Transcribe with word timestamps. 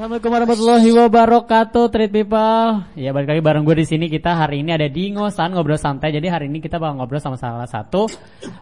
Assalamualaikum 0.00 0.32
warahmatullahi 0.32 0.90
wabarakatuh, 0.96 1.84
Treat 1.92 2.08
People. 2.08 2.88
Ya 2.96 3.12
balik 3.12 3.36
lagi 3.36 3.44
bareng 3.44 3.68
gue 3.68 3.84
di 3.84 3.84
sini. 3.84 4.08
Kita 4.08 4.32
hari 4.32 4.64
ini 4.64 4.72
ada 4.72 4.88
di 4.88 5.12
ngosan 5.12 5.52
ngobrol 5.52 5.76
santai. 5.76 6.08
Jadi 6.08 6.24
hari 6.24 6.48
ini 6.48 6.56
kita 6.64 6.80
bakal 6.80 6.96
ngobrol 6.96 7.20
sama 7.20 7.36
salah 7.36 7.68
satu 7.68 8.08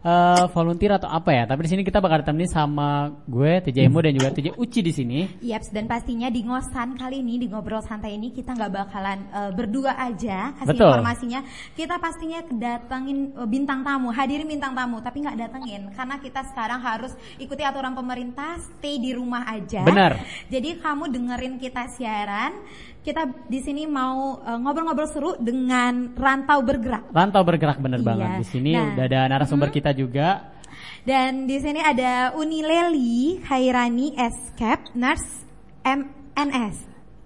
uh, 0.02 0.50
volunteer 0.50 0.98
atau 0.98 1.06
apa 1.06 1.30
ya. 1.30 1.46
Tapi 1.46 1.62
di 1.62 1.70
sini 1.70 1.82
kita 1.86 2.02
bakal 2.02 2.26
ditemani 2.26 2.50
sama 2.50 3.14
gue 3.30 3.70
TJ 3.70 3.86
Emo 3.86 4.02
dan 4.02 4.18
juga 4.18 4.34
TJ 4.34 4.58
Uci 4.58 4.80
di 4.82 4.90
sini. 4.90 5.20
Yaps, 5.38 5.70
dan 5.70 5.86
pastinya 5.86 6.26
di 6.26 6.42
ngosan 6.42 6.98
kali 6.98 7.22
ini 7.22 7.38
di 7.38 7.46
ngobrol 7.46 7.86
santai 7.86 8.18
ini 8.18 8.34
kita 8.34 8.58
nggak 8.58 8.72
bakalan 8.74 9.18
uh, 9.30 9.54
berdua 9.54 9.94
aja 9.94 10.58
kasih 10.58 10.74
Betul. 10.74 10.90
informasinya. 10.90 11.40
Kita 11.78 12.02
pastinya 12.02 12.42
kedatengin 12.50 13.38
uh, 13.38 13.46
bintang 13.46 13.86
tamu, 13.86 14.10
hadirin 14.10 14.50
bintang 14.50 14.74
tamu, 14.74 14.98
tapi 14.98 15.22
nggak 15.22 15.38
datengin 15.38 15.86
karena 15.94 16.18
kita 16.18 16.42
sekarang 16.50 16.82
harus 16.82 17.14
ikuti 17.38 17.62
aturan 17.62 17.94
pemerintah, 17.94 18.58
stay 18.58 18.98
di 18.98 19.14
rumah 19.14 19.46
aja. 19.46 19.86
Benar. 19.86 20.18
Jadi 20.50 20.82
kamu 20.82 21.27
dengerin 21.28 21.60
kita 21.60 21.84
siaran. 21.92 22.56
Kita 23.04 23.28
di 23.44 23.60
sini 23.60 23.84
mau 23.84 24.40
uh, 24.40 24.56
ngobrol-ngobrol 24.56 25.08
seru 25.12 25.30
dengan 25.36 26.16
rantau 26.16 26.64
bergerak. 26.64 27.12
Rantau 27.12 27.44
bergerak 27.44 27.76
bener 27.84 28.00
Iya. 28.00 28.08
banget. 28.08 28.28
Di 28.40 28.46
sini 28.48 28.72
Nah, 28.72 28.96
udah 28.96 29.04
ada 29.04 29.20
narasumber 29.28 29.68
kita 29.68 29.92
juga. 29.92 30.56
Dan 31.04 31.44
di 31.44 31.60
sini 31.60 31.84
ada 31.84 32.32
Unileli 32.32 33.44
Khairani 33.44 34.16
Escape 34.16 34.96
Nurse 34.96 35.44
MNS. 35.84 36.76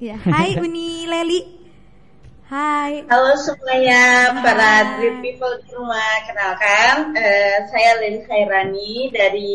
Ya, 0.03 0.19
hai 0.19 0.59
Unileli. 0.66 1.62
Hai. 2.50 3.06
Halo 3.06 3.33
semuanya 3.39 4.34
para 4.42 4.61
Hai. 4.84 4.89
Trip 4.98 5.16
People 5.25 5.56
di 5.64 5.73
rumah 5.73 6.20
Kenalkan 6.28 7.16
eh, 7.16 7.64
Saya 7.64 7.97
Leli 7.97 8.20
Khairani 8.28 9.08
Dari 9.08 9.53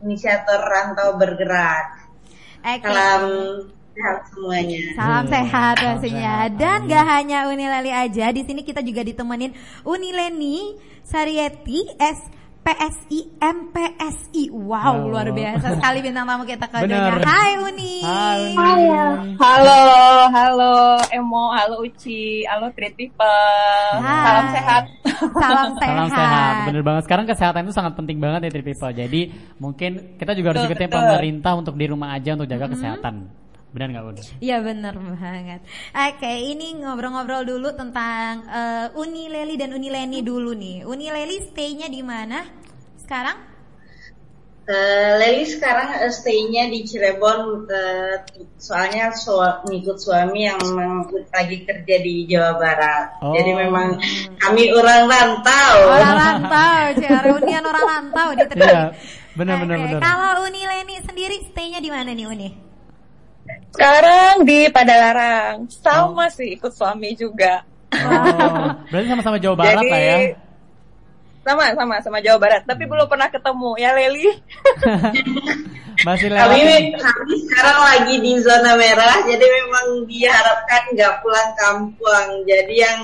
inisiator 0.00 0.56
Rantau 0.56 1.20
Bergerak 1.20 2.00
Oke. 2.64 2.80
Salam 2.80 3.22
sehat 4.00 4.16
semuanya 4.26 4.80
Salam 4.96 5.20
Hmm, 5.20 5.28
sehat 5.28 5.74
pastinya. 5.76 6.34
Dan 6.50 6.78
gak 6.88 7.04
hanya 7.06 7.38
Unileli 7.46 7.92
aja, 7.92 8.32
di 8.32 8.40
sini 8.40 8.64
kita 8.64 8.80
juga 8.80 9.04
ditemenin 9.04 9.52
Unileni 9.84 10.72
Sarieti 11.02 11.84
S 11.94 12.20
PSI 12.60 13.40
MPSI. 13.40 14.52
Wow, 14.52 14.84
Oh. 15.00 15.08
luar 15.08 15.32
biasa 15.32 15.80
sekali 15.80 16.04
bintang 16.04 16.28
tamu 16.28 16.44
kita 16.44 16.68
kodenya. 16.68 17.16
Hai 17.18 17.56
Uni. 17.58 18.04
Hai. 18.04 18.52
Halo, 19.34 19.80
halo 20.28 20.74
Emo, 21.08 21.48
halo 21.50 21.80
Uci, 21.80 22.44
halo 22.44 22.68
Treat 22.70 22.92
People. 22.94 23.96
Hai. 23.96 24.24
Salam 24.28 24.46
sehat. 24.52 24.82
Salam 25.32 25.68
sehat. 25.74 25.88
Salam 25.88 26.08
sehat. 26.12 26.54
Bener 26.68 26.82
banget. 26.84 27.02
Sekarang 27.08 27.24
kesehatan 27.24 27.60
itu 27.64 27.72
sangat 27.72 27.96
penting 27.96 28.20
banget 28.20 28.40
ya 28.44 28.50
Treat 28.52 28.66
People. 28.68 28.92
Jadi 28.92 29.20
mungkin 29.56 29.90
kita 30.20 30.32
juga 30.36 30.52
harus 30.52 30.60
Betul, 30.60 30.70
ikutin 30.76 30.88
betul. 30.88 31.00
pemerintah 31.00 31.52
untuk 31.56 31.74
di 31.74 31.86
rumah 31.88 32.12
aja 32.12 32.36
untuk 32.36 32.44
jaga 32.44 32.68
kesehatan. 32.68 33.14
Benar 33.70 33.86
nggak 33.88 34.02
Bun? 34.02 34.16
Iya 34.38 34.56
bener 34.60 34.94
banget. 34.98 35.60
Oke, 35.94 36.32
ini 36.42 36.74
ngobrol-ngobrol 36.76 37.46
dulu 37.46 37.70
tentang 37.70 38.42
eh, 38.44 38.86
Uni 38.94 39.30
Leli 39.30 39.54
dan 39.54 39.70
Uni 39.70 39.86
Leni 39.86 40.20
dulu 40.20 40.50
nih. 40.52 40.82
Uni 40.82 41.06
Leli 41.06 41.38
stay-nya 41.46 41.86
di 41.86 42.02
mana 42.02 42.42
sekarang? 42.98 43.38
Eh, 44.66 45.10
Leli 45.18 45.46
sekarang 45.46 45.98
eh, 45.98 46.10
stay-nya 46.10 46.66
di 46.66 46.82
Cirebon 46.82 47.66
eh, 47.66 48.14
Soalnya 48.54 49.14
sua- 49.14 49.62
ngikut 49.62 49.96
suami 49.96 50.46
yang 50.46 50.58
memang 50.60 51.06
lagi 51.30 51.62
kerja 51.62 51.96
di 51.96 52.26
Jawa 52.26 52.54
Barat 52.54 53.22
Oh. 53.22 53.34
Jadi 53.34 53.50
memang 53.54 53.98
kami 54.36 54.70
orang 54.70 55.06
rantau 55.06 55.74
Orang 55.88 56.14
rantau, 56.16 56.80
Cik. 56.98 57.10
Reunian 57.22 57.64
orang 57.64 57.86
rantau 57.86 58.28
di 58.34 58.42
Iya. 58.50 58.82
Benar 59.30 59.54
benar 59.62 59.76
Oke, 59.76 59.84
benar. 59.86 60.00
Kalau 60.02 60.30
Uni 60.42 60.62
Leni 60.62 60.96
sendiri 61.00 61.36
stay-nya 61.46 61.78
di 61.78 61.90
mana 61.90 62.10
nih 62.10 62.26
Uni? 62.26 62.69
Sekarang 63.70 64.42
di 64.42 64.66
Padalarang, 64.70 65.70
sama 65.70 66.26
sih 66.30 66.58
ikut 66.58 66.74
suami 66.74 67.14
juga. 67.14 67.62
Oh, 67.94 68.66
berarti 68.90 69.08
sama-sama 69.10 69.36
Jawa 69.38 69.56
Barat 69.58 69.82
Jadi 69.82 69.90
lah 69.90 70.02
ya. 70.02 70.18
sama 71.40 71.64
sama 71.74 71.94
sama 72.02 72.18
Jawa 72.22 72.38
Barat, 72.38 72.62
tapi 72.66 72.84
belum 72.86 73.06
pernah 73.06 73.28
ketemu 73.30 73.70
ya 73.78 73.90
Leli. 73.94 74.26
Masih 76.00 76.32
Kami, 76.32 76.56
lewat. 76.64 76.96
kami 76.96 77.34
sekarang 77.44 77.78
lagi 77.84 78.14
di 78.24 78.32
zona 78.40 78.72
merah, 78.72 79.20
jadi 79.28 79.44
memang 79.44 80.08
diharapkan 80.08 80.82
nggak 80.96 81.12
pulang 81.20 81.50
kampung. 81.60 82.26
Jadi 82.48 82.74
yang 82.80 82.98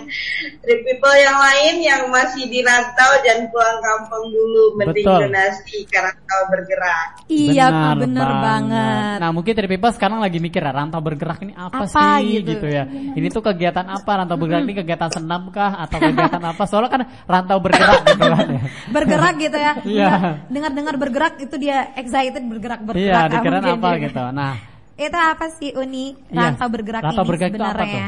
trip 0.65 0.81
people 0.81 1.13
yang 1.13 1.37
lain 1.37 1.75
yang 1.85 2.03
masih 2.09 2.49
di 2.49 2.65
rantau 2.65 3.13
jangan 3.21 3.53
pulang 3.53 3.79
kampung 3.85 4.25
dulu, 4.33 4.65
mending 4.81 5.05
donasi 5.05 5.85
ke 5.85 5.99
rantau 6.01 6.41
bergerak. 6.49 7.07
Iya, 7.29 7.67
Benar 7.69 7.95
bener 8.01 8.29
banget. 8.41 9.17
Nah 9.21 9.31
mungkin 9.35 9.53
dari 9.53 9.69
Pipa 9.69 9.89
sekarang 9.93 10.19
lagi 10.25 10.39
mikir 10.41 10.63
ya 10.65 10.73
rantau 10.73 11.01
bergerak 11.05 11.39
ini 11.45 11.53
apa, 11.53 11.85
Apa 11.85 11.87
sih 11.91 12.41
gitu. 12.41 12.57
gitu. 12.57 12.67
ya. 12.71 12.89
Ini 12.89 13.27
tuh 13.29 13.45
kegiatan 13.45 13.85
apa 13.85 14.11
rantau 14.25 14.41
bergerak 14.41 14.65
ini 14.65 14.75
kegiatan 14.79 15.11
senam 15.13 15.53
kah 15.53 15.85
atau 15.85 16.01
kegiatan 16.01 16.41
apa? 16.41 16.63
Soalnya 16.65 16.91
kan 16.97 17.03
rantau 17.29 17.59
bergerak 17.61 18.01
gitu 18.09 18.25
kan 18.25 18.47
ya. 18.49 18.61
bergerak 18.97 19.35
gitu 19.37 19.59
ya. 19.61 19.73
Iya. 19.85 20.11
Dengar-dengar 20.49 20.95
bergerak 20.97 21.35
itu 21.45 21.55
dia 21.61 21.93
excited 21.99 22.41
bergerak 22.47 22.86
bergerak. 22.89 23.27
Iya, 23.31 23.31
dikira 23.33 23.59
mungkin 23.59 23.75
apa 23.75 23.89
juga. 23.91 23.99
gitu. 24.05 24.23
Nah, 24.39 24.55
Itu 24.97 25.19
apa 25.33 25.47
sih 25.59 25.71
Uni 25.83 26.17
Iya, 26.35 26.51
rantau 26.57 26.69
bergerak 26.75 27.05
rantau 27.05 27.25
ini 27.25 27.29
bergerak 27.29 27.53
itu 27.57 27.65
apa 27.73 27.85
sebenarnya? 27.85 27.95
tuh? 27.95 28.07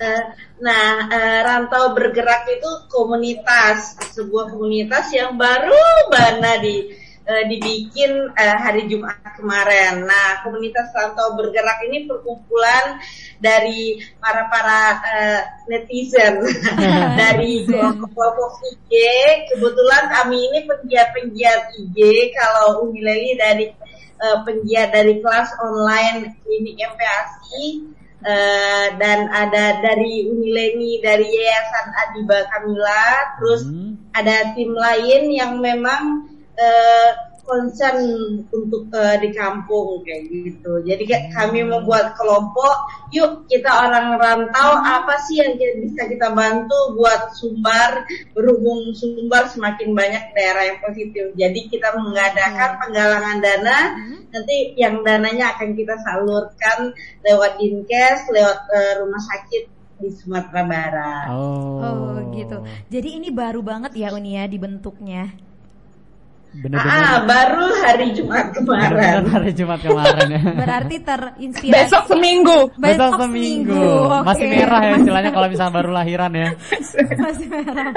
Eh, 0.00 0.22
nah, 0.64 0.88
eh, 1.12 1.38
rantau 1.44 1.92
bergerak 1.96 2.48
itu 2.56 2.70
komunitas, 2.88 3.78
sebuah 4.16 4.48
komunitas 4.52 5.12
yang 5.12 5.36
baru 5.36 5.76
bana 6.08 6.56
di 6.64 6.88
eh, 7.28 7.44
dibikin 7.50 8.32
eh, 8.32 8.56
hari 8.64 8.88
Jumat 8.88 9.19
kemarin. 9.36 10.06
Nah, 10.06 10.42
komunitas 10.42 10.90
rantau 10.94 11.36
bergerak 11.38 11.84
ini 11.86 12.06
perkumpulan 12.08 12.98
dari 13.38 13.98
para 14.18 14.48
para 14.50 14.80
eh, 15.04 15.40
netizen 15.70 16.42
dari 17.20 17.66
kelompok 17.66 18.52
IG. 18.64 18.92
Kebetulan 19.54 20.04
kami 20.10 20.38
ini 20.50 20.58
penggiat-penggiat 20.66 21.62
IG. 21.78 21.98
Kalau 22.34 22.86
Umi 22.86 23.00
Leli 23.04 23.38
dari 23.38 23.66
eh, 24.18 24.38
penggiat 24.46 24.90
dari 24.90 25.18
kelas 25.22 25.54
online 25.62 26.38
klinik 26.42 26.76
MPASI. 26.78 27.90
Eh, 28.20 28.86
dan 29.00 29.32
ada 29.32 29.80
dari 29.80 30.28
Unileni 30.28 31.00
dari 31.00 31.24
Yayasan 31.24 31.88
Adiba 31.88 32.44
Kamila 32.52 33.32
terus 33.40 33.64
Hmm. 33.64 33.96
ada 34.12 34.52
tim 34.52 34.76
lain 34.76 35.32
yang 35.32 35.56
memang 35.56 36.28
concern 37.50 37.98
untuk 38.54 38.86
eh, 38.94 39.18
di 39.18 39.34
kampung 39.34 40.06
kayak 40.06 40.30
gitu. 40.30 40.86
Jadi 40.86 41.02
kayak 41.02 41.24
kami 41.34 41.66
membuat 41.66 42.14
kelompok 42.14 42.86
yuk 43.10 43.50
kita 43.50 43.66
orang 43.66 44.14
rantau 44.14 44.78
apa 44.78 45.18
sih 45.26 45.42
yang 45.42 45.58
kita- 45.58 45.82
bisa 45.82 46.06
kita 46.06 46.30
bantu 46.30 46.94
buat 46.94 47.34
Sumbar 47.34 48.06
berhubung 48.30 48.94
Sumbar 48.94 49.50
semakin 49.50 49.90
banyak 49.90 50.30
daerah 50.30 50.70
yang 50.70 50.78
positif. 50.78 51.34
Jadi 51.34 51.60
kita 51.66 51.90
mengadakan 51.98 52.70
penggalangan 52.86 53.38
dana. 53.42 53.78
Nanti 54.30 54.78
yang 54.78 55.02
dananya 55.02 55.58
akan 55.58 55.74
kita 55.74 55.98
salurkan 56.06 56.94
lewat 57.26 57.58
dinkes 57.58 58.30
lewat 58.30 58.58
eh, 58.70 58.92
rumah 59.02 59.18
sakit 59.18 59.62
di 60.00 60.08
Sumatera 60.14 60.62
Barat. 60.64 61.26
Oh. 61.34 61.82
Oh 61.82 62.14
gitu. 62.32 62.62
Jadi 62.88 63.20
ini 63.20 63.28
baru 63.34 63.60
banget 63.60 63.92
ya 63.98 64.14
Uni 64.14 64.38
ya 64.38 64.46
dibentuknya. 64.46 65.49
Bener-bener. 66.50 66.98
Ah, 66.98 67.22
baru 67.22 67.62
hari 67.78 68.10
Jumat 68.10 68.50
bener-bener 68.58 69.22
kemarin. 69.22 69.30
hari 69.30 69.50
Jumat 69.54 69.78
kemarin 69.78 70.26
ya. 70.34 70.42
Berarti 70.66 70.96
terinspirasi. 70.98 71.74
Besok 71.78 72.04
seminggu. 72.10 72.58
Besok 72.74 73.12
seminggu. 73.22 73.86
Masih 74.26 74.46
Oke. 74.50 74.54
merah 74.58 74.80
ya 74.82 74.92
istilahnya 74.98 75.30
kalau 75.30 75.46
misalnya 75.46 75.74
baru 75.78 75.90
lahiran 75.94 76.32
ya. 76.34 76.48
Masih 77.30 77.46
merah. 77.46 77.90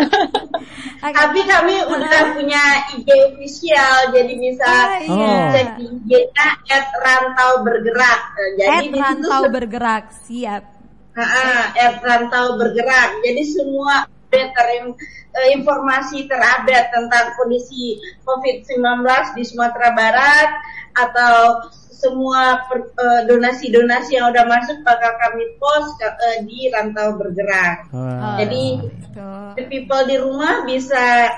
Oke. 1.02 1.16
Tapi 1.18 1.40
kami 1.44 1.76
udah 1.82 2.22
punya 2.38 2.64
IG 2.94 3.08
official, 3.34 3.96
jadi 4.14 4.34
bisa 4.38 4.70
Ah, 4.70 5.02
iya. 5.02 5.38
cek 5.52 5.68
di 5.82 5.86
IG-nya 5.90 6.48
at 6.70 6.86
rantau 6.94 7.52
bergerak. 7.66 8.22
Nah, 8.32 8.50
Jadi 8.54 8.86
At 8.94 9.02
rantau 9.02 9.42
bergerak 9.50 10.04
siap. 10.24 10.64
Ah, 11.14 11.22
ah, 11.22 11.62
at 11.74 11.98
rantau 12.02 12.54
bergerak. 12.56 13.18
Jadi 13.22 13.44
semua 13.50 14.06
update 14.34 14.52
ter- 14.58 14.98
eh, 15.34 15.50
informasi 15.54 16.26
terupdate 16.26 16.90
tentang 16.90 17.38
kondisi 17.38 18.02
COVID-19 18.26 19.06
di 19.38 19.44
Sumatera 19.46 19.94
Barat 19.94 20.50
atau 20.98 21.62
semua 21.94 22.66
eh, 22.74 23.22
donasi-donasi 23.30 24.18
yang 24.18 24.34
udah 24.34 24.44
masuk 24.50 24.82
bakal 24.84 25.14
kami 25.22 25.46
post 25.62 25.96
ke- 26.02 26.18
eh, 26.34 26.38
di 26.44 26.68
rantau 26.74 27.16
bergerak. 27.16 27.88
Wah. 27.94 28.42
Jadi 28.42 28.82
the 29.54 29.64
people 29.70 30.04
di 30.10 30.18
rumah 30.18 30.66
bisa 30.66 31.30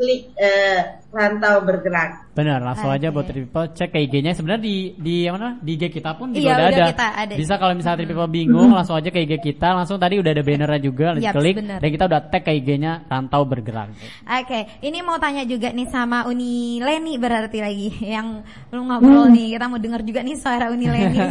klik 0.00 0.32
eh, 0.40 1.01
rantau 1.12 1.60
bergerak. 1.60 2.32
Benar, 2.32 2.64
langsung 2.64 2.88
aja 2.88 3.12
Oke. 3.12 3.14
buat 3.20 3.26
Trip 3.28 3.44
People 3.44 3.68
cek 3.76 3.92
ke 3.92 3.98
IG-nya. 4.08 4.32
Sebenarnya 4.32 4.64
di 4.64 4.96
di 4.96 5.28
mana? 5.28 5.60
Di 5.60 5.76
IG 5.76 5.92
kita 5.92 6.16
pun 6.16 6.32
juga 6.32 6.40
Iya, 6.40 6.54
udah, 6.56 6.68
ada. 6.72 6.84
kita 6.88 7.08
ada. 7.12 7.34
Bisa 7.36 7.54
kalau 7.60 7.76
misalnya 7.76 7.98
Trip 8.00 8.10
People 8.16 8.32
bingung, 8.32 8.72
langsung 8.72 8.96
aja 8.96 9.12
ke 9.12 9.20
IG 9.20 9.32
kita. 9.44 9.76
Langsung 9.76 10.00
tadi 10.00 10.16
udah 10.16 10.32
ada 10.32 10.40
bannernya 10.40 10.80
juga, 10.80 11.12
Yaps, 11.20 11.36
klik 11.36 11.56
benar. 11.60 11.78
dan 11.84 11.88
kita 11.92 12.04
udah 12.08 12.20
tag 12.32 12.42
ke 12.42 12.52
IG-nya 12.56 12.92
Rantau 13.12 13.44
Bergerak. 13.44 13.92
Oke, 14.24 14.60
ini 14.80 14.98
mau 15.04 15.20
tanya 15.20 15.44
juga 15.44 15.68
nih 15.68 15.88
sama 15.92 16.24
Uni 16.24 16.80
Leni 16.80 17.20
berarti 17.20 17.58
lagi 17.60 17.88
yang 18.00 18.40
belum 18.72 18.84
ngobrol 18.88 19.28
nih. 19.28 19.60
Kita 19.60 19.68
mau 19.68 19.76
dengar 19.76 20.00
juga 20.00 20.24
nih 20.24 20.36
suara 20.40 20.72
Uni 20.72 20.86
Leni. 20.88 21.18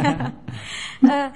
Eh, 1.02 1.28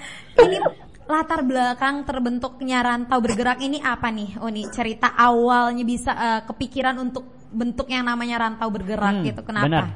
ini 0.47 0.63
latar 1.11 1.43
belakang 1.43 2.07
terbentuknya 2.07 2.83
rantau 2.83 3.19
bergerak 3.19 3.59
ini 3.59 3.83
apa 3.83 4.15
nih, 4.15 4.39
Uni? 4.39 4.63
Cerita 4.71 5.11
awalnya 5.19 5.83
bisa 5.83 6.15
eh, 6.15 6.41
kepikiran 6.47 6.95
untuk 7.03 7.36
bentuk 7.57 7.89
yang 7.89 8.05
namanya 8.05 8.37
rantau 8.45 8.69
bergerak 8.69 9.15
Hmm, 9.21 9.25
gitu. 9.25 9.41
Kenapa? 9.41 9.65
benar. 9.67 9.87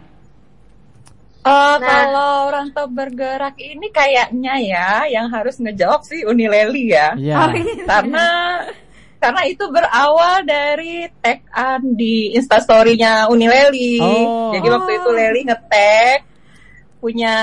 Eh, 1.40 1.76
Kalau 1.80 2.52
rantau 2.52 2.86
bergerak 2.88 3.56
ini 3.56 3.88
kayaknya 3.88 4.54
ya 4.60 4.90
yang 5.08 5.32
harus 5.32 5.56
ngejawab 5.56 6.04
sih 6.04 6.24
Uni 6.28 6.44
Leli 6.48 6.92
ya. 6.92 7.16
Iya. 7.16 7.36
Oh, 7.36 7.50
iya. 7.56 7.84
Karena 7.88 8.26
karena 9.20 9.42
itu 9.48 9.64
berawal 9.68 10.44
dari 10.44 11.08
tag 11.20 11.40
di 11.96 12.36
instastorynya 12.36 13.28
Uni 13.32 13.48
Leli. 13.48 13.96
Oh. 14.00 14.52
Jadi 14.52 14.66
waktu 14.68 14.90
itu 15.00 15.10
Leli 15.12 15.40
nge-tag 15.48 16.20
punya 17.00 17.36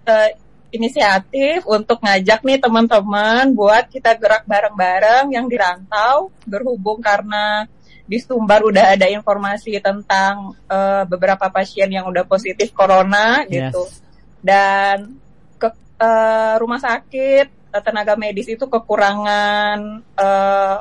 eh, 0.00 0.32
inisiatif 0.72 1.68
untuk 1.68 2.00
ngajak 2.00 2.40
nih 2.48 2.56
teman-teman 2.56 3.52
buat 3.52 3.92
kita 3.92 4.16
gerak 4.16 4.48
bareng-bareng 4.48 5.28
yang 5.28 5.44
dirantau 5.44 6.32
berhubung 6.48 7.04
karena 7.04 7.68
di 8.02 8.18
Sumbar 8.18 8.66
udah 8.66 8.98
ada 8.98 9.06
informasi 9.08 9.78
tentang 9.78 10.54
eh, 10.66 11.02
beberapa 11.06 11.48
pasien 11.48 11.88
yang 11.88 12.06
udah 12.10 12.26
positif 12.26 12.74
corona 12.74 13.46
gitu 13.46 13.86
Yes. 13.86 14.02
dan 14.42 15.16
ke 15.56 15.68
eh, 16.02 16.54
rumah 16.58 16.80
sakit 16.82 17.46
eh, 17.72 17.82
tenaga 17.82 18.18
medis 18.18 18.50
itu 18.50 18.66
kekurangan 18.66 19.78
eh, 20.18 20.76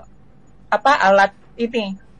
apa 0.71 0.91
alat 1.03 1.31
ini 1.59 2.10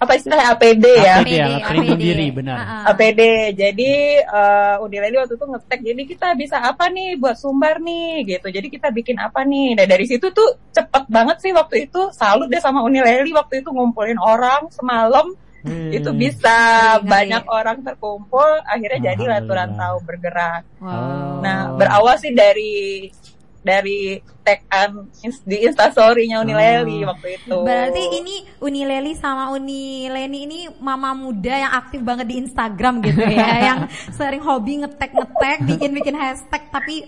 apa 0.00 0.16
istilahnya 0.16 0.56
APD 0.56 0.84
ya 0.96 1.14
APD, 1.20 1.36
alat 1.44 1.60
pelindung 1.68 2.00
diri, 2.00 2.26
benar. 2.32 2.56
Ah, 2.56 2.64
ah. 2.64 2.82
APD 2.96 3.20
jadi 3.52 3.92
uh, 4.24 4.76
Unileli 4.80 5.20
waktu 5.20 5.36
itu 5.36 5.44
ngetek 5.44 5.80
jadi 5.84 6.02
kita 6.08 6.28
bisa 6.40 6.56
apa 6.56 6.88
nih 6.88 7.20
buat 7.20 7.36
sumbar 7.36 7.76
nih 7.84 8.24
gitu 8.24 8.48
jadi 8.48 8.64
kita 8.64 8.88
bikin 8.96 9.20
apa 9.20 9.44
nih 9.44 9.76
nah 9.76 9.84
dari 9.84 10.08
situ 10.08 10.32
tuh 10.32 10.56
cepet 10.72 11.04
banget 11.12 11.36
sih 11.44 11.52
waktu 11.52 11.84
itu 11.84 12.08
salut 12.16 12.48
deh 12.48 12.56
sama 12.58 12.80
Unileli 12.80 13.28
waktu 13.36 13.60
itu 13.60 13.68
ngumpulin 13.68 14.16
orang 14.16 14.72
semalam 14.72 15.36
Hmm. 15.60 15.92
itu 15.92 16.08
bisa 16.16 16.56
Ngeri, 16.56 17.04
ngeri. 17.04 17.10
banyak 17.12 17.44
orang 17.52 17.78
terkumpul 17.84 18.48
akhirnya 18.64 19.12
jadi 19.12 19.44
tahu 19.76 19.96
bergerak 20.08 20.64
Wow. 20.80 21.44
Nah, 21.44 21.76
berawal 21.76 22.16
sih 22.16 22.32
dari 22.32 23.12
dari 23.60 24.16
tag 24.40 24.64
an 24.68 25.04
di 25.42 25.56
instastory-nya 25.62 26.40
Unileli 26.40 27.04
Oh. 27.04 27.12
waktu 27.12 27.28
itu. 27.36 27.56
Berarti 27.60 28.02
ini 28.16 28.34
Uni 28.58 28.82
Leli 28.82 29.12
sama 29.12 29.52
Uni 29.52 30.06
Leni 30.06 30.38
ini 30.44 30.58
mama 30.76 31.12
muda 31.12 31.54
yang 31.54 31.72
aktif 31.74 32.00
banget 32.00 32.26
di 32.26 32.40
Instagram 32.40 33.00
gitu 33.00 33.20
ya, 33.20 33.50
yang 33.68 33.78
sering 34.10 34.40
hobi 34.40 34.80
ngetek 34.80 35.12
ngetek, 35.12 35.58
bikin 35.66 35.90
bikin 35.92 36.16
hashtag 36.16 36.62
tapi 36.68 37.04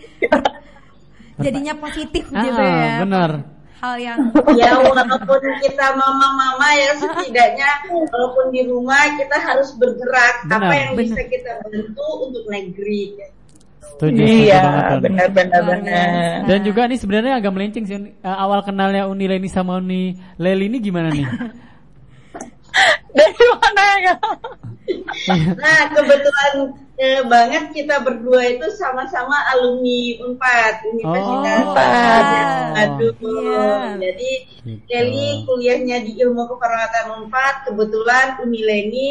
jadinya 1.39 1.75
positif 1.75 2.29
Ah, 2.31 2.43
gitu 2.43 2.61
ya. 2.61 2.93
benar. 3.03 3.31
Hal 3.81 3.99
yang 3.99 4.31
Ya 4.55 4.79
walaupun 4.79 5.43
kita 5.59 5.87
mama-mama 5.93 6.69
ya 6.73 6.95
setidaknya 6.95 7.71
walaupun 7.91 8.55
di 8.55 8.63
rumah 8.63 9.11
kita 9.19 9.35
harus 9.35 9.75
bergerak 9.75 10.47
Benar. 10.47 10.63
apa 10.63 10.75
yang 10.77 10.91
Benar. 10.95 11.03
bisa 11.03 11.23
kita 11.27 11.51
bantu 11.61 12.07
untuk 12.23 12.45
negeri. 12.47 13.19
Setuju, 13.83 14.23
Iya, 14.23 14.63
benar-benar 15.03 15.63
biasa. 15.83 16.47
Dan 16.47 16.59
juga 16.63 16.87
nih 16.87 16.99
sebenarnya 16.99 17.35
agak 17.39 17.53
melenceng 17.53 17.85
sih 17.85 17.99
eh, 17.99 18.09
awal 18.23 18.63
kenalnya 18.63 19.07
Uni 19.07 19.27
Leni 19.27 19.51
sama 19.51 19.79
Uni 19.79 20.15
Leli 20.39 20.71
ini 20.71 20.79
gimana 20.79 21.11
nih? 21.11 21.27
Dari 23.17 23.45
mana 23.53 23.85
ya? 24.01 24.15
Nah 25.53 25.81
kebetulan 25.93 26.53
eh, 26.97 27.21
banget 27.29 27.65
kita 27.71 28.01
berdua 28.01 28.41
itu 28.49 28.65
sama-sama 28.75 29.37
alumni 29.53 30.01
Unpad 30.25 30.75
Universitas 30.89 31.61
Oh. 31.69 31.75
Gadjah 31.77 32.49
Madu. 32.73 33.09
Iya. 33.21 33.67
Jadi 34.01 34.31
Gitu. 34.63 34.79
Kelly 34.87 35.43
kuliahnya 35.43 36.07
di 36.07 36.23
Ilmu 36.23 36.47
Keperawatan 36.47 37.07
Unpad, 37.19 37.67
kebetulan 37.67 38.39
Uni 38.41 38.63
Leni 38.63 39.07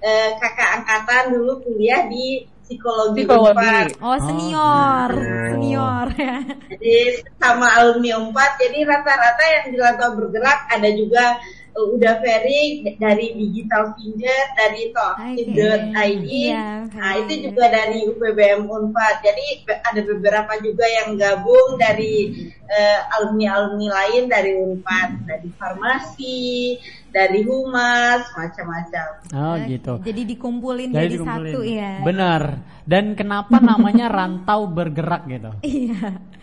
eh, 0.00 0.30
kakak 0.38 0.70
angkatan 0.80 1.34
dulu 1.34 1.58
kuliah 1.60 2.06
di 2.06 2.46
psikologi, 2.68 3.24
Psikologi. 3.24 3.56
Unpad. 3.56 3.88
oh 3.98 4.18
senior, 4.20 5.08
Oh. 5.16 5.46
senior 5.56 6.06
ya. 6.14 6.36
Jadi 6.68 6.96
sama 7.40 7.66
alumni 7.74 8.20
Unpad, 8.20 8.50
jadi 8.60 8.78
rata-rata 8.84 9.44
yang 9.48 9.64
di 9.72 9.76
Rantau 9.80 10.10
Bergerak 10.14 10.68
ada 10.68 10.88
juga 10.92 11.40
eh, 11.78 11.86
udah 11.94 12.14
very 12.18 12.82
dari 12.98 13.38
Digital 13.38 13.94
Finger, 13.94 14.40
dari 14.58 14.90
Talkit.id, 14.90 16.26
Iya, 16.26 16.90
nah 16.90 17.14
itu 17.22 17.46
juga 17.46 17.70
dari 17.70 18.02
UPBM 18.10 18.66
Unpad. 18.66 19.22
Jadi 19.22 19.62
ada 19.70 20.00
beberapa 20.02 20.52
juga 20.58 20.84
yang 20.90 21.14
gabung 21.14 21.78
dari 21.78 22.34
eh, 22.66 23.00
alumni-alumni 23.14 23.86
lain 23.86 24.22
dari 24.26 24.52
Unpad, 24.58 25.22
dari 25.22 25.48
farmasi, 25.54 26.76
dari 27.08 27.40
humas, 27.46 28.26
macam-macam. 28.34 29.08
Oh 29.32 29.54
gitu. 29.64 29.94
Jadi 30.04 30.22
dikumpulin 30.28 30.90
Jadi 30.92 30.98
jadi, 30.98 31.14
dikumpulin. 31.16 31.54
satu 31.54 31.60
ya. 31.64 31.92
Benar. 32.04 32.42
Dan 32.88 33.04
kenapa 33.12 33.60
namanya 33.60 34.06
rantau 34.08 34.68
bergerak 34.68 35.22
gitu? 35.28 35.52
Iya. 35.68 36.37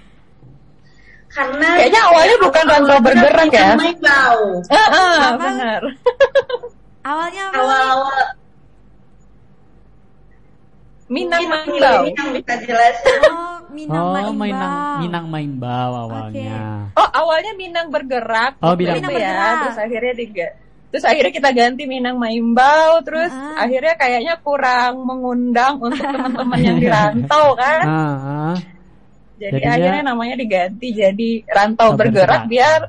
Karena 1.36 1.68
Kayaknya 1.76 2.02
awalnya 2.08 2.36
bukan 2.40 2.64
rantau 2.64 2.98
bergerak 3.04 3.50
ya? 3.52 3.70
Main 3.76 3.98
bau. 4.00 4.48
Ah, 4.72 4.88
ah, 4.88 5.20
Apa? 5.36 5.44
benar. 5.44 5.82
Awalnya 7.06 7.44
apa? 7.54 7.58
Awal-awal 7.62 8.22
Minang 11.06 11.46
ini 11.70 11.78
yang 12.18 12.34
bisa 12.34 12.54
jelasin. 12.66 13.22
Oh, 13.30 13.62
Minang 13.70 14.06
oh, 14.10 14.14
Maimbau. 14.18 14.42
Minang 14.42 14.74
Minang 15.06 15.26
Maimbau 15.30 15.92
awalnya. 16.10 16.90
Oh, 16.98 17.06
awalnya 17.14 17.54
Minang 17.54 17.94
bergerak. 17.94 18.58
Oh, 18.58 18.74
Minang 18.74 19.06
itu 19.06 19.14
bergerak. 19.14 19.38
ya. 19.38 19.62
Terus 19.70 19.78
akhirnya 19.86 20.14
diga 20.18 20.48
Terus 20.96 21.12
akhirnya 21.12 21.34
kita 21.36 21.50
ganti 21.52 21.84
Minang 21.86 22.16
Maimbau, 22.16 23.04
terus 23.04 23.28
Ah. 23.28 23.68
akhirnya 23.68 24.00
kayaknya 24.00 24.40
kurang 24.40 25.04
mengundang 25.04 25.76
untuk 25.78 26.00
teman-teman 26.16 26.60
yang 26.64 26.78
di 26.80 26.88
rantau 26.88 27.52
kan. 27.54 27.84
Ah, 27.84 28.16
ah. 28.16 28.56
Jadi 29.36 29.52
Jadinya- 29.58 29.72
akhirnya 29.76 30.04
namanya 30.06 30.36
diganti 30.36 30.88
jadi 30.92 31.30
rantau 31.46 31.90
bergerak 31.94 32.48
biar 32.48 32.80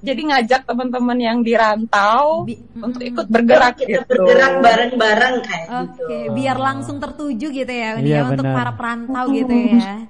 jadi 0.00 0.20
ngajak 0.20 0.68
teman-teman 0.68 1.16
yang 1.16 1.38
di 1.40 1.56
rantau 1.56 2.44
Bi- 2.44 2.60
untuk 2.76 3.00
mm. 3.00 3.10
ikut 3.14 3.26
bergerak 3.26 3.74
kita 3.78 4.04
gitu. 4.04 4.10
bergerak 4.10 4.52
bareng-bareng 4.60 5.34
kayak 5.40 5.68
Oke, 5.80 5.96
gitu. 5.96 6.34
biar 6.34 6.56
langsung 6.58 7.00
tertuju 7.00 7.46
gitu 7.48 7.72
ya, 7.72 7.96
Iya, 7.96 8.20
ya, 8.20 8.20
untuk 8.28 8.44
para 8.44 8.76
perantau 8.76 9.24
gitu 9.32 9.48
ya. 9.48 10.04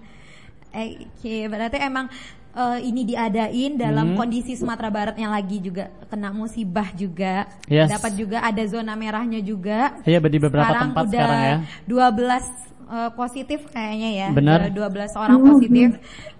Oke, 0.74 1.36
berarti 1.46 1.78
emang 1.78 2.10
eh, 2.54 2.78
ini 2.86 3.02
diadain 3.02 3.74
dalam 3.74 4.14
Hmm. 4.14 4.16
kondisi 4.16 4.54
Sumatera 4.54 4.86
Barat 4.86 5.14
yang 5.14 5.30
lagi 5.30 5.58
juga 5.58 5.90
kena 6.06 6.30
musibah 6.30 6.86
juga. 6.90 7.50
Yes. 7.66 7.90
Dapat 7.90 8.14
juga 8.14 8.38
ada 8.40 8.62
zona 8.62 8.94
merahnya 8.94 9.42
juga. 9.42 9.98
Iya, 10.02 10.22
di 10.22 10.38
beberapa 10.38 10.70
tempat 10.72 11.02
udah 11.02 11.10
sekarang 11.10 11.42
ya. 11.42 11.56
12 11.82 12.46
eh, 12.88 13.10
positif 13.16 13.68
kayaknya 13.72 14.10
ya. 14.12 14.28
Benar. 14.32 14.70
Udah 14.72 14.88
12 14.90 15.22
orang 15.22 15.38
positif 15.42 15.88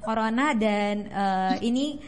corona 0.05 0.53
dan 0.53 0.95
eh, 1.09 1.55
ini 1.67 1.99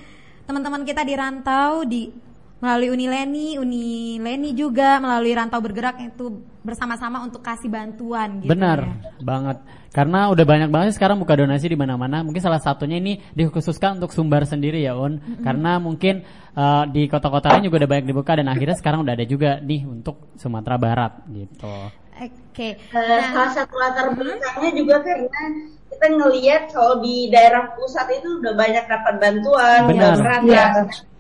teman-teman 0.47 0.87
kita 0.87 1.03
di 1.03 1.15
rantau 1.19 1.83
di 1.83 2.27
melalui 2.57 2.89
Uni 2.89 3.07
Leni, 3.07 3.49
Uni 3.61 4.17
Leni 4.17 4.57
juga 4.57 4.97
melalui 4.97 5.37
rantau 5.37 5.61
bergerak 5.61 6.01
itu 6.01 6.41
bersama-sama 6.65 7.21
untuk 7.23 7.45
kasih 7.45 7.69
bantuan 7.69 8.41
gitu. 8.41 8.49
Benar 8.49 8.79
ya. 8.81 9.21
banget. 9.21 9.59
Karena 9.93 10.29
udah 10.33 10.45
banyak 10.45 10.71
banget 10.73 10.97
sekarang 10.97 11.21
buka 11.21 11.37
donasi 11.37 11.73
di 11.73 11.79
mana-mana. 11.79 12.25
Mungkin 12.25 12.41
salah 12.41 12.61
satunya 12.61 13.01
ini 13.01 13.21
dikhususkan 13.33 14.01
untuk 14.01 14.13
Sumbar 14.13 14.45
sendiri 14.49 14.81
ya, 14.81 14.97
Un. 14.97 15.21
Karena 15.41 15.77
mungkin 15.77 16.25
eh, 16.57 16.85
di 16.93 17.09
kota-kota 17.09 17.53
lain 17.53 17.69
juga 17.69 17.85
udah 17.85 17.91
banyak 17.93 18.07
dibuka 18.09 18.33
dan 18.37 18.49
akhirnya 18.49 18.77
sekarang 18.77 19.05
udah 19.05 19.15
ada 19.15 19.27
juga 19.29 19.61
nih 19.61 19.85
untuk 19.85 20.33
Sumatera 20.41 20.77
Barat 20.81 21.13
gitu. 21.29 21.73
Oke. 22.17 22.69
Eh, 22.73 22.97
Nah, 22.97 23.29
salah 23.33 23.53
satu 23.53 23.75
latar 23.77 24.17
belakangnya 24.17 24.71
juga 24.73 24.97
karena 25.05 25.43
kita 25.87 26.07
ngelihat 26.13 26.63
kalau 26.73 27.01
di 27.05 27.29
daerah 27.29 27.73
pusat 27.77 28.09
itu 28.13 28.41
udah 28.41 28.53
banyak 28.57 28.85
dapat 28.89 29.15
bantuan, 29.21 29.81
Benar. 29.89 29.93
udah 29.95 30.11
merata. 30.21 30.45
Iya. 30.49 30.65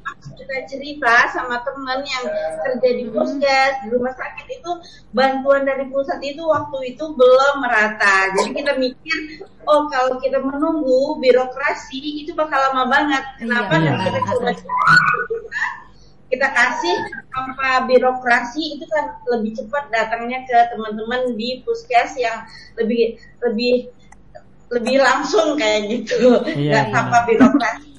Pas 0.07 0.23
kita 0.33 0.57
cerita 0.71 1.15
sama 1.35 1.61
teman 1.67 2.01
yang 2.07 2.25
kerja 2.63 2.89
di 2.95 3.05
puskes 3.11 3.73
di 3.85 3.89
rumah 3.93 4.15
sakit 4.15 4.47
itu 4.49 4.71
bantuan 5.13 5.67
dari 5.67 5.85
pusat 5.91 6.23
itu 6.23 6.41
waktu 6.47 6.97
itu 6.97 7.05
belum 7.13 7.55
merata. 7.61 8.31
Jadi 8.33 8.51
kita 8.55 8.73
mikir, 8.79 9.19
oh 9.67 9.91
kalau 9.91 10.17
kita 10.23 10.39
menunggu 10.41 11.19
birokrasi 11.21 12.25
itu 12.25 12.33
bakal 12.33 12.57
lama 12.71 12.87
banget. 12.89 13.25
Kenapa? 13.37 13.77
Iya, 13.77 13.93
Dan 13.93 13.99
kita 14.01 14.21
coba 14.33 14.51
kita 16.27 16.49
kasih 16.51 16.95
tanpa 17.31 17.87
birokrasi 17.87 18.79
itu 18.79 18.85
kan 18.91 19.15
lebih 19.31 19.55
cepat 19.63 19.89
datangnya 19.95 20.43
ke 20.43 20.59
teman-teman 20.75 21.39
di 21.39 21.63
puskes 21.63 22.19
yang 22.19 22.43
lebih 22.75 23.15
lebih 23.47 23.95
lebih 24.67 24.99
langsung 24.99 25.55
kayak 25.55 25.87
gitu, 25.87 26.43
Iya, 26.43 26.83
nggak 26.83 26.87
iya. 26.91 26.95
tanpa 26.95 27.19
birokrasi. 27.31 27.96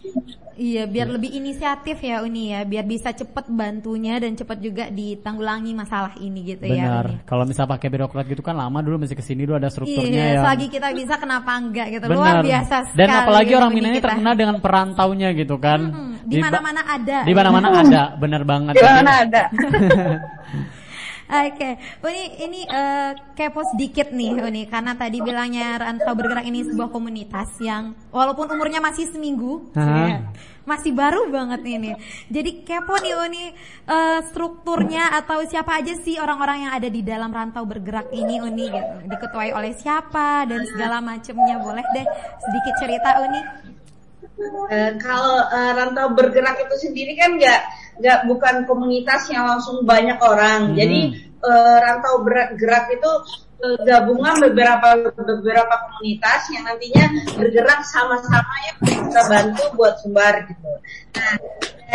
Iya, 0.58 0.90
biar 0.90 1.08
lebih 1.14 1.38
inisiatif 1.38 2.02
ya 2.02 2.26
Uni 2.26 2.50
ya, 2.50 2.66
biar 2.66 2.82
bisa 2.82 3.14
cepet 3.14 3.46
bantunya 3.46 4.18
dan 4.18 4.34
cepet 4.34 4.58
juga 4.58 4.90
ditanggulangi 4.90 5.78
masalah 5.78 6.18
ini 6.18 6.42
gitu 6.50 6.66
ya. 6.66 7.06
Benar. 7.06 7.06
Kalau 7.30 7.46
misal 7.46 7.70
pakai 7.70 7.94
birokrat 7.94 8.26
gitu 8.26 8.42
kan 8.42 8.58
lama 8.58 8.82
dulu 8.82 9.06
mesti 9.06 9.14
ke 9.14 9.22
sini 9.22 9.46
dulu 9.46 9.62
ada 9.62 9.70
strukturnya 9.70 10.10
Iya, 10.10 10.34
ya. 10.34 10.42
selagi 10.42 10.68
kita 10.74 10.90
bisa 10.98 11.14
kenapa 11.22 11.54
enggak 11.62 11.94
gitu. 11.94 12.06
Benar. 12.10 12.18
Luar 12.18 12.36
biasa 12.42 12.76
sekali. 12.90 12.98
Dan 12.98 13.08
apalagi 13.14 13.52
orang 13.54 13.70
Uni 13.70 13.78
Minang 13.78 13.94
ini 13.94 14.00
kita. 14.02 14.08
terkenal 14.10 14.34
dengan 14.34 14.56
perantaunya 14.58 15.30
gitu 15.38 15.56
kan. 15.62 15.80
Mm-mm, 15.94 16.10
di 16.26 16.36
mana-mana 16.42 16.82
ada. 16.90 17.18
Di 17.30 17.34
mana-mana 17.38 17.68
ada, 17.78 18.04
benar 18.18 18.42
banget. 18.42 18.74
Di 18.74 18.82
mana 18.82 19.12
ada? 19.30 19.44
Oke, 21.28 21.76
Uni 22.08 22.24
ini 22.40 22.64
eh, 22.64 23.12
kepo 23.36 23.60
sedikit 23.76 24.16
nih 24.16 24.40
Uni 24.48 24.64
karena 24.64 24.96
tadi 24.96 25.20
bilangnya 25.20 25.76
Rantau 25.76 26.16
Bergerak 26.16 26.48
ini 26.48 26.64
sebuah 26.64 26.88
komunitas 26.88 27.52
yang 27.60 27.92
walaupun 28.16 28.48
umurnya 28.48 28.80
masih 28.80 29.12
seminggu, 29.12 29.68
ya, 29.76 30.24
masih 30.64 30.96
baru 30.96 31.28
banget 31.28 31.68
ini. 31.68 31.92
Jadi 32.32 32.64
kepo 32.64 32.96
nih 33.04 33.16
Uni 33.28 33.44
eh, 33.92 34.20
strukturnya 34.32 35.20
atau 35.20 35.44
siapa 35.44 35.84
aja 35.84 36.00
sih 36.00 36.16
orang-orang 36.16 36.64
yang 36.64 36.72
ada 36.72 36.88
di 36.88 37.04
dalam 37.04 37.28
Rantau 37.28 37.68
Bergerak 37.68 38.08
ini 38.16 38.40
Uni 38.40 38.72
gitu. 38.72 38.96
Diketuai 39.12 39.52
oleh 39.52 39.76
siapa 39.76 40.48
dan 40.48 40.64
segala 40.64 41.04
macamnya 41.04 41.60
boleh 41.60 41.84
deh 41.92 42.08
sedikit 42.40 42.74
cerita 42.80 43.20
Uni. 43.20 43.76
Eh, 44.38 44.92
kalau 45.02 45.42
eh, 45.50 45.72
rantau 45.74 46.14
bergerak 46.14 46.62
itu 46.62 46.76
sendiri 46.90 47.18
kan 47.18 47.42
nggak 47.42 47.62
nggak 47.98 48.20
bukan 48.30 48.56
komunitas 48.70 49.26
yang 49.34 49.50
langsung 49.50 49.82
banyak 49.82 50.22
orang. 50.22 50.74
Hmm. 50.74 50.76
Jadi 50.78 51.00
eh, 51.42 51.78
rantau 51.82 52.22
bergerak 52.22 52.86
itu 52.94 53.12
eh, 53.66 53.78
gabungan 53.82 54.38
beberapa 54.46 55.10
beberapa 55.18 55.76
komunitas 55.90 56.54
yang 56.54 56.70
nantinya 56.70 57.06
bergerak 57.34 57.82
sama-sama 57.90 58.54
yang 58.70 58.78
kita 59.10 59.22
bantu 59.26 59.64
buat 59.74 59.98
sumbar 60.06 60.46
gitu. 60.46 60.72
Nah, 61.18 61.34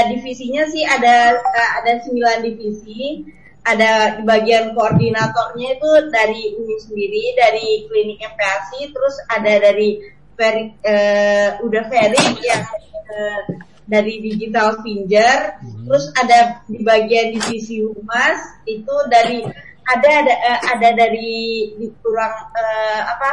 eh, 0.03 0.05
divisinya 0.11 0.67
sih 0.67 0.83
ada 0.83 1.39
eh, 1.39 1.71
ada 1.79 2.03
9 2.03 2.43
divisi. 2.43 3.23
Ada 3.63 4.19
di 4.19 4.27
bagian 4.27 4.75
koordinatornya 4.75 5.79
itu 5.79 5.91
dari 6.11 6.51
ini 6.51 6.75
sendiri, 6.83 7.25
dari 7.39 7.87
klinik 7.87 8.19
MPASI, 8.35 8.91
terus 8.91 9.15
ada 9.31 9.55
dari 9.71 10.03
Ferry, 10.43 10.75
eh, 10.83 11.63
udah 11.63 11.83
Ferry 11.87 12.19
yang 12.43 12.67
eh, 13.07 13.41
dari 13.87 14.19
digital 14.19 14.83
finger, 14.83 15.63
terus 15.63 16.11
ada 16.19 16.67
di 16.67 16.83
bagian 16.83 17.39
divisi 17.39 17.79
humas 17.87 18.59
itu 18.67 18.95
dari 19.07 19.47
ada 19.87 20.11
ada 20.27 20.35
eh, 20.35 20.61
ada 20.75 20.89
dari 20.99 21.71
di 21.79 21.87
kurang 22.03 22.35
eh, 22.59 23.01
apa 23.07 23.29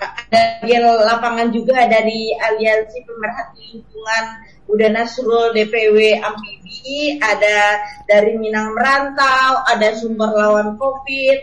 ada 0.00 0.40
bagian 0.64 0.84
lapangan 1.04 1.52
juga 1.52 1.84
dari 1.84 2.32
aliansi 2.32 3.04
pemerhati 3.04 3.60
lingkungan 3.76 4.24
Udah 4.68 4.88
Nasrul 4.92 5.56
DPW 5.56 6.20
Amfibi, 6.20 7.16
ada 7.24 7.80
dari 8.04 8.36
Minang 8.36 8.76
Merantau, 8.76 9.64
ada 9.64 9.96
sumber 9.96 10.28
lawan 10.28 10.76
COVID, 10.76 11.38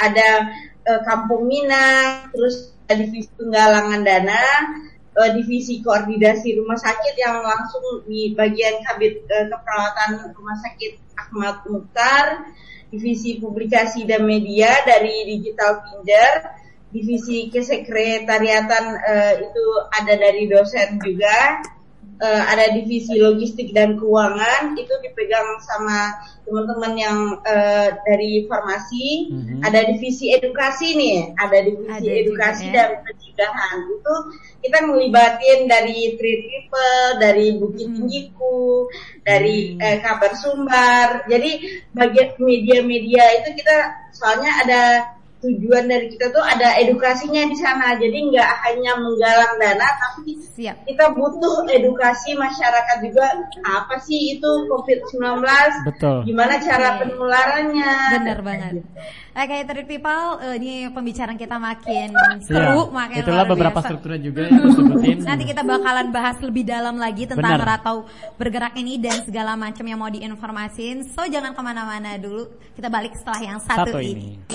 ada 0.00 0.48
eh, 0.88 1.00
Kampung 1.04 1.44
Minang, 1.44 2.32
terus 2.32 2.72
divisi 2.96 3.30
penggalangan 3.36 4.00
dana, 4.02 4.42
eh, 5.14 5.30
divisi 5.36 5.82
koordinasi 5.82 6.58
rumah 6.58 6.78
sakit 6.78 7.14
yang 7.18 7.42
langsung 7.42 8.06
di 8.06 8.32
bagian 8.34 8.82
kabit 8.86 9.26
eh, 9.26 9.46
keperawatan 9.50 10.34
rumah 10.34 10.56
sakit 10.62 10.92
Ahmad 11.18 11.62
Mukhtar, 11.68 12.48
divisi 12.90 13.38
publikasi 13.38 14.06
dan 14.06 14.26
media 14.26 14.70
dari 14.82 15.26
Digital 15.26 15.82
Finger, 15.86 16.30
divisi 16.90 17.46
kesekretariatan 17.50 18.84
eh, 18.98 19.34
itu 19.46 19.64
ada 19.94 20.14
dari 20.18 20.50
dosen 20.50 20.98
juga, 20.98 21.62
eh, 22.20 22.42
ada 22.46 22.76
divisi 22.76 23.16
logistik 23.16 23.72
dan 23.72 23.96
keuangan 23.96 24.76
itu 24.76 24.92
dipegang 25.00 25.56
sama 25.64 26.12
teman-teman 26.44 26.92
yang 26.94 27.18
eh, 27.42 27.88
dari 28.04 28.44
farmasi, 28.44 29.32
Mhm. 29.32 29.56
ada 29.64 29.80
divisi 29.88 30.30
edukasi 30.30 30.94
nih, 30.94 31.32
ada 31.34 31.58
divisi 31.64 31.90
Ada 31.90 32.04
juga, 32.04 32.20
edukasi 32.20 32.64
ya. 32.68 32.72
dan 32.76 32.88
pencegahan 33.02 33.78
itu 33.88 34.14
kita 34.60 34.78
melibatin 34.84 35.58
dari 35.64 35.98
Tri 36.20 36.32
Triple, 36.44 37.00
dari 37.16 37.46
Bukit 37.56 37.88
Hmm. 37.88 37.96
Tinggiku, 37.96 38.86
dari 39.24 39.74
Hmm. 39.74 39.80
eh, 39.80 39.98
kabar 40.04 40.32
sumbar. 40.36 41.08
Jadi 41.24 41.50
bagian 41.90 42.36
media-media 42.36 43.24
itu 43.40 43.56
kita 43.56 43.76
soalnya 44.12 44.52
ada 44.66 44.82
tujuan 45.40 45.88
dari 45.88 46.12
kita 46.12 46.28
tuh 46.30 46.44
ada 46.44 46.76
edukasinya 46.76 47.48
di 47.48 47.56
sana. 47.56 47.96
Jadi 47.96 48.32
nggak 48.32 48.50
hanya 48.68 48.92
menggalang 49.00 49.56
dana, 49.56 49.88
tapi 49.96 50.36
Siap. 50.36 50.84
kita 50.84 51.16
butuh 51.16 51.64
edukasi 51.72 52.36
masyarakat 52.36 52.98
juga. 53.00 53.26
Apa 53.64 53.96
sih 54.04 54.36
itu 54.36 54.50
COVID-19? 54.68 55.40
Betul. 55.88 56.16
Gimana 56.28 56.60
cara 56.60 57.00
penularannya? 57.00 57.92
Bener 58.20 58.38
banget. 58.44 58.72
Oke, 59.30 59.62
Third 59.62 59.86
People, 59.86 60.26
eh, 60.42 60.58
ini 60.58 60.72
pembicaraan 60.90 61.38
kita 61.38 61.54
makin 61.54 62.10
seru, 62.42 62.90
makin 62.90 63.22
Itulah 63.22 63.46
luar 63.46 63.50
beberapa 63.54 63.78
biasa. 63.78 63.86
strukturnya 63.86 64.20
juga 64.20 64.40
yang 64.50 64.58
gue 64.58 64.72
sebutin. 64.74 65.16
Nanti 65.30 65.44
kita 65.46 65.62
bakalan 65.62 66.06
bahas 66.10 66.36
lebih 66.42 66.66
dalam 66.66 66.98
lagi 66.98 67.30
tentang 67.30 67.54
Benar. 67.54 67.78
ratau 67.78 68.10
bergerak 68.34 68.74
ini 68.74 68.98
dan 68.98 69.22
segala 69.22 69.54
macam 69.54 69.86
yang 69.86 70.02
mau 70.02 70.10
diinformasin. 70.10 71.06
So 71.14 71.30
jangan 71.30 71.54
ke 71.54 71.62
mana-mana 71.62 72.18
dulu. 72.18 72.50
Kita 72.74 72.90
balik 72.90 73.14
setelah 73.14 73.40
yang 73.40 73.58
satu, 73.62 73.94
Satu 73.94 73.98
ini. 74.02 74.34
ini. 74.34 74.50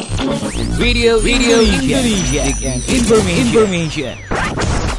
Radio 0.76 1.24
Radio 1.24 1.64
Indonesia 1.64 2.44
information. 2.92 3.44
information. 3.48 4.16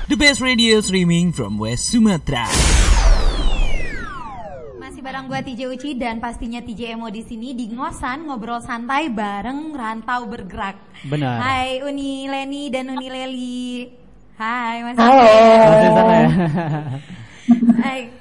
The 0.09 0.17
best 0.17 0.41
radio 0.41 0.81
streaming 0.81 1.37
from 1.37 1.61
West 1.61 1.93
Sumatra. 1.93 2.49
Bareng 5.07 5.31
gua 5.31 5.39
TJ 5.39 5.71
Uci 5.71 5.95
dan 5.95 6.19
pastinya 6.19 6.59
TJ 6.59 6.99
Emo 6.99 7.07
di 7.15 7.23
sini 7.23 7.55
di 7.55 7.71
ngosan 7.71 8.27
ngobrol 8.27 8.59
santai 8.59 9.07
bareng 9.07 9.71
rantau 9.71 10.27
bergerak. 10.27 10.83
Benar. 11.07 11.39
Hai 11.39 11.79
Uni 11.79 12.27
Leni 12.27 12.67
dan 12.75 12.91
Uni 12.91 13.07
Leli. 13.07 13.87
Hai 14.35 14.83
Mas. 14.83 14.99
Halo. 14.99 15.23
Masih 15.23 15.91
sana 15.95 16.19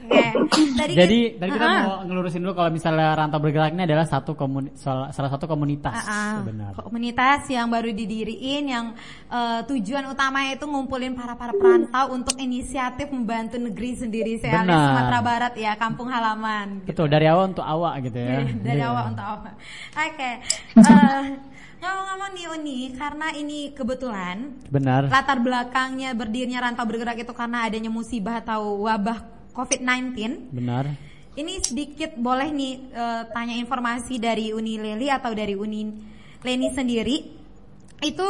Tadi 0.05 0.93
Jadi 0.93 1.19
kan- 1.27 1.37
tadi 1.37 1.49
kita 1.51 1.65
Ah, 1.65 1.81
mau 1.81 1.95
ngelurusin 2.03 2.39
dulu 2.39 2.53
kalau 2.53 2.69
misalnya 2.69 3.13
rantau 3.13 3.39
bergerak 3.39 3.71
ini 3.71 3.83
adalah 3.83 4.03
satu 4.03 4.33
komuni, 4.33 4.69
salah, 4.73 5.09
salah 5.09 5.27
satu 5.27 5.45
komunitas 5.45 5.97
benar. 6.41 6.77
komunitas 6.77 7.47
yang 7.47 7.67
baru 7.67 7.89
didiriin 7.89 8.63
yang 8.65 8.85
eh, 9.27 9.59
tujuan 9.65 10.05
utamanya 10.07 10.53
itu 10.53 10.63
ngumpulin 10.63 11.13
para 11.13 11.33
para 11.33 11.51
perantau 11.51 12.11
untuk 12.11 12.37
inisiatif 12.37 13.09
membantu 13.09 13.57
negeri 13.57 13.91
sendiri 13.95 14.33
saya. 14.37 14.61
Sumatera 14.61 15.19
Barat 15.19 15.53
ya 15.53 15.73
kampung 15.75 16.07
halaman 16.07 16.83
Betul 16.83 17.07
dari 17.07 17.25
awal 17.25 17.49
untuk 17.49 17.63
awak 17.63 18.03
gitu 18.03 18.17
ya. 18.17 18.39
dari 18.65 18.77
Iya. 18.77 18.87
awal 18.87 19.03
untuk 19.09 19.25
awal. 19.25 19.53
Oke. 19.91 20.31
Eh, 20.75 21.23
ngomong-ngomong 21.77 22.31
nih 22.31 22.45
Uni, 22.51 22.79
karena 22.91 23.27
ini 23.31 23.69
kebetulan 23.69 24.57
Benar. 24.67 25.05
latar 25.05 25.37
belakangnya 25.37 26.11
berdirinya 26.11 26.63
rantau 26.63 26.81
bergerak 26.83 27.19
itu 27.19 27.29
karena 27.29 27.63
adanya 27.63 27.89
musibah 27.89 28.39
atau 28.39 28.81
wabah 28.81 29.34
COVID-19. 29.55 30.51
Benar. 30.51 30.85
Ini 31.35 31.53
sedikit 31.63 32.15
boleh 32.15 32.51
nih 32.51 32.73
eh, 32.91 33.23
tanya 33.31 33.55
informasi 33.55 34.19
dari 34.19 34.51
Uni 34.51 34.79
Leli 34.79 35.07
atau 35.07 35.31
dari 35.31 35.55
Uni 35.55 35.87
Leni 36.43 36.67
sendiri. 36.71 37.17
Itu 38.03 38.27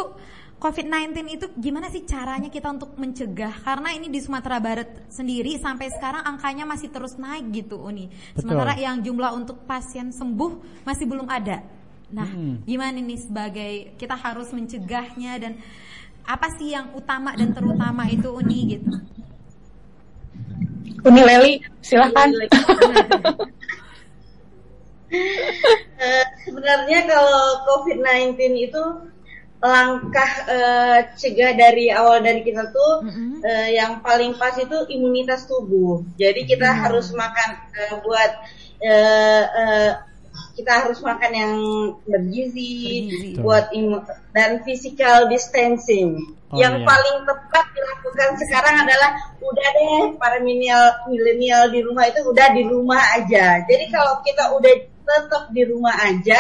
COVID-19 0.56 1.12
itu 1.36 1.46
gimana 1.60 1.92
sih 1.92 2.08
caranya 2.08 2.48
kita 2.48 2.72
untuk 2.72 2.96
mencegah? 2.96 3.62
Karena 3.62 3.92
ini 3.92 4.08
di 4.08 4.24
Sumatera 4.24 4.58
Barat 4.58 5.12
sendiri 5.12 5.60
sampai 5.60 5.92
sekarang 5.92 6.24
angkanya 6.24 6.64
masih 6.64 6.90
terus 6.90 7.20
naik 7.20 7.52
gitu 7.52 7.78
Uni. 7.78 8.08
Betul. 8.08 8.50
Sementara 8.50 8.74
yang 8.80 9.04
jumlah 9.04 9.36
untuk 9.36 9.68
pasien 9.68 10.16
sembuh 10.16 10.82
masih 10.88 11.06
belum 11.06 11.28
ada. 11.28 11.60
Nah, 12.10 12.30
Hmm. 12.30 12.64
gimana 12.64 12.98
nih 13.02 13.20
sebagai 13.20 13.74
kita 14.00 14.16
harus 14.16 14.50
mencegahnya 14.56 15.42
dan 15.42 15.54
apa 16.26 16.48
sih 16.58 16.74
yang 16.74 16.96
utama 16.98 17.36
dan 17.38 17.52
terutama 17.54 18.08
itu 18.10 18.32
Uni 18.32 18.80
gitu? 18.80 18.90
Uni 21.06 21.22
Leli, 21.22 21.54
silahkan. 21.82 22.30
Eh, 25.96 26.26
sebenarnya 26.44 27.08
kalau 27.08 27.64
COVID-19 27.64 28.36
itu 28.68 28.84
langkah 29.64 30.32
eh, 30.50 31.00
cegah 31.16 31.56
dari 31.56 31.88
awal 31.88 32.20
dari 32.20 32.44
kita 32.44 32.70
tuh 32.70 33.08
Mm-mm. 33.08 33.40
eh, 33.40 33.80
yang 33.80 34.04
paling 34.04 34.36
pas 34.36 34.54
itu 34.60 34.76
imunitas 34.92 35.48
tubuh. 35.48 36.04
Jadi 36.20 36.44
kita 36.44 36.68
harus 36.68 37.16
makan 37.16 37.50
eh, 37.80 37.96
buat 38.04 38.32
eh, 38.84 39.44
kita 40.56 40.72
harus 40.88 41.04
makan 41.04 41.32
yang 41.36 41.56
bergizi, 42.08 43.06
Bergizi. 43.12 43.44
buat 43.44 43.70
imu- 43.76 44.08
dan 44.32 44.64
physical 44.64 45.28
distancing. 45.28 46.36
Oh, 46.50 46.58
yang 46.58 46.80
iya. 46.80 46.88
paling 46.88 47.18
tepat 47.28 47.66
dilakukan 47.76 48.30
sekarang 48.40 48.76
adalah 48.88 49.12
udah 49.44 49.68
deh 49.76 50.04
para 50.16 50.40
milenial 50.40 50.96
milenial 51.12 51.68
di 51.68 51.84
rumah 51.84 52.08
itu 52.08 52.24
udah 52.24 52.48
di 52.56 52.64
rumah 52.64 53.02
aja. 53.20 53.60
Jadi 53.68 53.86
kalau 53.92 54.24
kita 54.24 54.56
udah 54.56 54.74
tetap 55.06 55.44
di 55.52 55.64
rumah 55.68 55.96
aja, 56.00 56.40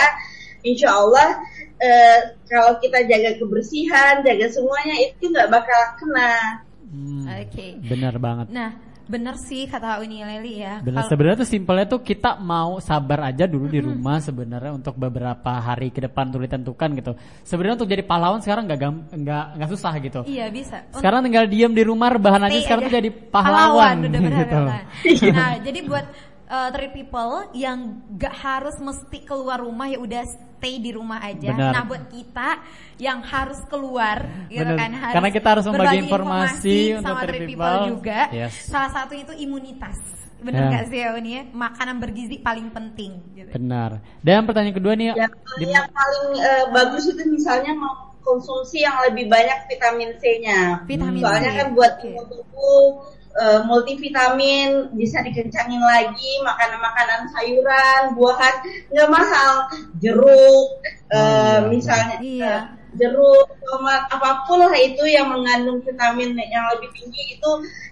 insya 0.63 0.95
Allah 0.95 1.35
eh, 1.81 2.19
kalau 2.47 2.79
kita 2.79 3.03
jaga 3.03 3.35
kebersihan, 3.35 4.23
jaga 4.23 4.47
semuanya 4.47 4.95
itu 5.03 5.27
nggak 5.27 5.51
bakal 5.51 5.81
kena. 5.99 6.63
Hmm, 6.87 7.27
Oke. 7.27 7.83
Benar 7.83 8.15
banget. 8.21 8.47
Nah, 8.55 8.71
bener 9.05 9.37
sih 9.37 9.69
kata 9.69 10.01
Uni 10.01 10.25
Leli 10.25 10.61
ya. 10.61 10.81
Benar 10.81 11.05
Kalau- 11.05 11.11
sebenarnya 11.13 11.37
tuh 11.45 11.49
simpelnya 11.49 11.85
tuh 11.85 12.01
kita 12.01 12.41
mau 12.41 12.81
sabar 12.81 13.29
aja 13.29 13.45
dulu 13.45 13.69
di 13.69 13.79
rumah 13.79 14.17
sebenarnya 14.17 14.73
untuk 14.73 14.97
beberapa 14.97 15.61
hari 15.61 15.93
ke 15.93 16.03
depan 16.05 16.33
tuh 16.33 16.41
ditentukan 16.41 16.89
gitu. 16.97 17.11
Sebenarnya 17.45 17.75
untuk 17.81 17.89
jadi 17.89 18.03
pahlawan 18.03 18.41
sekarang 18.41 18.65
nggak 18.65 18.79
nggak 19.13 19.45
nggak 19.61 19.69
susah 19.69 19.93
gitu. 20.01 20.21
Iya 20.25 20.49
bisa. 20.49 20.81
Sekarang 20.91 21.21
tinggal 21.21 21.45
diem 21.45 21.73
di 21.73 21.83
rumah 21.85 22.13
rebahan 22.17 22.49
aja 22.49 22.57
sekarang 22.65 22.83
aja. 22.85 22.89
tuh 22.89 22.97
jadi 22.99 23.09
pahlawan, 23.31 23.95
udah 24.05 24.21
benar 24.21 24.45
gitu. 24.45 24.57
benar. 24.57 24.83
Nah, 25.35 25.53
jadi 25.61 25.79
buat 25.85 26.05
uh, 26.49 26.69
three 26.73 26.91
people 26.93 27.49
yang 27.53 28.01
gak 28.17 28.35
harus 28.35 28.77
mesti 28.81 29.19
keluar 29.25 29.61
rumah 29.61 29.89
ya 29.89 29.97
udah 30.01 30.23
stay 30.65 30.81
di 30.81 30.89
rumah 30.89 31.21
aja. 31.21 31.53
Benar. 31.53 31.71
Nah, 31.77 31.83
buat 31.85 32.03
kita 32.09 32.49
yang 32.97 33.21
harus 33.21 33.61
keluar 33.69 34.25
gitu 34.49 34.65
Benar. 34.65 34.77
kan 34.81 34.91
harus 34.97 35.13
Karena 35.13 35.29
kita 35.29 35.47
harus 35.53 35.65
membagi 35.69 35.85
berbagi 35.85 36.01
informasi 36.09 36.77
untuk 36.97 37.05
sama 37.13 37.21
three 37.29 37.41
people. 37.45 37.77
juga. 37.85 38.19
Yes. 38.33 38.53
Salah 38.65 38.89
satunya 38.89 39.23
itu 39.23 39.35
imunitas. 39.37 39.97
Benar 40.35 40.61
Ya. 40.61 40.69
gak 40.73 40.85
sih 40.89 40.99
ya 40.99 41.09
Uni 41.13 41.31
ya? 41.31 41.41
Makanan 41.47 41.95
bergizi 41.97 42.35
paling 42.37 42.69
penting 42.69 43.11
gitu. 43.33 43.49
Benar. 43.53 44.01
Dan 44.21 44.45
pertanyaan 44.45 44.73
kedua 44.73 44.93
nih, 44.93 45.13
Yang, 45.13 45.33
di- 45.57 45.69
yang 45.69 45.87
paling 45.89 46.25
eh, 46.35 46.65
bagus 46.73 47.03
itu 47.05 47.21
misalnya 47.29 47.71
mau 47.73 47.93
konsumsi 48.21 48.81
yang 48.81 48.97
lebih 49.05 49.29
banyak 49.29 49.69
vitamin 49.69 50.17
C-nya. 50.17 50.81
Vitamin 50.85 51.21
Soalnya 51.21 51.51
C, 51.53 51.57
kan 51.61 51.67
buat 51.73 51.93
imun 52.01 52.25
tubuh 52.25 52.85
eh, 53.35 53.59
multivitamin 53.67 54.95
bisa 54.95 55.19
dikencangin 55.19 55.81
lagi 55.81 56.31
makanan-makanan 56.41 57.27
sayuran, 57.31 58.15
buahan 58.15 58.55
nggak 58.91 59.09
mahal, 59.11 59.53
jeruk, 59.99 60.67
eh, 61.11 61.19
iya. 61.19 61.67
misalnya 61.67 62.15
Iya. 62.23 62.47
eh, 62.47 62.61
jeruk, 62.95 63.47
tomat, 63.59 64.07
apa 64.07 64.47
pun 64.47 64.63
lah 64.63 64.71
itu 64.79 65.03
yang 65.03 65.27
mengandung 65.27 65.83
vitamin 65.83 66.31
yang 66.47 66.63
lebih 66.71 66.87
tinggi 66.95 67.35
itu 67.35 67.49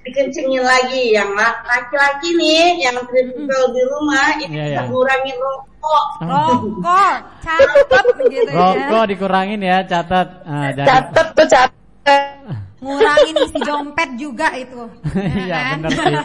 dikencengin 0.07 0.63
lagi. 0.63 1.11
Yang 1.11 1.35
la- 1.35 1.59
laki-laki 1.67 2.39
nih 2.39 2.79
yang 2.79 2.95
kritikal 3.03 3.63
di 3.75 3.81
rumah 3.83 4.39
itu 4.39 4.47
Iya, 4.47 4.63
bisa 4.63 4.79
iya. 4.79 4.87
ngurangin 4.87 5.35
rokok. 5.35 6.03
Rokok, 6.23 7.15
cakep 7.43 8.05
gitu 8.31 8.47
ya. 8.47 8.55
rokok 8.55 9.03
dikurangin 9.11 9.59
ya, 9.59 9.83
catat. 9.83 10.27
Ah, 10.47 10.71
Catet 10.71 11.27
tuh 11.35 11.47
catet. 11.51 12.23
ngurangin 12.83 13.35
isi 13.47 13.59
dompet 13.63 14.09
juga 14.19 14.47
itu. 14.53 14.83
Iya, 15.43 15.55
kan? 15.55 15.77
bener 15.87 15.91
sih. 15.95 16.15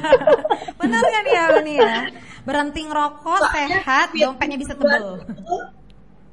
bener 0.78 1.02
kan 1.06 1.24
ya 1.30 1.42
Uni 1.58 1.74
ya? 1.78 1.96
Berhenti 2.42 2.80
ngerokok, 2.88 3.40
sehat, 3.54 4.08
dompetnya 4.16 4.56
bisa 4.58 4.74
tebel. 4.74 5.22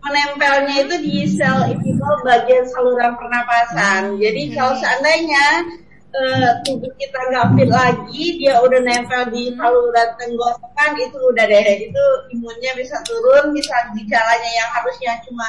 Menempelnya 0.06 0.76
itu 0.86 0.96
di 1.02 1.16
sel 1.26 1.66
epithel 1.74 2.14
bagian 2.22 2.66
saluran 2.70 3.18
pernapasan. 3.18 4.22
Jadi 4.22 4.54
kalau 4.54 4.78
seandainya 4.78 5.46
eh, 6.14 6.50
tubuh 6.64 6.94
kita 7.02 7.20
nggak 7.34 7.48
fit 7.58 7.70
lagi, 7.74 8.24
dia 8.38 8.62
udah 8.62 8.80
nempel 8.86 9.34
di 9.34 9.52
saluran 9.58 10.10
tenggorokan 10.22 10.92
itu 11.02 11.18
udah 11.20 11.46
deh, 11.50 11.90
itu 11.90 12.04
imunnya 12.38 12.72
bisa 12.78 13.02
turun, 13.04 13.52
bisa 13.52 13.76
gejalanya 13.98 14.52
yang 14.56 14.70
harusnya 14.78 15.12
cuma 15.26 15.48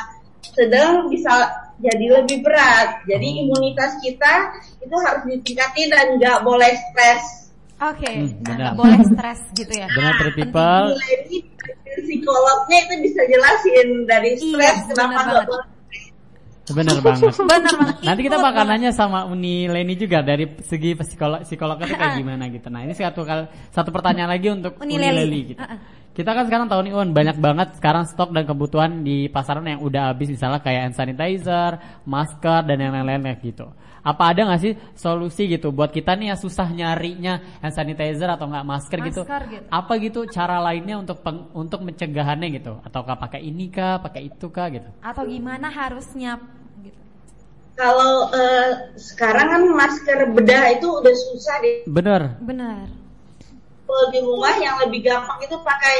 sedang 0.53 1.09
bisa 1.09 1.33
jadi 1.77 2.21
lebih 2.21 2.41
berat. 2.41 3.03
Jadi 3.05 3.45
imunitas 3.45 3.97
kita 4.01 4.33
itu 4.79 4.97
harus 5.03 5.23
ditingkati 5.27 5.83
dan 5.89 6.07
nggak 6.17 6.39
boleh 6.43 6.73
stres. 6.93 7.51
Oke, 7.77 8.09
Hmm, 8.09 8.33
nah, 8.41 8.41
benar. 8.41 8.57
nggak 8.57 8.77
boleh 8.79 9.01
stres 9.05 9.41
gitu 9.53 9.73
ya. 9.73 9.85
Benar 9.93 10.15
people. 10.33 10.85
Nilai 10.97 11.13
ini 11.29 11.39
psikolognya 12.01 12.79
itu 12.89 12.95
bisa 13.05 13.21
jelasin 13.29 13.89
dari 14.09 14.31
Iya, 14.33 14.41
stres 14.41 14.77
kenapa 14.89 14.97
benar 14.97 15.13
nggak 15.13 15.27
banget. 15.27 15.49
boleh 15.49 15.75
Bener 16.67 16.99
banget. 16.99 17.31
Bener 17.47 17.75
banget. 17.79 17.97
Nanti 18.03 18.21
kita 18.27 18.39
bakal 18.43 18.65
nanya 18.67 18.91
sama 18.91 19.23
Uni 19.23 19.71
Leni 19.71 19.95
juga 19.95 20.19
dari 20.19 20.51
segi 20.67 20.99
psikolog 20.99 21.47
psikolognya 21.47 21.87
tuh 21.87 21.95
kayak 21.95 22.15
gimana 22.19 22.45
gitu. 22.51 22.67
Nah 22.75 22.83
ini 22.83 22.91
satu 22.91 23.23
satu 23.71 23.91
pertanyaan 23.95 24.35
lagi 24.35 24.49
untuk 24.51 24.75
Uni 24.83 24.99
Uni, 24.99 25.07
Leli. 25.07 25.21
Leli 25.23 25.41
gitu. 25.55 25.63
Kita 26.17 26.33
kan 26.33 26.49
sekarang 26.49 26.73
tahu 26.73 26.81
nih 26.89 26.97
Un 26.97 27.13
banyak 27.13 27.37
banget 27.37 27.69
sekarang 27.77 28.09
stok 28.09 28.33
dan 28.33 28.49
kebutuhan 28.49 29.05
di 29.05 29.29
pasaran 29.29 29.69
yang 29.69 29.85
udah 29.85 30.17
habis 30.17 30.33
misalnya 30.33 30.65
kayak 30.65 30.89
hand 30.89 30.97
sanitizer, 30.97 31.77
masker 32.09 32.65
dan 32.65 32.81
yang 32.81 32.97
lain-lain 32.97 33.21
kayak 33.21 33.45
gitu. 33.45 33.69
Apa 34.01 34.33
ada 34.33 34.49
nggak 34.49 34.61
sih 34.65 34.73
solusi 34.97 35.45
gitu 35.45 35.77
buat 35.77 35.93
kita 35.93 36.17
nih 36.17 36.33
yang 36.33 36.41
susah 36.41 36.73
nyarinya 36.73 37.61
hand 37.61 37.77
sanitizer 37.77 38.33
atau 38.33 38.49
nggak 38.49 38.65
masker, 38.65 38.99
gitu? 39.13 39.29
Masker 39.29 39.43
gitu. 39.53 39.67
Apa 39.69 39.93
gitu 40.01 40.21
cara 40.33 40.57
lainnya 40.65 40.97
untuk 40.97 41.21
peng- 41.21 41.53
untuk 41.53 41.85
mencegahannya 41.85 42.49
gitu? 42.49 42.81
Ataukah 42.81 43.21
pakai 43.21 43.45
ini 43.45 43.69
kah, 43.69 44.01
pakai 44.01 44.33
itu 44.33 44.49
kah 44.49 44.73
gitu? 44.73 44.89
Atau 45.05 45.29
gimana 45.29 45.69
harusnya 45.69 46.41
gitu. 46.81 46.97
Kalau 47.77 48.33
eh, 48.33 48.97
sekarang 48.97 49.53
kan 49.53 49.63
masker 49.69 50.33
bedah 50.33 50.81
itu 50.81 50.89
udah 50.89 51.13
susah 51.13 51.57
deh. 51.61 51.85
Bener. 51.85 52.41
Benar. 52.41 53.06
Kalau 53.87 54.11
di 54.11 54.19
rumah 54.19 54.55
yang 54.59 54.77
lebih 54.83 55.07
gampang 55.07 55.39
itu 55.47 55.57
pakai 55.63 55.97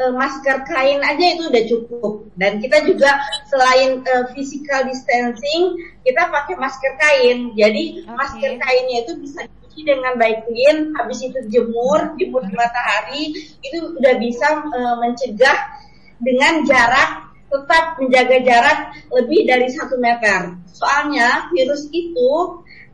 eh, 0.00 0.12
masker 0.16 0.64
kain 0.64 1.04
aja 1.04 1.24
itu 1.36 1.42
udah 1.52 1.64
cukup. 1.68 2.12
Dan 2.34 2.58
kita 2.64 2.82
juga 2.88 3.20
selain 3.52 4.00
eh, 4.00 4.24
physical 4.32 4.88
distancing, 4.88 5.76
kita 6.00 6.32
pakai 6.32 6.56
masker 6.56 6.92
kain. 6.96 7.52
Jadi 7.52 8.08
Oke. 8.08 8.16
masker 8.16 8.52
kainnya 8.56 9.04
itu 9.04 9.12
bisa 9.20 9.44
dicuci 9.44 9.80
dengan 9.84 10.16
baik 10.16 10.48
clean, 10.48 10.96
habis 10.96 11.20
itu 11.20 11.38
jemur, 11.52 12.16
jemur 12.16 12.42
di 12.48 12.54
matahari, 12.56 13.24
itu 13.60 13.78
udah 13.92 14.14
bisa 14.16 14.64
eh, 14.64 14.96
mencegah 14.96 15.58
dengan 16.16 16.64
jarak 16.64 17.26
tetap 17.46 17.84
menjaga 18.02 18.36
jarak 18.42 18.78
lebih 19.14 19.46
dari 19.46 19.68
satu 19.70 19.96
meter. 20.02 20.58
Soalnya 20.74 21.46
virus 21.54 21.86
itu 21.94 22.32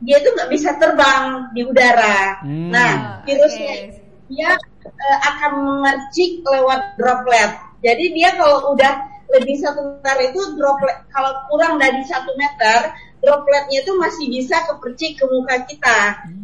dia 0.03 0.19
itu 0.19 0.29
nggak 0.35 0.51
bisa 0.51 0.75
terbang 0.77 1.49
di 1.55 1.61
udara. 1.63 2.43
Hmm. 2.43 2.69
Nah, 2.69 3.23
virusnya 3.23 4.02
dia 4.33 4.57
eh, 4.83 5.17
akan 5.29 5.51
mengercik 5.61 6.41
lewat 6.41 6.97
droplet. 6.97 7.51
Jadi 7.79 8.05
dia 8.11 8.33
kalau 8.33 8.73
udah 8.73 8.93
lebih 9.29 9.55
satu 9.57 9.81
meter 10.01 10.29
itu 10.29 10.41
droplet 10.57 10.97
kalau 11.09 11.33
kurang 11.49 11.77
dari 11.77 12.01
satu 12.05 12.29
meter 12.37 12.93
dropletnya 13.19 13.81
itu 13.81 13.91
masih 13.95 14.25
bisa 14.27 14.57
kepercik 14.67 15.15
ke 15.15 15.25
muka 15.25 15.55
kita. 15.65 15.99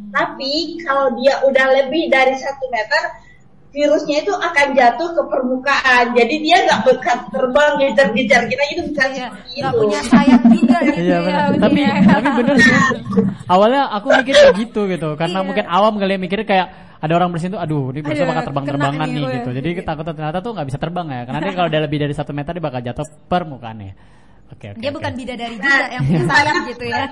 Tapi 0.10 0.80
kalau 0.82 1.14
dia 1.20 1.38
udah 1.44 1.66
lebih 1.76 2.10
dari 2.10 2.34
satu 2.34 2.66
meter 2.72 3.04
virusnya 3.70 4.26
itu 4.26 4.34
akan 4.34 4.74
jatuh 4.74 5.10
ke 5.14 5.24
permukaan. 5.30 6.06
Jadi 6.18 6.36
dia 6.42 6.66
nggak 6.66 6.82
bekat 6.90 7.20
terbang 7.30 7.72
ngejar-ngejar 7.78 8.42
kita 8.50 8.64
itu 8.74 8.82
bukan 8.90 9.10
Iya, 9.14 9.28
seperti 9.30 9.52
nggak 9.62 9.70
itu. 9.70 9.80
punya 9.80 10.00
sayap 10.10 10.42
juga 10.50 10.78
gitu 10.90 11.00
Iya 11.06 11.18
ya. 11.22 11.38
Tapi 11.54 11.80
ya. 11.86 11.94
tapi 12.10 12.28
bener 12.42 12.56
sih. 12.58 12.76
Awalnya 13.54 13.82
aku 13.94 14.08
mikir 14.10 14.34
kayak 14.34 14.56
gitu 14.58 14.82
gitu 14.90 15.10
karena 15.14 15.40
Iya. 15.40 15.46
mungkin 15.46 15.66
awam 15.70 15.94
kali 16.02 16.12
ya 16.18 16.20
mikir 16.20 16.40
kayak 16.44 16.68
ada 17.00 17.14
orang 17.16 17.30
bersin 17.32 17.50
tuh 17.50 17.60
aduh 17.60 17.90
ini 17.90 18.04
bisa 18.04 18.24
bakal 18.24 18.44
terbang-terbangan 18.52 19.08
nih 19.08 19.24
nih, 19.24 19.34
gitu. 19.40 19.50
Jadi 19.56 19.68
kita 19.74 19.88
takut 19.88 20.06
ternyata 20.06 20.40
tuh 20.40 20.52
nggak 20.52 20.68
bisa 20.68 20.80
terbang 20.80 21.08
ya. 21.08 21.22
Karena 21.24 21.40
dia 21.40 21.54
kalau 21.54 21.68
udah 21.68 21.82
lebih 21.84 21.98
dari 22.00 22.14
satu 22.14 22.32
meter 22.32 22.52
dia 22.54 22.64
bakal 22.64 22.82
jatuh 22.82 23.08
permukaannya. 23.26 23.92
Oke 24.52 24.66
oke. 24.74 24.80
Dia 24.80 24.90
oke. 24.90 24.96
bukan 25.00 25.12
bidadari 25.16 25.56
juga 25.56 25.76
yang 25.90 26.04
punya 26.04 26.24
sayap 26.28 26.56
gitu 26.68 26.86
ya. 26.86 27.04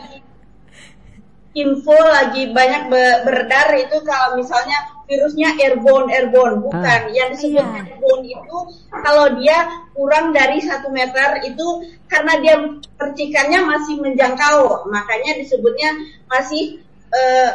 info 1.54 1.90
lagi 1.90 2.54
banyak 2.54 2.86
be- 2.86 3.20
beredar 3.26 3.74
itu 3.74 3.98
kalau 4.06 4.38
misalnya 4.38 4.78
virusnya 5.10 5.58
airborne 5.58 6.06
airborne 6.14 6.62
bukan 6.62 6.86
Ah. 6.86 7.10
yang 7.10 7.34
disebut 7.34 7.66
Iya. 7.66 7.82
airborne 7.82 8.26
itu 8.30 8.58
kalau 8.94 9.26
dia 9.42 9.58
kurang 9.98 10.38
dari 10.38 10.62
satu 10.62 10.94
meter 10.94 11.42
itu 11.42 11.66
karena 12.06 12.38
dia 12.38 12.56
percikannya 12.94 13.66
masih 13.66 13.98
menjangkau 13.98 14.86
makanya 14.86 15.34
disebutnya 15.42 15.90
masih 16.30 16.78
eh, 17.10 17.50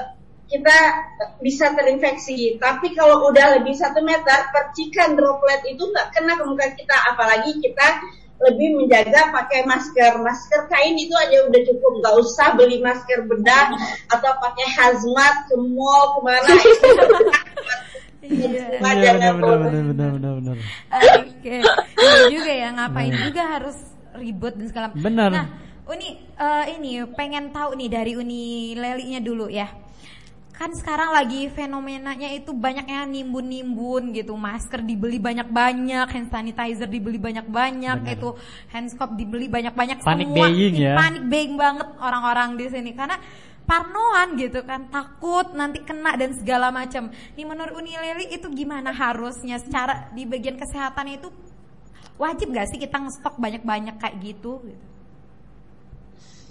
kita 0.53 0.77
bisa 1.41 1.73
terinfeksi 1.73 2.61
tapi 2.61 2.93
kalau 2.93 3.33
udah 3.33 3.57
lebih 3.57 3.73
satu 3.73 4.05
meter 4.05 4.53
percikan 4.53 5.17
droplet 5.17 5.65
itu 5.65 5.81
nggak 5.81 6.13
kena 6.13 6.37
ke 6.37 6.45
muka 6.45 6.69
kita 6.77 6.97
apalagi 7.09 7.57
kita 7.65 7.89
lebih 8.43 8.69
menjaga 8.77 9.33
pakai 9.33 9.65
masker 9.65 10.21
masker 10.21 10.61
kain 10.69 10.99
itu 10.99 11.15
aja 11.17 11.47
udah 11.49 11.61
cukup 11.63 11.93
nggak 12.05 12.15
usah 12.21 12.49
beli 12.59 12.85
masker 12.85 13.25
bedah 13.25 13.73
atau 14.13 14.33
pakai 14.43 14.67
hazmat 14.77 15.35
ke 15.49 15.57
mall 15.57 16.19
ke 16.19 16.21
mana 16.21 16.49
itu 16.61 16.89
Iya. 18.23 18.79
Iya 18.79 19.11
benar 19.19 19.35
benar 19.35 19.59
benar 19.59 19.83
benar 19.91 20.11
benar 20.15 20.33
benar. 20.39 20.57
Oke. 21.27 21.57
Iya 21.99 22.21
juga 22.31 22.53
ya 22.55 22.69
ngapain 22.71 23.15
juga 23.19 23.43
harus 23.59 23.77
ribut 24.15 24.55
dan 24.55 24.67
segala 24.71 24.87
Benar. 24.95 25.31
Nah, 25.35 25.47
Uni 25.91 26.09
eh, 26.39 26.65
ini 26.79 27.03
pengen 27.19 27.51
tahu 27.51 27.75
nih 27.75 27.91
dari 27.91 28.13
Uni 28.15 28.73
Lelinya 28.79 29.19
dulu 29.19 29.51
ya. 29.51 29.67
Kan 30.53 30.77
sekarang 30.77 31.17
lagi 31.17 31.49
fenomenanya 31.49 32.29
itu 32.29 32.53
banyaknya 32.53 33.09
nimbun-nimbun 33.09 34.13
gitu, 34.13 34.37
masker 34.37 34.85
dibeli 34.85 35.17
banyak-banyak, 35.17 36.07
hand 36.13 36.29
sanitizer 36.29 36.85
dibeli 36.85 37.17
banyak-banyak, 37.17 38.05
Benar. 38.05 38.15
itu 38.15 38.29
hand 38.69 38.93
soap 38.93 39.17
dibeli 39.17 39.49
banyak-banyak 39.49 40.05
Panic 40.05 40.29
semua. 40.29 40.53
buying 40.53 40.75
ya. 40.77 40.95
Panic 40.95 41.25
buying 41.25 41.55
banget 41.57 41.89
orang-orang 41.97 42.61
di 42.61 42.67
sini 42.69 42.93
karena 42.93 43.17
parnoan 43.65 44.37
gitu 44.37 44.61
kan, 44.69 44.93
takut 44.93 45.57
nanti 45.57 45.81
kena 45.81 46.21
dan 46.21 46.37
segala 46.37 46.69
macam. 46.69 47.09
Nih 47.33 47.47
menurut 47.49 47.73
Uni 47.73 47.97
Leli 47.97 48.37
itu 48.37 48.47
gimana 48.53 48.93
harusnya 48.93 49.57
secara 49.57 50.13
di 50.13 50.29
bagian 50.29 50.61
kesehatan 50.61 51.17
itu 51.17 51.33
wajib 52.21 52.53
gak 52.53 52.69
sih 52.69 52.77
kita 52.77 53.01
ngestok 53.01 53.41
banyak-banyak 53.41 53.97
kayak 53.97 54.21
gitu? 54.21 54.61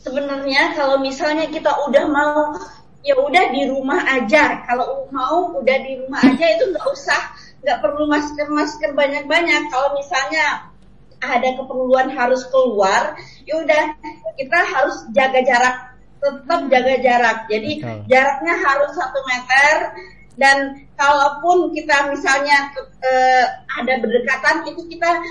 sebenarnya 0.01 0.73
kalau 0.73 0.97
misalnya 0.97 1.45
kita 1.47 1.69
udah 1.87 2.05
mau 2.09 2.57
ya 3.01 3.17
udah 3.17 3.45
di 3.53 3.67
rumah 3.69 4.01
aja. 4.05 4.65
Kalau 4.65 5.09
mau 5.09 5.53
udah 5.57 5.77
di 5.81 6.01
rumah 6.01 6.21
aja 6.21 6.45
itu 6.57 6.63
nggak 6.73 6.87
usah. 6.89 7.21
Nggak 7.61 7.77
perlu 7.81 8.09
masker 8.09 8.47
masker 8.49 8.91
banyak 8.97 9.29
banyak 9.29 9.69
kalau 9.69 9.93
misalnya 9.93 10.69
ada 11.21 11.53
keperluan 11.53 12.09
harus 12.09 12.49
keluar 12.49 13.13
ya 13.45 13.61
udah 13.61 13.83
kita 14.37 14.59
harus 14.65 14.95
jaga 15.13 15.41
jarak. 15.45 15.75
Tetap 16.21 16.61
jaga 16.69 16.95
jarak. 17.01 17.37
Jadi 17.49 17.71
Betul. 17.81 17.99
jaraknya 18.09 18.53
harus 18.61 18.91
satu 18.93 19.19
meter. 19.25 19.75
Dan 20.31 20.87
kalaupun 20.95 21.75
kita 21.75 22.07
misalnya 22.09 22.71
eh, 23.03 23.45
ada 23.77 23.93
berdekatan 23.99 24.63
itu 24.63 24.87
kita 24.89 25.21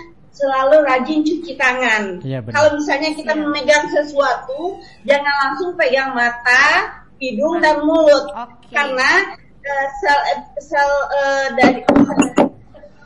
selalu 0.40 0.76
rajin 0.86 1.20
cuci 1.26 1.52
tangan. 1.58 2.22
Benar. 2.22 2.48
Kalau 2.48 2.70
misalnya 2.78 3.10
kita 3.12 3.32
memegang 3.36 3.86
sesuatu, 3.92 4.78
jangan 5.04 5.34
langsung 5.46 5.76
pegang 5.76 6.16
mata, 6.16 6.99
hidung 7.20 7.60
dan 7.60 7.84
mulut, 7.84 8.32
Oke. 8.32 8.72
karena 8.72 9.36
eh, 9.60 9.86
sel 10.00 10.20
sel 10.58 10.90
eh, 11.12 11.46
dari 11.54 11.80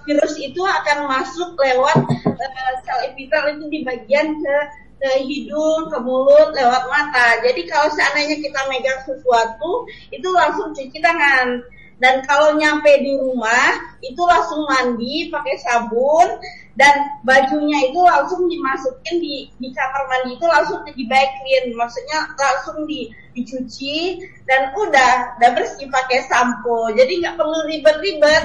virus 0.06 0.34
itu 0.38 0.62
akan 0.62 1.10
masuk 1.10 1.58
lewat 1.58 1.98
eh, 2.24 2.72
sel 2.86 2.98
epitel 3.10 3.58
itu 3.58 3.64
di 3.68 3.78
bagian 3.82 4.38
ke 4.38 4.56
ke 5.04 5.10
hidung, 5.28 5.92
ke 5.92 5.98
mulut, 6.00 6.54
lewat 6.56 6.88
mata. 6.88 7.36
Jadi 7.44 7.68
kalau 7.68 7.92
seandainya 7.92 8.40
kita 8.40 8.60
megang 8.72 9.04
sesuatu, 9.04 9.84
itu 10.08 10.24
langsung 10.32 10.72
cuci 10.72 10.96
tangan. 11.02 11.60
Dan 12.00 12.24
kalau 12.24 12.56
nyampe 12.56 12.88
di 13.04 13.12
rumah, 13.12 14.00
itu 14.00 14.22
langsung 14.24 14.64
mandi 14.64 15.28
pakai 15.28 15.60
sabun 15.60 16.40
dan 16.74 17.22
bajunya 17.22 17.86
itu 17.86 18.00
langsung 18.02 18.50
dimasukin 18.50 19.22
di 19.22 19.46
di 19.62 19.68
kamar 19.70 20.02
mandi 20.10 20.34
itu 20.34 20.46
langsung 20.46 20.82
di 20.82 21.06
clean, 21.06 21.64
maksudnya 21.78 22.18
langsung 22.34 22.82
di 22.90 23.06
dicuci 23.34 24.18
dan 24.46 24.74
udah 24.74 25.38
udah 25.38 25.50
bersih 25.54 25.86
pakai 25.86 26.26
sampo. 26.26 26.90
Jadi 26.94 27.22
nggak 27.22 27.34
perlu 27.38 27.58
ribet-ribet. 27.70 28.44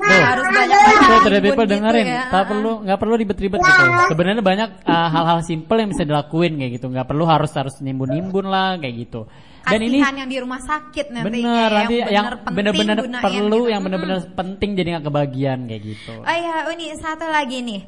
Tuh, 0.00 0.08
harus 0.32 0.48
banyak-banyak 0.48 0.96
Tuh, 0.96 1.04
sabun 1.04 1.22
three 1.28 1.42
people 1.44 1.66
gitu 1.68 1.72
dengerin, 1.76 2.06
ya. 2.08 2.22
tak 2.32 2.44
perlu 2.48 2.72
nggak 2.88 2.98
perlu 2.98 3.14
ribet-ribet 3.20 3.60
gitu. 3.60 3.84
Sebenarnya 4.08 4.42
banyak 4.44 4.70
uh, 4.88 5.08
hal-hal 5.12 5.38
simple 5.44 5.76
yang 5.76 5.90
bisa 5.92 6.08
dilakuin 6.08 6.56
kayak 6.56 6.72
gitu, 6.80 6.86
nggak 6.88 7.04
perlu 7.04 7.24
harus 7.28 7.52
harus 7.52 7.76
nimbun-nimbun 7.84 8.48
lah 8.48 8.80
kayak 8.80 9.08
gitu. 9.08 9.28
Dan 9.62 9.80
ini 9.82 9.98
yang 10.02 10.26
di 10.26 10.38
rumah 10.42 10.58
sakit 10.58 11.06
nantinya 11.14 11.30
bener 11.30 11.70
nanti 11.70 11.96
yang 12.02 12.26
bener 12.26 12.34
bener-bener 12.50 12.96
gunain 12.98 13.22
perlu, 13.22 13.58
gitu. 13.62 13.70
yang 13.70 13.80
bener-bener 13.86 14.18
penting 14.34 14.70
jadi 14.74 14.88
nggak 14.98 15.06
kebagian 15.06 15.58
kayak 15.70 15.82
gitu. 15.86 16.14
Oh 16.18 16.34
iya, 16.34 16.66
Uni 16.66 16.90
satu 16.98 17.26
lagi 17.30 17.62
nih. 17.62 17.80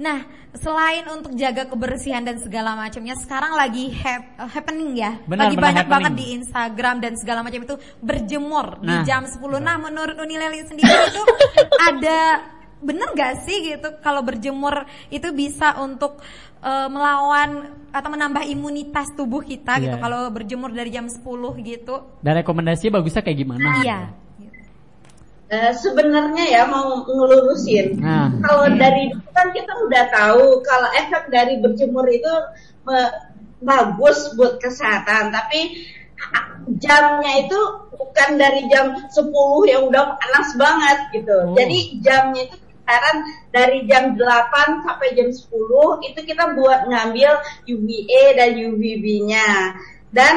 Nah, 0.00 0.24
selain 0.56 1.04
untuk 1.12 1.36
jaga 1.38 1.68
kebersihan 1.70 2.26
dan 2.26 2.40
segala 2.42 2.74
macamnya, 2.74 3.14
sekarang 3.14 3.54
lagi 3.54 3.94
hap- 3.94 4.50
happening 4.50 4.98
ya. 4.98 5.20
Benar, 5.28 5.46
lagi 5.46 5.56
benar 5.56 5.66
banyak 5.70 5.86
banget 5.86 6.12
happening. 6.12 6.30
di 6.32 6.36
Instagram 6.40 6.96
dan 6.98 7.12
segala 7.14 7.40
macam 7.46 7.60
itu 7.62 7.76
berjemur 8.00 8.66
di 8.82 8.90
Nah, 8.90 9.04
jam 9.06 9.22
10. 9.22 9.38
Nah, 9.60 9.76
menurut 9.78 10.16
Uni 10.18 10.34
Leli 10.34 10.66
sendiri 10.66 10.88
itu 10.88 11.22
ada 11.92 12.18
bener 12.80 13.12
gak 13.12 13.44
sih 13.44 13.60
gitu 13.66 14.00
kalau 14.00 14.20
berjemur 14.20 14.84
itu 15.08 15.28
bisa 15.30 15.76
untuk 15.76 16.16
eh, 16.60 16.88
melawan 16.88 17.68
atau 17.90 18.08
menambah 18.08 18.44
imunitas 18.46 19.12
tubuh 19.12 19.40
kita 19.40 19.76
gitu 19.78 19.96
Iya. 19.96 20.00
kalau 20.00 20.28
berjemur 20.28 20.70
dari 20.70 20.88
jam 20.88 21.04
10 21.04 21.20
gitu. 21.60 21.94
Dan 22.20 22.38
rekomendasinya 22.38 22.96
bagusnya 22.96 23.20
kayak 23.20 23.38
gimana? 23.38 23.68
Iya. 23.80 23.98
Eh, 25.50 25.72
sebenarnya 25.74 26.44
ya 26.46 26.62
mau 26.64 27.02
ngelurusin. 27.02 27.98
Nah. 27.98 28.30
Kalau 28.38 28.70
dari 28.70 29.10
dulu 29.10 29.28
kan 29.34 29.50
kita 29.50 29.72
udah 29.82 30.04
tahu 30.08 30.62
kalau 30.62 30.88
efek 30.94 31.26
dari 31.28 31.58
berjemur 31.58 32.06
itu 32.06 32.30
me- 32.86 33.12
bagus 33.58 34.30
buat 34.38 34.56
kesehatan, 34.56 35.34
tapi 35.34 35.74
jamnya 36.78 37.44
itu 37.44 37.58
bukan 37.90 38.38
dari 38.38 38.62
jam 38.70 38.94
10 39.10 39.26
yang 39.66 39.90
udah 39.90 40.14
panas 40.14 40.48
banget 40.54 40.98
gitu. 41.18 41.34
Oh. 41.34 41.58
Jadi 41.58 41.98
jamnya 41.98 42.46
itu 42.46 42.56
kisaran 42.90 43.16
dari 43.54 43.86
jam 43.86 44.18
8 44.18 44.82
sampai 44.82 45.14
jam 45.14 45.30
10 45.30 45.46
itu 46.10 46.20
kita 46.26 46.58
buat 46.58 46.90
ngambil 46.90 47.38
UVA 47.70 48.24
dan 48.34 48.50
UVB-nya. 48.58 49.78
Dan 50.10 50.34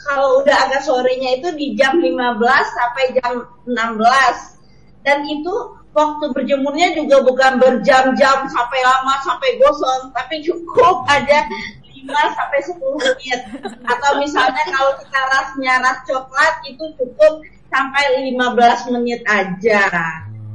kalau 0.00 0.40
udah 0.40 0.56
agak 0.66 0.82
sorenya 0.88 1.36
itu 1.36 1.52
di 1.54 1.76
jam 1.76 2.00
15 2.00 2.40
sampai 2.72 3.04
jam 3.20 3.44
16 3.68 5.04
dan 5.04 5.22
itu 5.28 5.54
waktu 5.92 6.24
berjemurnya 6.32 6.96
juga 6.96 7.20
bukan 7.20 7.60
berjam-jam 7.60 8.48
sampai 8.48 8.80
lama 8.80 9.14
sampai 9.22 9.60
gosong 9.60 10.08
tapi 10.16 10.40
cukup 10.40 11.04
aja 11.04 11.44
5 11.84 12.08
sampai 12.32 12.60
10 12.64 12.80
menit. 12.80 13.40
Atau 13.86 14.18
misalnya 14.18 14.64
kalau 14.72 14.96
kita 14.98 15.20
rasnya 15.20 15.74
ras 15.84 16.00
coklat 16.08 16.54
itu 16.66 16.84
cukup 16.96 17.44
sampai 17.68 18.32
15 18.32 18.94
menit 18.98 19.20
aja 19.28 19.86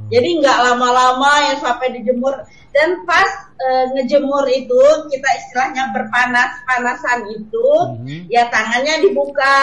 jadi 0.08 0.28
nggak 0.38 0.58
lama-lama 0.64 1.30
yang 1.44 1.58
sampai 1.58 1.92
dijemur 1.92 2.34
dan 2.68 2.88
pas 3.02 3.28
eh, 3.58 3.84
ngejemur 3.92 4.44
itu 4.46 4.80
kita 5.08 5.28
istilahnya 5.36 5.90
berpanas-panasan 5.90 7.26
itu 7.28 7.68
Mhm. 7.98 8.28
ya 8.28 8.46
tangannya 8.46 9.02
dibuka 9.02 9.56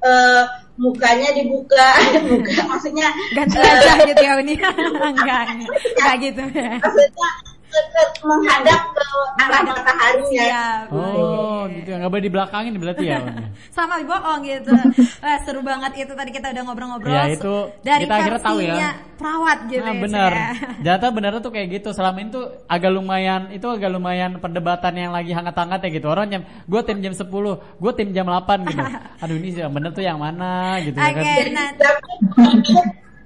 eh, 0.00 0.42
mukanya 0.74 1.30
dibuka 1.32 1.88
muka 2.26 2.62
maksudnya 2.66 3.08
Ganti 3.32 3.54
eh, 3.54 3.64
aja 3.66 3.92
gitu 4.02 4.18
ya 4.20 4.32
Uni. 4.34 4.54
enggak, 5.10 5.42
enggak 5.52 6.14
gitu 6.20 6.42
ya. 6.48 6.74
maksudnya 6.78 7.28
ke- 7.72 7.88
ke- 7.88 8.20
menghadap 8.22 8.80
ke 8.92 9.04
arah 9.40 9.62
mataharinya 9.64 10.44
Siap. 10.44 10.84
Oh, 10.92 11.64
gitu 11.66 11.88
ya. 11.88 11.96
Nggak 11.98 12.10
boleh 12.12 12.24
dibelakangin 12.24 12.72
berarti 12.76 13.04
ya. 13.04 13.18
Wan? 13.18 13.48
sama 13.76 13.94
bohong 14.04 14.40
gitu. 14.44 14.70
Wah, 15.18 15.36
seru 15.42 15.60
banget 15.60 15.92
itu 15.98 16.12
tadi 16.12 16.30
kita 16.30 16.52
udah 16.52 16.62
ngobrol-ngobrol. 16.62 17.10
Ya, 17.10 17.24
itu 17.26 17.54
dari 17.80 18.04
kita 18.04 18.14
akhirnya 18.14 18.42
tahu 18.44 18.58
ya. 18.60 18.90
perawat 19.16 19.58
gitu 19.66 19.82
Nah, 19.82 19.94
ya. 19.94 20.00
benar. 20.02 20.30
saya. 20.30 20.50
Data 20.82 21.06
benar 21.08 21.32
tuh 21.40 21.50
kayak 21.50 21.68
gitu. 21.72 21.88
Selama 21.90 22.18
itu 22.20 22.40
agak 22.66 22.90
lumayan 22.92 23.42
itu 23.50 23.66
agak 23.66 23.90
lumayan 23.90 24.36
perdebatan 24.36 24.92
yang 24.94 25.10
lagi 25.10 25.32
hangat-hangat 25.32 25.80
ya 25.80 25.90
gitu. 25.90 26.06
Orang 26.06 26.28
jam 26.28 26.42
gue 26.44 26.80
tim 26.84 26.98
jam 27.00 27.14
10, 27.16 27.26
gue 27.56 27.92
tim 27.96 28.08
jam 28.12 28.26
8 28.28 28.68
gitu. 28.68 28.82
Aduh 29.24 29.36
ini 29.38 29.48
sih 29.50 29.60
yang 29.62 29.72
bener 29.72 29.90
tuh 29.90 30.04
yang 30.04 30.18
mana 30.18 30.76
gitu 30.78 30.94
ya 30.94 31.08
Oke, 31.08 31.22
kan. 31.22 31.46
nah 31.50 31.68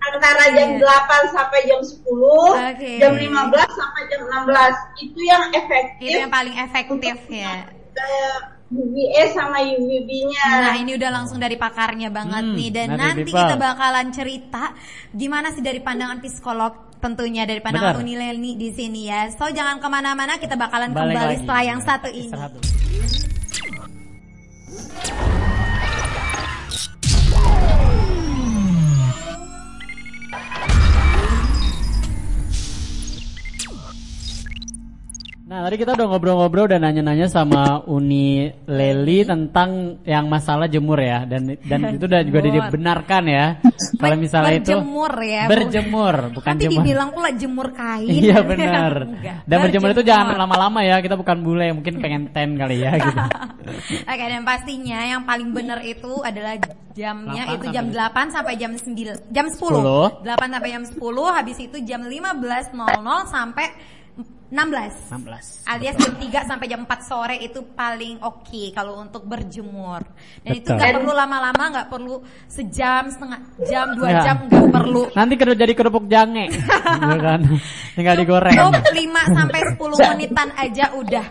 antara 0.09 0.45
jam 0.51 0.69
8 0.75 0.83
sampai 1.31 1.61
jam 1.64 1.81
10 1.81 2.07
Oke. 2.07 2.92
jam 2.97 3.12
15 3.12 3.27
sampai 3.73 4.03
jam 4.07 4.21
16 4.23 5.03
itu 5.03 5.21
yang 5.23 5.42
efektif 5.51 6.07
itu 6.07 6.19
yang 6.19 6.31
paling 6.31 6.57
efektif 6.57 7.16
ya. 7.27 7.66
eh, 7.95 8.38
UVA 8.66 9.23
sama 9.31 9.62
UVB-nya 9.62 10.47
Nah 10.61 10.75
ini 10.77 10.95
udah 10.95 11.11
langsung 11.12 11.38
dari 11.38 11.55
pakarnya 11.55 12.11
banget 12.11 12.42
Hmm, 12.45 12.55
nih 12.55 12.71
dan 12.71 12.88
nanti 12.92 13.23
nanti 13.23 13.31
kita 13.31 13.55
bakalan 13.57 14.07
cerita 14.11 14.64
gimana 15.11 15.51
sih 15.51 15.62
dari 15.62 15.79
pandangan 15.79 16.19
psikolog 16.19 16.73
tentunya 16.97 17.45
dari 17.45 17.61
pandangan 17.61 17.95
Benar. 17.95 18.03
Unileni 18.03 18.57
di 18.57 18.73
sini 18.73 19.07
ya. 19.07 19.31
So 19.31 19.47
jangan 19.49 19.79
ke 19.79 19.87
mana-mana 19.87 20.35
kita 20.37 20.57
bakalan 20.57 20.90
Balik 20.90 21.12
kembali 21.12 21.27
lagi. 21.29 21.38
setelah 21.38 21.62
yang 21.64 21.81
satu 21.81 22.09
ini. 22.11 22.33
Nah 35.46 35.62
tadi 35.62 35.78
kita 35.78 35.94
udah 35.94 36.11
ngobrol-ngobrol 36.11 36.66
dan 36.66 36.82
nanya-nanya 36.82 37.30
sama 37.30 37.78
Uni 37.87 38.50
Leli 38.66 39.22
tentang 39.22 40.02
yang 40.02 40.26
masalah 40.26 40.66
jemur 40.66 40.98
ya 40.98 41.22
dan 41.22 41.54
dan 41.62 41.87
itu 41.94 42.02
udah 42.02 42.26
juga 42.26 42.50
dibenarkan 42.50 43.22
ya 43.30 43.62
kalau 44.02 44.18
misalnya 44.18 44.59
itu 44.59 44.74
berjemur 44.74 45.12
ya. 45.22 45.44
berjemur 45.46 46.14
bukan 46.35 46.50
Nanti 46.50 46.66
jemur 46.66 46.82
dibilang 46.82 47.09
pula 47.14 47.30
jemur 47.30 47.68
kain. 47.70 48.11
Iya 48.11 48.42
benar. 48.42 48.92
Dan 49.46 49.56
berjemur 49.62 49.94
itu 49.94 50.02
jangan 50.02 50.35
lama-lama 50.35 50.82
ya. 50.82 50.98
Kita 50.98 51.14
bukan 51.14 51.38
bule, 51.46 51.70
mungkin 51.70 52.02
pengen 52.02 52.35
ten 52.35 52.59
kali 52.59 52.82
ya 52.82 52.98
gitu. 52.98 53.20
Oke 54.02 54.24
dan 54.26 54.42
pastinya 54.42 54.98
yang 55.06 55.22
paling 55.22 55.54
benar 55.54 55.78
itu 55.87 56.26
adalah 56.26 56.59
jamnya 56.90 57.44
8 57.46 57.54
itu 57.54 57.66
jam 57.70 57.87
8 57.94 58.35
sampai 58.35 58.54
jam 58.59 58.72
9 58.74 59.30
jam 59.30 59.46
10. 59.46 60.26
10. 60.26 60.26
8 60.26 60.26
sampai 60.26 60.70
jam 60.74 60.85
10 60.87 60.98
habis 61.30 61.59
itu 61.62 61.76
jam 61.87 62.02
15.00 62.02 62.74
sampai 63.30 63.66
16. 64.46 65.11
16. 65.11 65.66
Alias 65.66 65.96
jam 65.98 66.14
3 66.14 66.46
sampai 66.46 66.66
jam 66.70 66.80
4 66.87 67.02
sore 67.02 67.37
itu 67.42 67.66
paling 67.74 68.22
oke 68.22 68.70
kalau 68.70 69.02
untuk 69.02 69.26
berjemur. 69.26 70.06
Dan 70.40 70.62
itu 70.62 70.70
Betul. 70.70 70.78
nggak 70.78 70.92
perlu 71.02 71.12
lama-lama, 71.12 71.64
nggak 71.74 71.88
perlu 71.90 72.14
sejam, 72.46 73.11
setengah 73.11 73.40
jam, 73.66 73.87
dua 73.98 74.09
Ya. 74.09 74.20
jam 74.22 74.37
nggak 74.46 74.70
perlu. 74.70 75.02
Nanti 75.12 75.35
kerja 75.35 75.54
jadi 75.59 75.72
kerupuk 75.74 76.06
jange. 76.06 76.46
Gitu 76.54 77.16
kan. 77.26 77.40
Tinggal 77.98 78.14
digoreng. 78.16 78.54
Cukup 78.54 78.87
5 78.87 79.37
sampai 79.37 79.61
10 79.74 80.11
menitan 80.14 80.48
aja 80.54 80.94
udah 80.94 81.26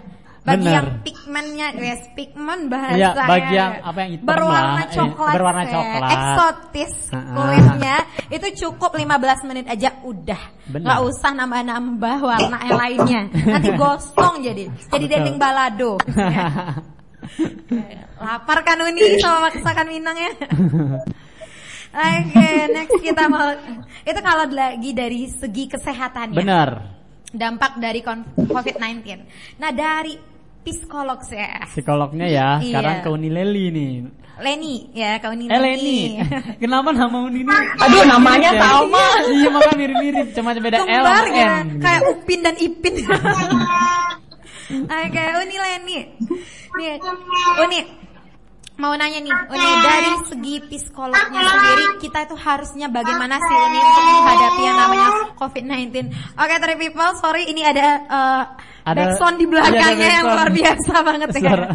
Bagi 0.46 0.62
Bener. 0.62 0.76
yang 0.78 0.88
pigmennya, 1.02 1.68
guys, 1.74 2.06
pigmen 2.14 2.70
bahasa 2.70 2.94
Iya, 2.94 3.10
bagi 3.18 3.54
yang 3.58 3.72
apa 3.82 3.98
yang 3.98 4.12
hitam 4.14 4.28
berwarna 4.30 4.62
lah, 4.62 4.78
eh, 4.78 4.94
coklat, 4.94 5.34
berwarna 5.34 5.64
ya, 5.64 5.72
coklat. 5.74 6.12
eksotis 6.14 6.94
kulitnya 7.10 7.96
itu 8.30 8.48
cukup 8.62 8.92
15 8.94 9.10
menit 9.44 9.66
aja 9.66 9.90
udah, 10.06 10.42
Bener. 10.70 10.86
nggak 10.86 11.00
usah 11.02 11.32
nambah-nambah 11.34 12.18
warna 12.22 12.58
yang 12.62 12.78
lainnya, 12.78 13.22
nanti 13.42 13.70
gosong 13.74 14.46
jadi, 14.46 14.64
jadi 14.86 15.06
dendeng 15.10 15.42
balado. 15.42 15.98
Lapar 18.16 18.62
kan 18.62 18.78
Uni 18.80 19.18
sama 19.18 19.50
masakan 19.50 19.88
Minang 19.90 20.14
ya. 20.14 20.32
Oke, 21.90 22.48
next 22.70 22.98
kita 23.02 23.24
mau 23.26 23.50
itu 24.04 24.20
kalau 24.20 24.46
lagi 24.46 24.92
dari 24.92 25.26
segi 25.26 25.66
kesehatan 25.66 26.36
ya 26.36 26.38
Benar. 26.38 26.70
dampak 27.32 27.80
dari 27.80 28.04
kon- 28.04 28.30
COVID-19. 28.36 29.26
Nah 29.58 29.72
dari 29.72 30.35
psikolog 30.66 31.20
ya, 31.30 31.62
Psikolognya 31.70 32.26
ya, 32.26 32.48
Iya. 32.58 32.66
sekarang 32.66 32.96
ke 33.00 33.10
Unileli 33.10 33.66
nih. 33.70 33.94
Leni 34.36 34.92
ya 34.92 35.16
kau 35.24 35.32
ini 35.32 35.48
Eh 35.48 35.56
Leni. 35.56 36.20
Kenapa 36.62 36.92
nama 36.92 37.24
Uni 37.24 37.48
ini? 37.48 37.56
Aduh, 37.80 38.04
namanya 38.04 38.52
Iya. 38.52 38.60
sama. 38.60 39.04
Iya, 39.32 39.48
makanya 39.48 39.78
mirip-mirip, 39.80 40.28
cuma 40.36 40.52
beda 40.52 40.80
L 40.84 41.04
sama 41.08 41.32
ya, 41.32 41.52
N. 41.64 41.80
kayak 41.80 42.02
Upin 42.12 42.40
dan 42.44 42.56
Ipin. 42.60 42.94
Oke, 44.92 45.24
Uni 45.40 45.56
Leni. 45.56 45.98
Nih, 46.76 46.94
Uni 47.64 47.80
mau 48.76 48.92
nanya 48.92 49.24
nih, 49.24 49.32
Uni 49.48 49.70
dari 49.80 50.12
segi 50.28 50.56
psikolognya 50.68 51.42
sendiri 51.42 51.86
kita 52.04 52.28
itu 52.28 52.36
harusnya 52.36 52.88
bagaimana 52.92 53.40
sih 53.40 53.56
Uni 53.56 53.80
untuk 53.80 54.04
menghadapi 54.04 54.62
yang 54.62 54.78
namanya 54.78 55.10
COVID-19? 55.40 55.88
Oke, 56.36 56.56
Three 56.60 56.80
People, 56.80 57.12
sorry 57.16 57.44
ini 57.48 57.64
ada 57.64 57.88
uh, 58.06 58.44
Ada- 58.84 59.16
backsound 59.16 59.36
di 59.40 59.46
iya, 59.48 59.60
ada 59.64 59.70
belakangnya 59.72 59.96
yang 60.12 60.26
backsound. 60.28 60.36
luar 60.36 60.50
biasa 60.52 60.94
banget 61.02 61.30
ya. 61.32 61.42
Suara 61.42 61.68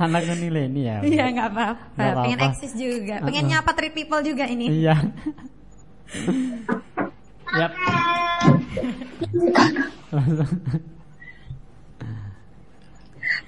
anak 0.00 0.22
Unileni 0.32 0.80
ya. 0.88 0.96
Iya 1.04 1.24
nggak 1.36 1.48
apa-apa. 1.52 2.04
Pengen 2.24 2.40
eksis 2.48 2.72
juga. 2.72 3.20
Pengen 3.20 3.44
nyapa 3.48 3.70
Three 3.76 3.92
People 3.92 4.20
juga 4.24 4.44
ini. 4.48 4.66
Iya. 4.72 4.96
Yap. 7.50 7.72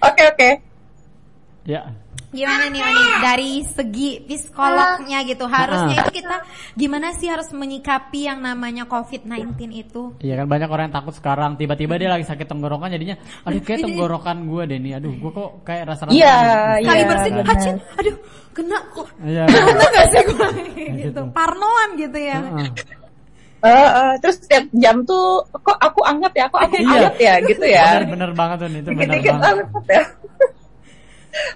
Oke 0.03 0.23
oke. 0.27 0.51
ya. 1.65 2.02
Gimana 2.33 2.65
nih 2.73 2.81
Oni 2.81 3.05
dari 3.21 3.51
segi 3.63 4.11
psikolognya 4.25 5.21
gitu 5.23 5.45
harusnya 5.45 6.01
itu 6.01 6.11
kita 6.17 6.37
gimana 6.73 7.13
sih 7.13 7.29
harus 7.29 7.53
menyikapi 7.53 8.25
yang 8.25 8.41
namanya 8.41 8.89
COVID-19 8.89 9.53
itu? 9.69 10.17
Iya 10.19 10.41
kan 10.41 10.47
banyak 10.49 10.69
orang 10.69 10.89
yang 10.89 10.97
takut 10.97 11.13
sekarang 11.13 11.61
tiba-tiba 11.61 12.01
dia 12.01 12.09
lagi 12.09 12.25
sakit 12.25 12.49
tenggorokan 12.49 12.89
jadinya 12.89 13.21
aduh 13.45 13.61
kayak 13.61 13.85
tenggorokan 13.85 14.49
gue 14.49 14.63
deh 14.65 14.79
nih 14.81 14.93
aduh 14.97 15.13
gue 15.13 15.31
kok 15.31 15.51
kayak 15.63 15.85
rasa-rasa 15.93 16.17
Iya. 16.17 16.37
Kali 16.81 16.89
Iya, 16.89 17.05
bersin, 17.05 17.33
benar. 17.37 17.47
hacin, 17.53 17.75
aduh 18.01 18.17
kena 18.53 18.79
kok. 18.93 19.09
Iya. 19.21 19.45
Kena 19.53 19.85
gak 19.93 20.07
sih 20.09 20.23
gue 20.25 20.49
gitu. 20.57 20.93
Gitu. 21.13 21.21
Parnoan 21.37 21.89
gitu 22.01 22.17
ya. 22.17 22.39
Heeh. 22.41 22.69
Eh, 23.63 23.71
eh, 23.71 24.13
terus 24.19 24.43
setiap 24.43 24.67
jam 24.75 25.07
tuh 25.07 25.39
kok 25.55 25.79
aku 25.79 26.03
anget 26.03 26.33
ya, 26.35 26.47
kok 26.51 26.61
aku 26.67 26.75
Iya. 26.81 26.91
anget 26.99 27.17
ya 27.21 27.35
gitu 27.47 27.65
ya. 27.69 27.85
Bener 28.03 28.09
bener 28.11 28.31
banget 28.35 28.57
tuh 28.59 28.69
itu 28.73 28.91
bener 28.91 29.19
banget. 29.21 29.45
anget 29.45 29.69
ya. 29.87 30.03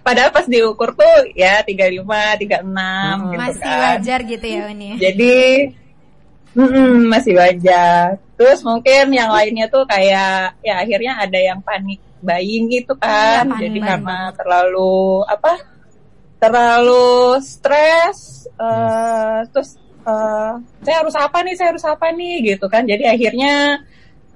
Padahal 0.01 0.31
pas 0.31 0.45
diukur 0.45 0.93
tuh 0.93 1.15
ya 1.33 1.61
35, 1.61 2.01
36 2.39 2.65
Hmm. 2.65 3.29
gitu 3.29 3.41
Masih 3.41 3.61
kan. 3.63 3.81
wajar 3.97 4.21
gitu 4.25 4.47
ya 4.47 4.61
Uni. 4.67 4.91
Jadi 4.97 5.37
mm-mm, 6.53 6.93
masih 7.07 7.35
wajar. 7.37 8.17
Terus 8.37 8.61
mungkin 8.61 9.05
yang 9.11 9.29
lainnya 9.29 9.67
tuh 9.67 9.85
kayak 9.85 10.57
ya 10.61 10.75
akhirnya 10.79 11.13
ada 11.19 11.39
yang 11.39 11.61
panik 11.61 12.01
buying 12.19 12.69
gitu 12.69 12.97
kan. 12.97 13.45
Iya, 13.45 13.53
panik 13.53 13.61
Jadi 13.63 13.69
buying 13.75 13.85
karena 13.87 14.07
banget. 14.25 14.33
terlalu 14.41 14.95
apa? 15.27 15.53
Terlalu 16.37 17.09
stres 17.41 18.19
eh, 18.51 19.39
terus 19.51 19.77
eh, 20.05 20.53
saya 20.81 20.97
harus 21.01 21.17
apa 21.17 21.39
nih? 21.41 21.55
Saya 21.55 21.69
harus 21.73 21.85
apa 21.85 22.07
nih 22.13 22.35
gitu 22.55 22.67
kan. 22.69 22.85
Jadi 22.85 23.05
akhirnya 23.05 23.81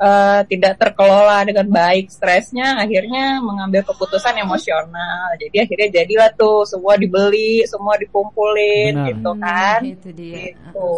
eh, 0.01 0.41
tidak 0.47 0.73
terkelola 0.75 1.45
dengan 1.45 1.67
baik 1.69 2.09
stresnya 2.09 2.75
akhirnya 2.77 3.39
mengambil 3.39 3.85
keputusan 3.85 4.33
emosional 4.37 5.37
jadi 5.37 5.57
akhirnya 5.63 5.89
jadilah 5.95 6.31
tuh 6.33 6.65
semua 6.65 6.97
dibeli 6.97 7.61
semua 7.65 7.95
dikumpulin 7.95 8.93
Benar. 8.97 9.09
gitu 9.09 9.31
kan 9.37 9.81
Hmm, 9.81 9.93
itu 9.93 10.09
dia. 10.11 10.37
gitu 10.51 10.89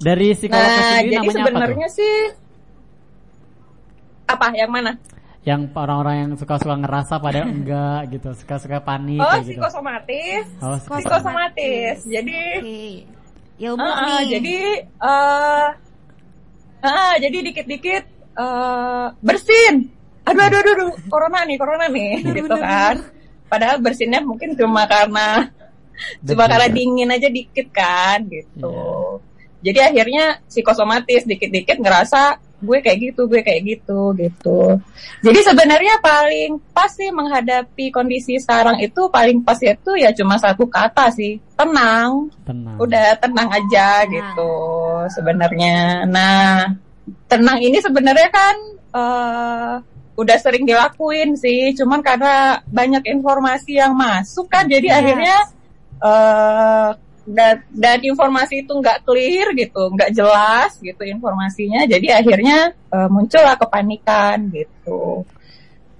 Dari 0.00 0.32
psikolog 0.32 0.64
Nah, 0.64 0.74
sendiri 0.80 0.96
jadi 1.04 1.14
namanya 1.14 1.20
apa 1.20 1.30
tuh? 1.30 1.44
sebenarnya 1.44 1.88
sih 1.88 2.14
apa 4.26 4.46
yang 4.54 4.70
mana? 4.70 4.92
Yang 5.40 5.60
orang-orang 5.74 6.14
yang 6.18 6.30
suka-suka 6.34 6.76
ngerasa 6.76 7.14
padahal 7.16 7.48
enggak 7.56 8.00
gitu, 8.10 8.28
suka-suka 8.34 8.78
panik 8.78 9.18
Oh, 9.18 9.26
kayak 9.26 9.42
gitu. 9.42 9.50
psikosomatis. 9.56 10.44
Oh, 10.58 10.76
Psikosomatis. 10.78 11.96
Jadi 12.04 12.40
Oke. 12.56 12.80
Ilmu 13.60 13.76
Ah, 13.82 13.92
ah, 13.92 14.04
nih. 14.08 14.24
jadi 14.30 14.56
eh 14.80 15.66
ah, 16.84 17.14
jadi 17.20 17.36
dikit-dikit 17.52 18.04
eh 18.40 19.06
bersin. 19.20 19.90
Aduh, 20.20 20.42
aduh, 20.46 20.58
aduh, 20.60 20.72
aduh, 20.76 20.90
corona 21.08 21.42
nih, 21.48 21.56
corona 21.56 21.86
nih, 21.88 22.22
gitu 22.22 22.54
kan. 22.54 23.02
Padahal 23.50 23.82
bersinnya 23.82 24.20
mungkin 24.22 24.54
cuma 24.54 24.84
karena 24.86 25.48
cuma 26.22 26.44
Betul. 26.46 26.52
karena 26.54 26.68
dingin 26.70 27.10
aja 27.10 27.28
dikit 27.32 27.66
kan, 27.72 28.28
gitu. 28.28 28.76
Jadi 29.60 29.80
akhirnya 29.80 30.40
psikosomatis 30.48 31.28
dikit-dikit 31.28 31.80
ngerasa 31.82 32.40
gue 32.60 32.78
kayak 32.84 32.98
gitu, 33.10 33.24
gue 33.24 33.40
kayak 33.40 33.62
gitu, 33.64 34.12
gitu. 34.20 34.76
Jadi 35.24 35.40
sebenarnya 35.40 35.96
paling 36.04 36.60
pas 36.76 36.92
sih 36.92 37.08
menghadapi 37.08 37.88
kondisi 37.88 38.36
sekarang 38.36 38.76
itu 38.84 39.08
paling 39.08 39.40
pas 39.40 39.56
itu 39.60 39.90
ya 39.96 40.12
cuma 40.12 40.36
satu 40.36 40.68
kata 40.68 41.08
sih, 41.10 41.40
tenang 41.56 42.28
tenang. 42.44 42.76
udah 42.76 43.16
tenang 43.16 43.48
aja 43.48 44.04
gitu 44.06 44.52
sebenarnya. 45.08 46.04
Nah, 46.04 46.68
tenang 47.26 47.58
ini 47.64 47.80
sebenarnya 47.80 48.28
kan 48.28 48.56
eh 48.90 49.74
udah 50.20 50.36
sering 50.36 50.68
dilakuin 50.68 51.32
sih, 51.32 51.72
cuman 51.72 52.04
karena 52.04 52.60
banyak 52.68 53.08
informasi 53.08 53.80
yang 53.80 53.96
masuk 53.96 54.52
kan, 54.52 54.68
jadi 54.68 54.92
Yes. 54.92 54.96
akhirnya 55.00 55.36
eh 56.00 56.88
dan, 57.30 57.62
dan 57.70 57.98
informasi 58.02 58.66
itu 58.66 58.72
nggak 58.74 59.06
clear 59.06 59.54
gitu, 59.54 59.82
nggak 59.94 60.10
jelas 60.10 60.74
gitu 60.82 61.02
informasinya, 61.06 61.86
jadi 61.86 62.20
akhirnya 62.22 62.74
eh, 62.74 63.08
muncullah 63.08 63.54
kepanikan 63.54 64.50
gitu. 64.50 65.22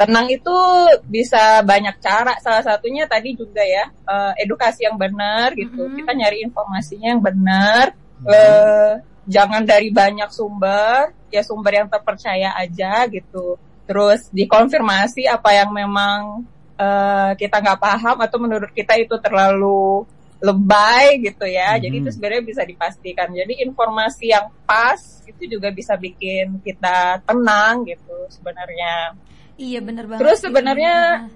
Tenang 0.01 0.33
itu 0.33 0.57
bisa 1.05 1.61
banyak 1.61 2.01
cara. 2.01 2.33
Salah 2.41 2.65
satunya 2.65 3.05
tadi 3.05 3.37
juga 3.37 3.61
ya 3.63 3.85
eh, 3.89 4.33
edukasi 4.43 4.89
yang 4.89 4.97
benar 4.97 5.53
gitu. 5.55 5.87
Mhm. 5.87 5.97
Kita 6.03 6.13
nyari 6.17 6.39
informasinya 6.43 7.09
yang 7.15 7.23
benar. 7.23 7.85
eh, 8.21 8.93
jangan 9.25 9.65
dari 9.65 9.89
banyak 9.89 10.29
sumber, 10.29 11.15
ya 11.33 11.41
sumber 11.41 11.73
yang 11.85 11.89
terpercaya 11.89 12.53
aja 12.59 13.09
gitu. 13.09 13.57
Terus 13.89 14.29
dikonfirmasi 14.35 15.25
apa 15.31 15.57
yang 15.57 15.71
memang 15.73 16.45
eh, 16.81 17.33
kita 17.39 17.61
nggak 17.61 17.81
paham 17.81 18.17
atau 18.21 18.39
menurut 18.41 18.73
kita 18.73 18.97
itu 18.99 19.17
terlalu 19.21 20.05
lebay 20.41 21.21
gitu 21.21 21.45
ya. 21.45 21.77
Jadi 21.77 22.01
Mhm. 22.01 22.03
itu 22.05 22.09
sebenarnya 22.17 22.45
bisa 22.45 22.63
dipastikan. 22.65 23.29
Jadi 23.31 23.61
informasi 23.61 24.33
yang 24.33 24.49
pas 24.65 24.99
itu 25.25 25.57
juga 25.57 25.69
bisa 25.71 25.95
bikin 25.95 26.59
kita 26.61 27.21
tenang 27.23 27.85
gitu 27.85 28.27
sebenarnya. 28.33 29.15
Iya 29.55 29.81
bener 29.85 30.09
banget. 30.09 30.21
Terus 30.25 30.39
sebenarnya- 30.41 31.29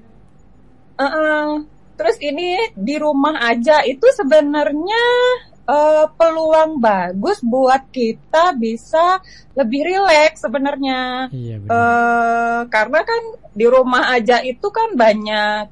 Uh-uh. 0.94 1.66
Terus 1.94 2.16
ini 2.18 2.58
di 2.74 2.98
rumah 2.98 3.38
aja 3.44 3.82
itu 3.86 4.06
sebenarnya 4.14 5.04
eh, 5.64 6.04
peluang 6.20 6.76
bagus 6.76 7.40
buat 7.40 7.88
kita 7.88 8.52
bisa 8.52 9.16
lebih 9.56 9.80
rileks 9.88 10.44
sebenarnya. 10.44 11.32
Iya 11.32 11.56
benar. 11.56 11.72
Eh, 11.72 12.60
karena 12.68 13.00
kan 13.00 13.22
di 13.48 13.64
rumah 13.64 14.12
aja 14.12 14.44
itu 14.44 14.68
kan 14.68 14.92
banyak 14.92 15.64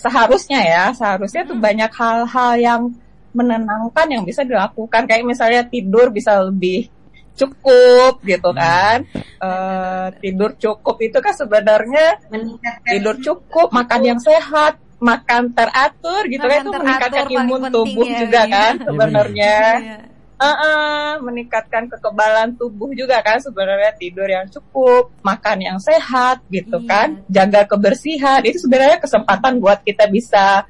seharusnya 0.00 0.60
ya, 0.64 0.84
seharusnya 0.96 1.44
tuh 1.44 1.56
Hmm. 1.56 1.64
banyak 1.64 1.92
hal-hal 1.92 2.52
yang 2.56 2.82
menenangkan 3.30 4.06
yang 4.10 4.24
bisa 4.26 4.42
dilakukan 4.42 5.06
kayak 5.06 5.22
misalnya 5.22 5.62
tidur 5.62 6.10
bisa 6.10 6.40
lebih 6.42 6.90
cukup 7.38 8.18
gitu 8.26 8.50
kan. 8.52 9.06
Eh, 9.16 10.06
tidur 10.20 10.50
cukup 10.58 10.96
itu 11.00 11.18
kan 11.20 11.32
sebenarnya 11.32 12.20
meningkatkan 12.28 12.90
tidur 12.90 13.16
cukup, 13.22 13.70
makan 13.70 14.00
yang 14.02 14.20
sehat, 14.20 14.76
makan 15.00 15.54
teratur 15.56 16.28
gitu 16.28 16.44
kan 16.44 16.60
Makan 16.60 16.64
itu 16.64 16.70
teratur 16.76 16.84
meningkatkan 16.84 17.26
imun 17.32 17.62
tubuh 17.72 18.04
ya, 18.04 18.18
juga 18.20 18.40
iya. 18.44 18.52
kan 18.52 18.72
Iya, 18.76 18.84
sebenarnya. 18.84 19.56
Iya. 19.80 19.98
Uh-uh, 20.40 21.20
meningkatkan 21.20 21.84
kekebalan 21.86 22.56
tubuh 22.56 22.88
juga 22.90 23.20
kan 23.20 23.36
sebenarnya 23.36 23.92
tidur 23.94 24.24
yang 24.24 24.48
cukup, 24.48 25.12
makan 25.20 25.58
yang 25.60 25.76
sehat 25.76 26.40
gitu 26.48 26.80
Iya. 26.80 26.88
kan, 26.88 27.08
jaga 27.28 27.68
kebersihan 27.68 28.40
itu 28.42 28.56
sebenarnya 28.58 28.96
kesempatan 28.98 29.60
buat 29.60 29.80
kita 29.80 30.08
bisa 30.08 30.64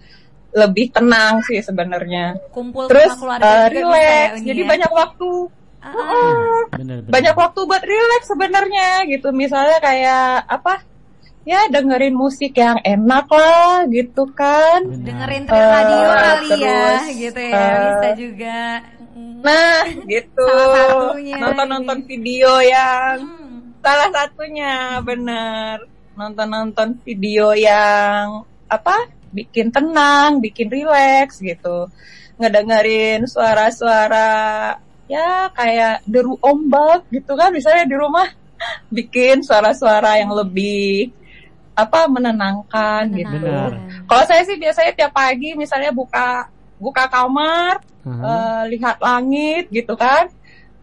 lebih 0.50 0.90
tenang 0.90 1.38
sih 1.40 1.62
sebenarnya. 1.62 2.34
Kumpul 2.50 2.90
Terus 2.90 3.14
sama 3.14 3.38
keluarga 3.38 3.46
uh, 3.46 3.62
ya, 3.62 3.66
relax, 3.70 4.28
Uni, 4.34 4.46
jadi 4.46 4.60
ya. 4.60 4.68
banyak 4.68 4.90
waktu 4.90 5.30
Ah, 5.80 5.96
Uh-uh. 5.96 6.60
benar 6.74 6.98
benar. 7.00 7.08
banyak 7.08 7.34
waktu 7.38 7.60
buat 7.64 7.80
relax 7.80 8.22
sebenarnya 8.26 8.88
gitu 9.08 9.32
misalnya 9.32 9.80
kayak 9.80 10.44
apa 10.44 10.84
ya 11.40 11.72
dengerin 11.72 12.12
musik 12.12 12.52
yang 12.52 12.76
enak 12.84 13.24
lah 13.24 13.88
gitu 13.88 14.28
kan. 14.30 14.84
Benar. 14.84 15.06
Dengerin 15.08 15.42
Tri 15.46 15.56
radio 15.56 15.96
Eh, 15.96 16.10
kali 16.12 16.48
ya, 16.58 16.84
gitu 17.08 17.40
ya. 17.40 17.54
eh, 17.56 17.78
Bisa 17.80 18.08
juga. 18.12 18.58
Nah, 19.40 19.84
gitu. 20.08 20.52
Nonton-nonton 21.36 22.04
video 22.08 22.60
yang 22.64 23.20
Hmm. 23.20 23.76
salah 23.84 24.08
satunya 24.12 25.00
bener. 25.04 25.84
Nonton-nonton 26.16 27.00
video 27.04 27.52
yang 27.56 28.44
apa? 28.68 29.08
Bikin 29.30 29.70
tenang, 29.70 30.42
bikin 30.42 30.68
rileks 30.68 31.40
gitu. 31.40 31.88
Ngedengerin 32.40 33.28
suara-suara 33.28 34.76
ya 35.10 35.50
kayak 35.50 36.06
deru 36.06 36.38
ombak 36.38 37.02
gitu 37.10 37.34
kan 37.34 37.50
misalnya 37.50 37.82
di 37.82 37.98
rumah 37.98 38.30
bikin 38.94 39.42
suara-suara 39.42 40.22
yang 40.22 40.30
lebih 40.30 41.10
apa 41.74 42.06
menenangkan 42.06 43.08
gitu. 43.14 43.40
Benar. 43.40 43.70
Kalau 44.06 44.24
saya 44.28 44.42
sih 44.44 44.56
biasanya 44.60 44.92
tiap 44.94 45.12
pagi 45.16 45.56
misalnya 45.56 45.90
buka 45.90 46.46
buka 46.80 47.04
kamar, 47.06 47.78
Aha. 48.02 48.24
eh, 48.24 48.62
lihat 48.72 48.96
langit 48.98 49.68
gitu 49.68 49.92
kan, 49.94 50.32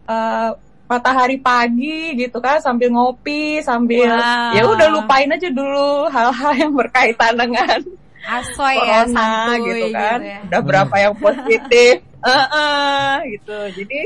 eh, 0.06 0.50
matahari 0.86 1.36
pagi 1.36 2.16
gitu 2.16 2.38
kan, 2.38 2.56
sambil 2.58 2.88
ngopi, 2.88 3.60
sambil 3.60 4.08
Wow. 4.08 4.54
ya 4.54 4.62
udah 4.64 4.88
lupain 4.90 5.28
aja 5.28 5.48
dulu 5.48 6.08
hal-hal 6.08 6.52
yang 6.56 6.72
berkaitan 6.72 7.34
dengan 7.34 7.76
Asoy 8.20 8.76
ya, 8.78 9.02
corona 9.02 9.12
santuy 9.12 9.58
gitu 9.68 9.86
kan. 9.90 10.18
ya. 10.20 10.38
Udah 10.46 10.60
berapa 10.62 10.94
yang 10.96 11.14
positif, 11.14 11.94
eh, 12.24 12.46
eh, 12.48 13.12
gitu. 13.30 13.58
Jadi 13.74 13.98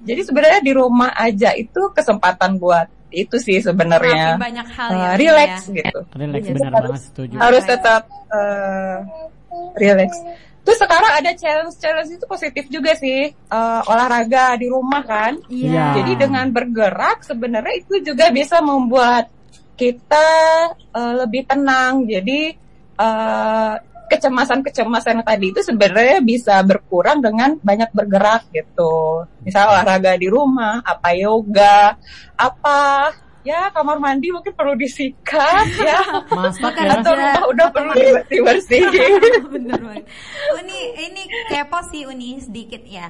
jadi 0.00 0.20
sebenarnya 0.22 0.60
di 0.60 0.72
rumah 0.72 1.12
aja 1.12 1.52
itu 1.52 1.80
kesempatan 1.92 2.56
buat 2.56 2.88
itu 3.10 3.36
sih 3.36 3.58
sebenarnya 3.58 4.38
banyak 4.38 4.68
hal 4.70 4.88
eh, 4.88 4.96
ya. 4.96 5.10
relax 5.18 5.50
ya. 5.66 5.76
gitu 5.76 5.98
Relax 6.14 6.40
Iya, 6.40 6.52
benar 6.54 6.70
harus- 6.70 6.84
banget 6.86 7.02
setuju. 7.04 7.34
harus 7.36 7.62
tetap 7.66 8.02
eh, 8.30 8.96
relax. 9.76 10.10
Terus 10.70 10.86
sekarang 10.86 11.12
ada 11.18 11.30
challenge 11.34 11.76
challenge 11.82 12.14
itu 12.14 12.24
positif 12.30 12.70
juga 12.70 12.94
sih 12.94 13.34
Eh, 13.34 13.82
olahraga 13.90 14.54
di 14.54 14.70
rumah 14.70 15.02
kan. 15.02 15.34
Iya. 15.50 15.98
Jadi 15.98 16.22
dengan 16.22 16.46
bergerak 16.54 17.26
sebenarnya 17.26 17.82
itu 17.82 17.98
juga 18.06 18.30
bisa 18.30 18.62
membuat 18.62 19.26
kita 19.74 20.30
eh, 20.70 21.14
lebih 21.18 21.50
tenang. 21.50 22.06
Jadi 22.06 22.54
eh, 22.94 23.74
kecemasan-kecemasan 24.10 25.26
tadi 25.26 25.50
itu 25.50 25.66
sebenarnya 25.66 26.22
bisa 26.22 26.62
berkurang 26.62 27.18
dengan 27.18 27.58
banyak 27.58 27.90
bergerak 27.90 28.46
gitu. 28.54 29.26
Misal 29.42 29.74
olahraga 29.74 30.14
di 30.14 30.30
rumah, 30.30 30.78
apa 30.86 31.10
yoga, 31.18 31.98
apa 32.38 33.10
ya 33.40 33.72
kamar 33.72 33.96
mandi 33.96 34.28
mungkin 34.28 34.52
perlu 34.52 34.76
disikat 34.76 35.64
ya 35.88 36.00
Masak 36.28 36.76
ya. 36.76 37.00
atau 37.00 37.12
rumah 37.16 37.44
udah 37.48 37.66
perlu 37.72 37.92
dibersih 37.96 38.40
bersih 38.44 38.82
Bener 39.56 39.80
banget. 39.80 40.04
Uni 40.56 40.78
ini 41.08 41.22
kepo 41.48 41.80
sih 41.88 42.04
Uni 42.04 42.36
sedikit 42.36 42.82
ya. 42.84 43.08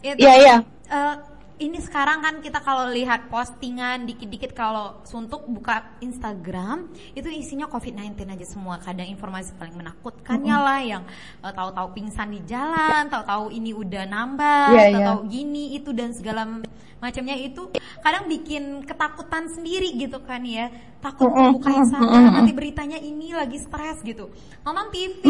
Itu, 0.00 0.16
Iya, 0.16 0.32
iya. 0.36 0.56
eh, 0.88 1.14
ini 1.60 1.76
sekarang 1.84 2.24
kan 2.24 2.34
kita 2.40 2.64
kalau 2.64 2.88
lihat 2.88 3.28
postingan 3.28 4.08
dikit-dikit 4.08 4.56
kalau 4.56 5.04
suntuk 5.04 5.44
buka 5.44 6.00
Instagram 6.00 6.88
itu 7.12 7.28
isinya 7.28 7.68
COVID-19 7.68 8.16
aja 8.24 8.46
semua. 8.48 8.80
Kadang 8.80 9.04
informasi 9.04 9.52
paling 9.60 9.76
menakutkannya 9.76 10.56
lah 10.56 10.80
yang 10.80 11.02
eh, 11.44 11.52
tahu-tahu 11.52 11.92
pingsan 11.92 12.32
di 12.32 12.40
jalan, 12.48 13.12
tahu-tahu 13.12 13.52
ini 13.52 13.76
udah 13.76 14.08
nambah, 14.08 14.72
iya. 14.72 14.96
tahu-tahu 14.96 15.20
gini 15.28 15.76
itu 15.76 15.92
dan 15.92 16.16
segala 16.16 16.64
macamnya 17.00 17.36
itu 17.36 17.72
kadang 18.04 18.28
bikin 18.28 18.84
ketakutan 18.84 19.48
sendiri 19.52 19.92
gitu 20.00 20.20
kan 20.24 20.40
ya. 20.44 20.72
Takut 21.00 21.32
Mm-mm, 21.32 21.56
buka 21.56 21.72
mm-mm, 21.72 21.80
Instagram 21.80 22.22
nanti 22.28 22.52
beritanya 22.52 23.00
ini 23.00 23.32
lagi 23.32 23.56
stres 23.56 24.04
gitu. 24.04 24.28
Nonton 24.60 24.92
TV 24.92 25.24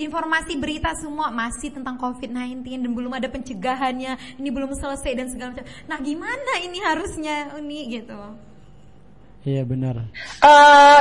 informasi 0.00 0.56
berita 0.56 0.96
semua 0.96 1.28
masih 1.28 1.68
tentang 1.68 2.00
COVID-19 2.00 2.64
dan 2.64 2.90
belum 2.96 3.12
ada 3.12 3.28
pencegahannya 3.28 4.40
ini 4.40 4.48
belum 4.48 4.72
selesai 4.72 5.12
dan 5.12 5.28
segala 5.28 5.52
macam 5.52 5.61
nah 5.86 5.98
gimana 6.00 6.52
ini 6.62 6.78
harusnya 6.82 7.52
Uni? 7.56 7.88
Gitu. 7.88 8.20
Iya 9.42 9.62
benar. 9.66 10.06
Eh, 10.42 11.00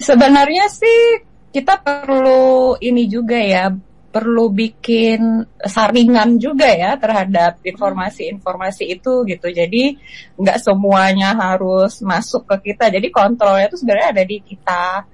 sebenarnya 0.00 0.66
sih 0.72 1.20
kita 1.52 1.80
perlu 1.80 2.76
ini 2.80 3.04
juga 3.08 3.36
ya 3.36 3.72
perlu 4.16 4.48
bikin 4.48 5.44
saringan 5.60 6.40
juga 6.40 6.72
ya 6.72 6.96
terhadap 6.96 7.60
informasi-informasi 7.60 8.96
itu 8.96 9.28
gitu. 9.28 9.46
Jadi 9.52 9.92
nggak 10.40 10.58
semuanya 10.64 11.36
harus 11.36 12.00
masuk 12.00 12.48
ke 12.48 12.72
kita. 12.72 12.88
Jadi 12.88 13.12
kontrolnya 13.12 13.68
itu 13.68 13.76
sebenarnya 13.76 14.08
ada 14.16 14.24
di 14.24 14.38
kita. 14.40 15.04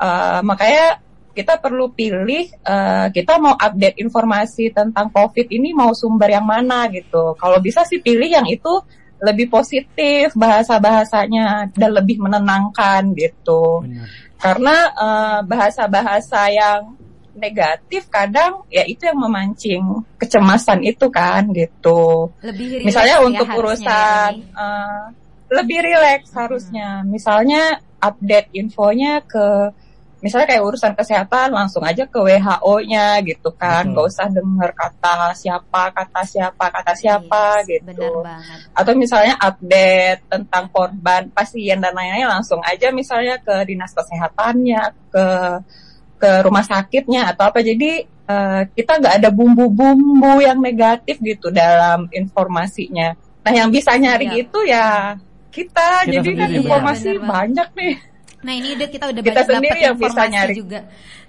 Eh, 0.00 0.40
makanya 0.40 1.09
kita 1.30 1.62
perlu 1.62 1.94
pilih 1.94 2.50
eh, 2.50 3.06
kita 3.14 3.38
mau 3.38 3.54
update 3.54 4.02
informasi 4.02 4.74
tentang 4.74 5.08
COVID 5.14 5.46
ini 5.50 5.70
mau 5.70 5.94
sumber 5.94 6.34
yang 6.34 6.46
mana 6.46 6.90
gitu. 6.90 7.38
Kalau 7.38 7.58
bisa 7.62 7.86
sih 7.86 8.02
pilih 8.02 8.26
yang 8.26 8.46
itu 8.50 8.82
lebih 9.20 9.52
positif 9.52 10.32
bahasa-bahasanya 10.32 11.70
dan 11.76 11.90
lebih 11.92 12.18
menenangkan 12.18 13.12
gitu. 13.14 13.84
Benar. 13.84 14.06
Karena 14.40 14.76
eh, 14.90 15.38
bahasa-bahasa 15.46 16.40
yang 16.50 16.80
negatif 17.30 18.10
kadang 18.10 18.66
ya 18.66 18.82
itu 18.82 19.06
yang 19.06 19.16
memancing 19.16 19.82
kecemasan 20.18 20.82
itu 20.82 21.06
kan 21.08 21.46
gitu. 21.54 22.34
lebih 22.42 22.82
Misalnya 22.82 23.22
ya 23.22 23.24
untuk 23.24 23.46
urusan 23.46 23.86
ya, 23.86 24.34
Uni. 24.34 24.44
eh, 24.50 25.04
lebih 25.50 25.78
rileks 25.82 26.30
harusnya. 26.34 27.02
Misalnya 27.06 27.78
update 28.00 28.50
infonya 28.56 29.20
ke 29.22 29.70
misalnya 30.20 30.46
kayak 30.46 30.62
urusan 30.62 30.92
kesehatan 30.92 31.48
langsung 31.50 31.80
aja 31.80 32.04
ke 32.04 32.18
WHO-nya 32.18 33.20
gitu 33.22 33.50
kan. 33.52 33.88
Betul. 33.88 33.96
Gak 33.96 34.06
usah 34.08 34.26
denger 34.28 34.70
kata 34.72 35.14
siapa, 35.32 35.82
kata 35.90 36.20
siapa, 36.22 36.64
kata 36.68 36.92
siapa 36.94 37.42
Yes, 37.60 37.68
gitu. 37.68 37.86
benar 37.88 38.12
banget 38.22 38.58
Atau 38.72 38.92
misalnya 38.94 39.34
update 39.36 40.20
tentang 40.26 40.64
korban 40.68 41.22
pasien 41.30 41.78
dan 41.78 41.92
lain-lain 41.92 42.28
langsung 42.28 42.60
aja 42.60 42.88
misalnya 42.90 43.36
ke 43.38 43.64
dinas 43.64 43.90
kesehatannya, 43.90 44.82
ke 45.08 45.26
ke 46.20 46.30
rumah 46.44 46.62
sakitnya 46.62 47.32
atau 47.32 47.48
apa. 47.48 47.60
Jadi 47.60 48.04
eh, 48.06 48.62
kita 48.70 49.00
nggak 49.00 49.14
ada 49.18 49.28
bumbu-bumbu 49.28 50.38
yang 50.38 50.60
negatif 50.60 51.16
gitu 51.18 51.48
dalam 51.48 52.06
informasinya. 52.10 53.16
Nah, 53.40 53.52
yang 53.56 53.72
bisa 53.72 53.96
nyari 53.96 54.28
Iya. 54.28 54.40
itu 54.44 54.58
ya 54.62 54.86
kita. 55.50 56.06
Kita 56.06 56.12
Jadi 56.14 56.30
kan 56.36 56.46
sendiri, 56.46 56.60
informasi 56.62 57.08
banget. 57.10 57.24
banyak 57.26 57.68
nih. 57.74 57.94
Nah 58.40 58.52
ini 58.56 58.72
udah 58.72 58.88
kita 58.88 59.04
udah 59.12 59.20
Kita 59.20 59.42
banyak 59.44 59.60
dapat 59.68 59.92
informasi 60.00 60.32
nyari. 60.32 60.54
juga. 60.56 60.80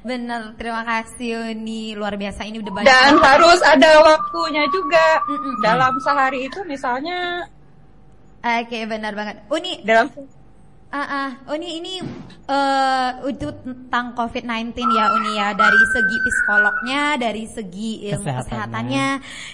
Bener, 0.01 0.41
terima 0.55 0.81
kasih 0.81 1.29
Uni 1.51 1.91
luar 1.91 2.15
biasa 2.15 2.47
ini 2.47 2.57
udah 2.57 2.71
banyak. 2.71 2.87
Dan 2.87 3.11
banget. 3.13 3.27
harus 3.27 3.59
ada 3.61 3.91
waktunya 3.99 4.63
juga. 4.71 5.07
Mm-mm. 5.27 5.55
Dalam 5.59 5.93
sehari 5.99 6.39
itu 6.47 6.59
misalnya 6.63 7.45
Oke 8.41 8.89
benar 8.89 9.13
banget. 9.13 9.35
Uni, 9.47 9.85
dalam 9.85 10.09
ah 10.91 11.07
ah, 11.07 11.29
Uni 11.55 11.79
ini 11.79 11.95
eh 12.51 13.09
itu 13.31 13.47
tentang 13.63 14.11
COVID-19 14.11 14.75
ya 14.91 15.05
Uni 15.15 15.39
ya 15.39 15.55
dari 15.55 15.79
segi 15.87 16.17
psikolognya, 16.19 17.15
dari 17.15 17.47
segi 17.47 18.11
ilmu 18.11 18.19
Kesehatannya. 18.27 18.43
kesehatannya. 18.43 19.07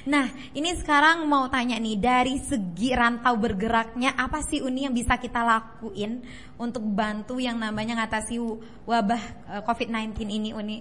Nah 0.10 0.26
ini 0.58 0.74
sekarang 0.82 1.30
mau 1.30 1.46
tanya 1.46 1.78
nih 1.78 1.98
dari 2.02 2.42
segi 2.42 2.90
rantau 2.98 3.38
bergeraknya 3.38 4.18
apa 4.18 4.42
sih 4.42 4.66
Uni 4.66 4.90
yang 4.90 4.98
bisa 4.98 5.22
kita 5.22 5.46
lakuin 5.46 6.26
untuk 6.58 6.82
bantu 6.82 7.38
yang 7.38 7.62
namanya 7.62 8.02
ngatasi 8.02 8.42
wabah 8.90 9.24
eh, 9.54 9.62
COVID-19 9.62 10.18
ini 10.26 10.50
Uni? 10.58 10.78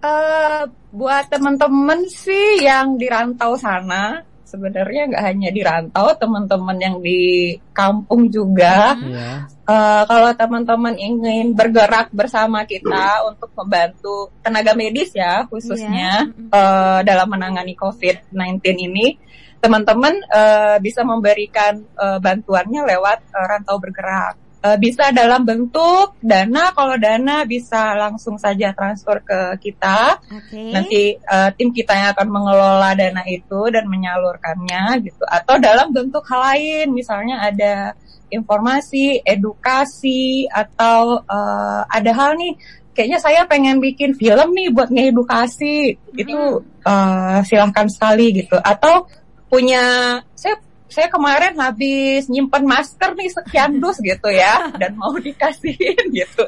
Eh, 0.00 0.62
buat 0.96 1.28
teman-teman 1.28 2.08
sih 2.08 2.64
yang 2.64 2.96
di 2.96 3.04
rantau 3.04 3.52
sana, 3.60 4.24
sebenarnya 4.50 5.06
nggak 5.14 5.24
hanya 5.30 5.50
di 5.54 5.62
rantau, 5.62 6.10
teman-teman 6.18 6.78
yang 6.82 6.96
di 6.98 7.54
kampung 7.70 8.26
juga. 8.26 8.98
Iya. 8.98 9.46
Eh, 9.46 10.02
kalau 10.10 10.30
teman-teman 10.34 10.98
ingin 10.98 11.54
bergerak 11.54 12.10
bersama 12.10 12.66
kita 12.66 13.22
untuk 13.30 13.54
membantu 13.54 14.34
tenaga 14.42 14.74
medis 14.74 15.14
ya, 15.14 15.46
khususnya 15.46 16.26
eh, 16.34 17.00
dalam 17.06 17.30
menangani 17.30 17.78
COVID-19 17.78 18.58
ini, 18.90 19.14
teman-teman 19.62 20.18
eh, 20.26 20.76
bisa 20.82 21.06
memberikan 21.06 21.78
eh, 21.78 22.18
bantuannya 22.18 22.82
lewat 22.90 23.18
eh, 23.30 23.46
rantau 23.46 23.78
bergerak. 23.78 24.49
Eh, 24.60 24.76
bisa 24.76 25.08
dalam 25.08 25.48
bentuk 25.48 26.20
dana, 26.20 26.68
kalau 26.76 26.92
dana 27.00 27.48
bisa 27.48 27.96
langsung 27.96 28.36
saja 28.36 28.76
transfer 28.76 29.24
ke 29.24 29.56
kita. 29.56 30.20
Oke. 30.20 30.68
Nanti 30.68 31.16
eh, 31.16 31.50
tim 31.56 31.72
kita 31.72 31.96
yang 31.96 32.12
akan 32.12 32.28
mengelola 32.28 32.92
dana 32.92 33.24
itu 33.24 33.72
dan 33.72 33.88
menyalurkannya 33.88 35.00
gitu. 35.00 35.24
Atau 35.24 35.56
dalam 35.64 35.96
bentuk 35.96 36.20
hal 36.28 36.52
lain, 36.52 36.92
misalnya 36.92 37.40
ada 37.40 37.96
informasi, 38.28 39.24
edukasi, 39.24 40.44
atau 40.52 41.24
eh, 41.24 41.80
ada 41.88 42.12
hal 42.12 42.36
nih, 42.36 42.52
kayaknya 42.92 43.16
saya 43.16 43.48
pengen 43.48 43.80
bikin 43.80 44.12
film 44.12 44.52
nih 44.52 44.68
buat 44.76 44.92
ngedukasi, 44.92 45.96
itu 46.20 46.38
eh, 46.84 47.38
silahkan 47.48 47.88
sekali 47.88 48.44
gitu. 48.44 48.60
Atau 48.60 49.08
punya, 49.48 50.20
saya 50.36 50.60
saya 50.90 51.06
kemarin 51.06 51.54
habis 51.54 52.26
nyimpen 52.26 52.62
masker 52.62 53.10
nih 53.12 53.30
sekian 53.30 53.78
dus 53.78 53.96
gitu 53.98 54.28
ya 54.28 54.68
dan 54.74 54.92
mau 54.92 55.14
dikasihin 55.16 56.02
gitu 56.10 56.42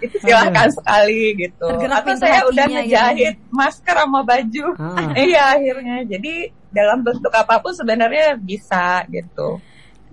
itu 0.00 0.16
silahkan 0.18 0.68
sekali 0.68 1.36
gitu 1.38 1.68
Tergerak 1.70 2.00
atau 2.00 2.14
saya 2.16 2.40
udah 2.44 2.64
hatinya 2.64 2.80
ngejahit 2.80 3.34
masker 3.48 3.94
sama 3.94 4.20
baju 4.20 4.66
Ah. 4.74 5.12
iya 5.22 5.54
akhirnya 5.54 5.96
jadi 6.08 6.32
dalam 6.68 7.00
bentuk 7.00 7.30
apa 7.30 7.54
pun 7.58 7.70
sebenarnya 7.70 8.34
bisa 8.36 9.04
gitu 9.06 9.60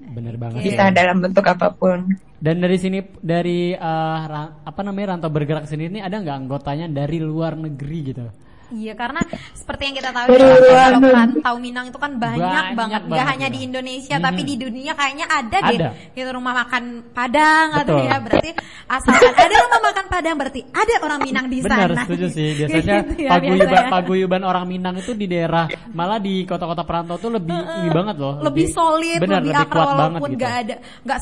Bener 0.04 0.36
banget. 0.36 0.62
bisa 0.62 0.84
ya. 0.84 0.94
dalam 0.94 1.18
bentuk 1.20 1.46
apa 1.46 1.72
pun 1.72 2.06
Dan 2.36 2.58
dari 2.58 2.76
sini 2.76 3.00
dari 3.18 3.72
eh, 3.72 3.80
ra- 4.24 4.60
apa 4.60 4.82
namanya 4.82 5.14
rantau 5.14 5.30
bergerak 5.30 5.64
sendiri 5.64 5.90
ini 5.92 6.02
ada 6.02 6.18
nggak 6.18 6.38
anggotanya 6.40 6.88
dari 6.88 7.18
luar 7.18 7.54
negeri 7.54 7.98
gitu? 8.04 8.26
Iya 8.72 8.94
karena 8.96 9.20
seperti 9.52 9.82
yang 9.84 9.96
kita 9.96 10.10
tahu 10.10 10.26
ya, 10.32 10.48
kalau 10.88 11.00
perantau 11.02 11.56
Minang 11.58 11.86
itu 11.88 12.00
kan 12.00 12.12
banyak, 12.16 12.40
Banyak 12.40 12.66
banget, 12.74 13.02
nggak 13.04 13.12
banget, 13.12 13.32
hanya 13.36 13.48
ya. 13.48 13.54
di 13.54 13.60
Indonesia 13.62 14.16
Mhm. 14.16 14.24
tapi 14.24 14.42
di 14.42 14.56
dunia 14.56 14.92
kayaknya 14.94 15.26
ada, 15.28 15.58
deh 15.62 15.76
Ada. 15.76 15.90
gitu 16.12 16.30
rumah 16.32 16.54
makan 16.58 16.84
Padang 17.12 17.68
atau 17.76 17.96
ya 18.00 18.16
berarti 18.18 18.52
asalkan 18.88 19.34
ada 19.34 19.56
rumah 19.60 19.82
makan 19.84 20.06
Padang 20.08 20.36
berarti 20.36 20.62
ada 20.68 20.94
orang 21.02 21.20
Minang 21.22 21.46
di 21.48 21.58
Benar, 21.60 21.90
sana. 21.92 22.04
setuju 22.04 22.28
sih. 22.28 22.50
Biasanya 22.56 22.96
Gitu 23.02 23.14
ya, 23.20 23.30
paguyuban, 23.30 23.60
biasanya. 23.62 23.92
paguyuban 23.92 24.42
orang 24.44 24.66
Minang 24.66 24.96
itu 24.98 25.12
di 25.12 25.26
daerah 25.26 25.66
malah 25.92 26.18
di 26.18 26.44
kota-kota 26.44 26.82
perantau 26.82 27.16
tuh 27.16 27.30
lebih 27.30 27.52
ini 27.54 27.90
banget 27.90 28.16
loh. 28.18 28.40
lebih 28.42 28.66
solid, 28.70 29.20
benar, 29.20 29.40
lebih, 29.40 29.52
lebih 29.52 29.68
akrab 29.68 29.88
walaupun 29.92 30.30
gitu. 30.30 30.40
nggak 30.40 30.54
ada 30.62 30.76
nggak 31.04 31.20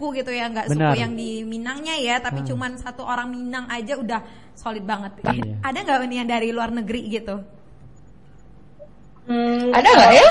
sesuku 0.00 0.16
gitu 0.16 0.32
ya, 0.32 0.48
nggak 0.48 0.66
suku 0.72 0.96
yang 0.96 1.12
di 1.12 1.44
Minangnya 1.44 1.92
ya, 2.00 2.16
tapi 2.24 2.40
Hmm. 2.40 2.48
cuman 2.48 2.70
satu 2.80 3.04
orang 3.04 3.28
Minang 3.28 3.68
aja 3.68 4.00
udah 4.00 4.20
solid 4.56 4.84
banget. 4.88 5.12
Iya. 5.28 5.60
Ada 5.60 5.78
nggak 5.84 6.08
nih 6.08 6.16
yang 6.24 6.30
dari 6.32 6.48
luar 6.56 6.72
negeri 6.72 7.00
gitu? 7.12 7.36
Hmm, 9.28 9.68
ada 9.76 9.84
nggak 9.86 10.12
ya 10.16 10.28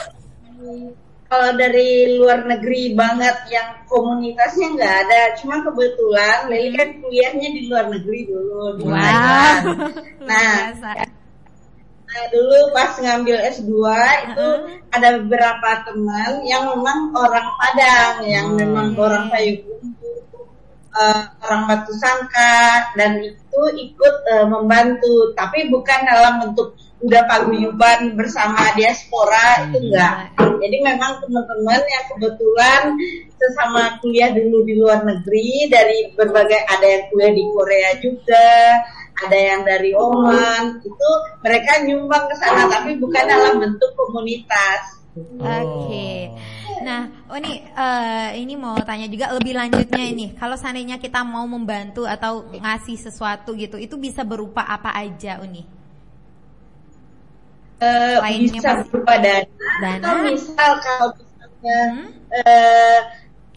Kalau 1.30 1.54
dari 1.54 2.18
luar 2.18 2.42
negeri 2.42 2.98
banget 2.98 3.38
yang 3.54 3.86
komunitasnya 3.86 4.74
nggak 4.74 4.96
ada, 5.06 5.22
cuma 5.38 5.62
kebetulan 5.62 6.50
Leli 6.50 6.74
kan 6.74 6.90
kuliahnya 6.98 7.48
di 7.54 7.62
luar 7.70 7.86
negeri 7.94 8.20
dulu 8.26 8.82
di 8.82 8.84
Wow. 8.90 8.98
Thailand. 8.98 9.64
Nah, 10.30 10.74
Nah, 12.10 12.26
dulu 12.34 12.74
pas 12.74 12.98
ngambil 12.98 13.38
S2 13.54 13.70
itu 14.26 14.48
ada 14.90 15.08
beberapa 15.22 15.70
teman 15.86 16.42
yang 16.42 16.66
memang 16.74 17.14
orang 17.14 17.48
Padang, 17.54 18.26
yang 18.26 18.58
Hmm. 18.58 18.58
memang 18.58 18.98
orang 18.98 19.30
Payakumbuh, 19.30 20.18
eh, 20.90 21.22
orang 21.46 21.62
Batu 21.70 21.94
Sangka 21.94 22.90
dan 22.98 23.22
itu 23.22 23.62
ikut 23.78 24.16
eh, 24.26 24.48
membantu, 24.50 25.38
tapi 25.38 25.70
bukan 25.70 26.00
dalam 26.10 26.42
bentuk 26.42 26.74
udah 27.00 27.24
paguyuban 27.32 28.20
bersama 28.20 28.76
diaspora 28.76 29.70
itu 29.70 29.88
enggak. 29.88 30.36
Jadi 30.36 30.78
memang 30.84 31.24
teman-teman 31.24 31.80
yang 31.80 32.06
kebetulan 32.12 32.84
sesama 33.40 33.96
kuliah 34.04 34.36
dulu 34.36 34.68
di 34.68 34.76
luar 34.76 35.08
negeri 35.08 35.72
dari 35.72 36.12
berbagai 36.12 36.60
ada 36.68 36.84
yang 36.84 37.04
kuliah 37.08 37.32
di 37.32 37.44
Korea 37.56 37.92
juga, 38.04 38.50
ada 39.20 39.36
yang 39.36 39.62
dari 39.64 39.92
Oman, 39.92 40.80
itu 40.80 41.10
mereka 41.40 41.72
nyumbang 41.84 42.26
ke 42.26 42.36
sana 42.36 42.68
tapi 42.68 42.96
bukan 42.96 43.24
dalam 43.24 43.60
bentuk 43.60 43.92
komunitas. 43.94 45.00
Oke. 45.36 46.32
Nah, 46.80 47.12
oh 47.28 47.36
ini 47.36 47.60
eh, 47.60 48.30
ini 48.40 48.56
mau 48.56 48.80
tanya 48.80 49.04
juga 49.06 49.36
lebih 49.36 49.52
lanjutnya 49.52 50.06
ini. 50.06 50.26
Kalau 50.34 50.56
seandainya 50.56 50.96
kita 50.96 51.28
mau 51.28 51.44
membantu 51.44 52.08
atau 52.08 52.48
ngasih 52.50 52.96
sesuatu 52.96 53.52
gitu, 53.54 53.76
itu 53.76 54.00
bisa 54.00 54.24
berupa 54.24 54.64
apa 54.64 54.96
aja, 54.96 55.44
Uni? 55.44 55.68
Eh, 57.80 58.16
Lainnya 58.20 58.60
bisa 58.60 58.70
pasti- 58.76 58.92
berupa 58.92 59.14
dana, 59.20 59.48
Dana. 59.80 59.96
atau 60.04 60.14
misal 60.28 60.72
kalau 60.80 61.08
misalnya 61.16 61.80
Hmm? 61.90 62.08
eh, 62.30 63.00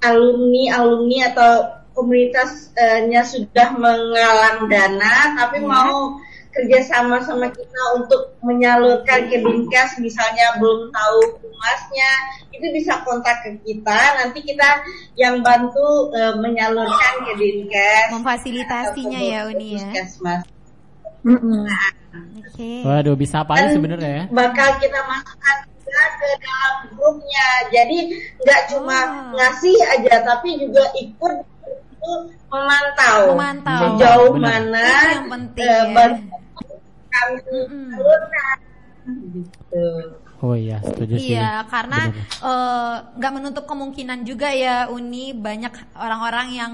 alumni 0.00 0.64
alumni 0.72 1.18
atau 1.30 1.52
komunitasnya 1.92 3.22
sudah 3.22 3.68
menggalang 3.74 4.66
dana 4.66 5.14
tapi 5.34 5.60
Iya. 5.60 5.68
mau 5.68 6.16
kerjasama 6.52 7.16
sama 7.18 7.48
kita 7.48 7.80
untuk 7.96 8.36
menyalurkan 8.40 9.24
ke 9.26 9.40
Dinkes 9.40 9.96
misalnya 9.98 10.52
belum 10.56 10.92
tahu 10.92 11.18
humasnya 11.40 12.10
itu 12.52 12.68
bisa 12.70 13.00
kontak 13.02 13.40
ke 13.40 13.56
kita 13.64 13.96
nanti 14.20 14.44
kita 14.44 14.84
yang 15.16 15.40
bantu 15.40 16.12
eh, 16.12 16.36
menyalurkan 16.36 17.14
ke 17.24 17.32
Dinkes 17.36 18.12
Memfasilitasinya 18.12 19.16
ya, 19.16 19.48
Uni 19.48 19.80
ya. 19.80 19.88
puskesmas. 19.88 20.44
Oke. 22.42 22.84
Waduh, 22.84 23.16
bisa 23.16 23.40
apa 23.40 23.56
aja 23.56 23.68
sebenarnya 23.72 24.10
ya? 24.12 24.24
bakal 24.28 24.68
kita 24.76 25.00
masukkan 25.08 25.56
juga 25.72 26.02
ke 26.14 26.28
dalam 26.36 26.74
grupnya. 26.92 27.48
Jadi 27.70 27.98
nggak 28.38 28.60
cuma 28.68 28.98
Oh. 29.02 29.12
ngasih 29.36 29.76
aja, 29.88 30.14
tapi 30.20 30.60
juga 30.60 30.84
ikut 30.94 31.34
itu 32.02 32.12
memantau, 32.50 33.18
Memantau. 33.30 33.80
sejauh 33.94 34.30
Benar. 34.34 34.42
mana 34.42 34.82
Itu 34.82 35.06
yang 35.06 35.26
penting, 35.30 35.68
ya. 35.70 35.82
kami. 35.86 36.18
Gitu. 39.32 39.86
Oh 40.42 40.58
iya, 40.58 40.82
setuju 40.82 41.14
sih. 41.14 41.38
Iya, 41.38 41.62
karena 41.70 42.10
eh, 42.42 42.94
nggak 43.14 43.32
menutup 43.32 43.64
kemungkinan 43.64 44.26
juga 44.26 44.50
ya 44.50 44.90
Uni 44.90 45.30
banyak 45.30 45.70
orang-orang 45.94 46.46
yang 46.50 46.72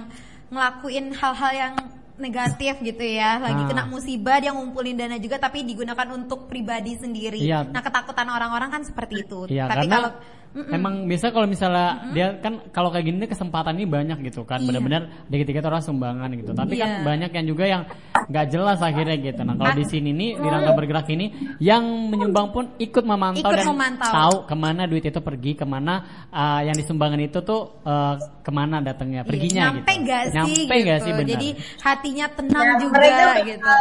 ngelakuin 0.49 1.13
hal-hal 1.13 1.53
yang 1.53 1.75
negatif 2.19 2.81
gitu 2.81 3.05
ya, 3.05 3.39
lagi 3.39 3.63
Ah. 3.63 3.69
kena 3.69 3.85
musibah 3.87 4.41
dia 4.41 4.51
ngumpulin 4.51 4.97
dana 4.97 5.21
juga 5.21 5.39
tapi 5.39 5.63
digunakan 5.63 6.09
untuk 6.11 6.49
pribadi 6.49 6.97
sendiri. 6.97 7.39
Iya. 7.39 7.69
Nah 7.69 7.79
ketakutan 7.79 8.27
orang-orang 8.27 8.73
kan 8.73 8.83
seperti 8.83 9.23
itu. 9.23 9.47
Iya, 9.47 9.69
tapi 9.69 9.85
karena 9.85 9.95
kalau 9.95 10.11
Mm-mm. 10.49 10.73
emang 10.73 10.95
biasa 11.05 11.31
kalau 11.31 11.45
misalnya 11.45 11.89
dia 12.11 12.35
kan 12.41 12.65
kalau 12.69 12.89
kayak 12.89 13.05
gini 13.05 13.25
kesempatan 13.25 13.77
ini 13.77 13.85
banyak 13.85 14.19
gitu 14.25 14.43
kan, 14.43 14.59
Iya. 14.59 14.67
benar-benar 14.67 15.03
dikit-dikit 15.27 15.65
orang 15.65 15.81
sumbangan 15.81 16.31
gitu. 16.35 16.51
Tapi 16.53 16.75
kan 16.75 16.89
Iya. 16.91 17.05
banyak 17.05 17.31
yang 17.31 17.47
juga 17.47 17.65
yang 17.65 17.83
nggak 18.29 18.47
jelas 18.49 18.79
akhirnya 18.79 19.17
gitu. 19.19 19.41
Nah 19.41 19.55
kalau 19.55 19.73
di 19.73 19.85
sini 19.85 20.11
nih 20.11 20.31
di 20.35 20.47
rangka 20.47 20.73
bergerak 20.73 21.07
ini, 21.09 21.27
yang 21.59 21.83
menyumbang 22.09 22.49
pun 22.49 22.65
ikut 22.77 23.05
memantau 23.05 23.45
Ikut 23.45 23.55
dan 23.55 23.67
memantau. 23.67 24.11
tahu 24.11 24.37
ke 24.45 24.55
mana 24.55 24.83
duit 24.85 25.05
itu 25.05 25.21
pergi, 25.21 25.53
ke 25.53 25.65
mana 25.65 25.95
uh, 26.29 26.61
yang 26.61 26.75
disumbangkan 26.75 27.21
itu 27.21 27.39
tuh 27.41 27.81
uh, 27.83 28.15
ke 28.41 28.51
mana 28.51 28.81
datangnya, 28.81 29.23
Iya, 29.23 29.29
perginya 29.29 29.63
nyampe 29.69 29.85
gitu. 29.89 30.03
nggak 30.03 30.23
sih 30.23 30.35
Nyampe 30.35 30.57
gitu. 30.75 30.85
nggak 30.85 30.99
sih 31.01 31.13
benar. 31.13 31.31
Jadi 31.31 31.49
hatinya 31.79 32.27
tenang 32.31 32.65
Ya, 32.65 32.75
juga 32.81 32.95
mereka 32.97 33.33
gitu. 33.45 33.73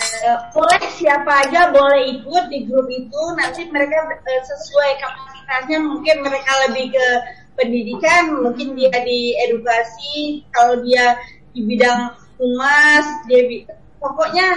Eh, 0.00 0.38
boleh 0.56 0.80
siapa 0.96 1.44
aja 1.44 1.68
boleh 1.68 2.16
ikut 2.16 2.44
di 2.48 2.64
grup 2.64 2.88
itu. 2.88 3.20
Nanti 3.36 3.68
mereka 3.68 4.00
eh, 4.16 4.42
sesuai 4.42 4.90
kapasitasnya 4.96 5.78
mungkin 5.84 6.24
mereka 6.24 6.52
lebih 6.68 6.96
ke 6.96 7.06
pendidikan 7.54 8.32
mungkin 8.40 8.72
dia 8.72 8.92
di 9.04 9.36
edukasi. 9.44 10.44
Kalau 10.52 10.80
dia 10.80 11.20
di 11.52 11.60
bidang 11.68 12.16
humas 12.40 13.06
dia 13.28 13.44
bi- 13.44 13.68
pokoknya 14.00 14.56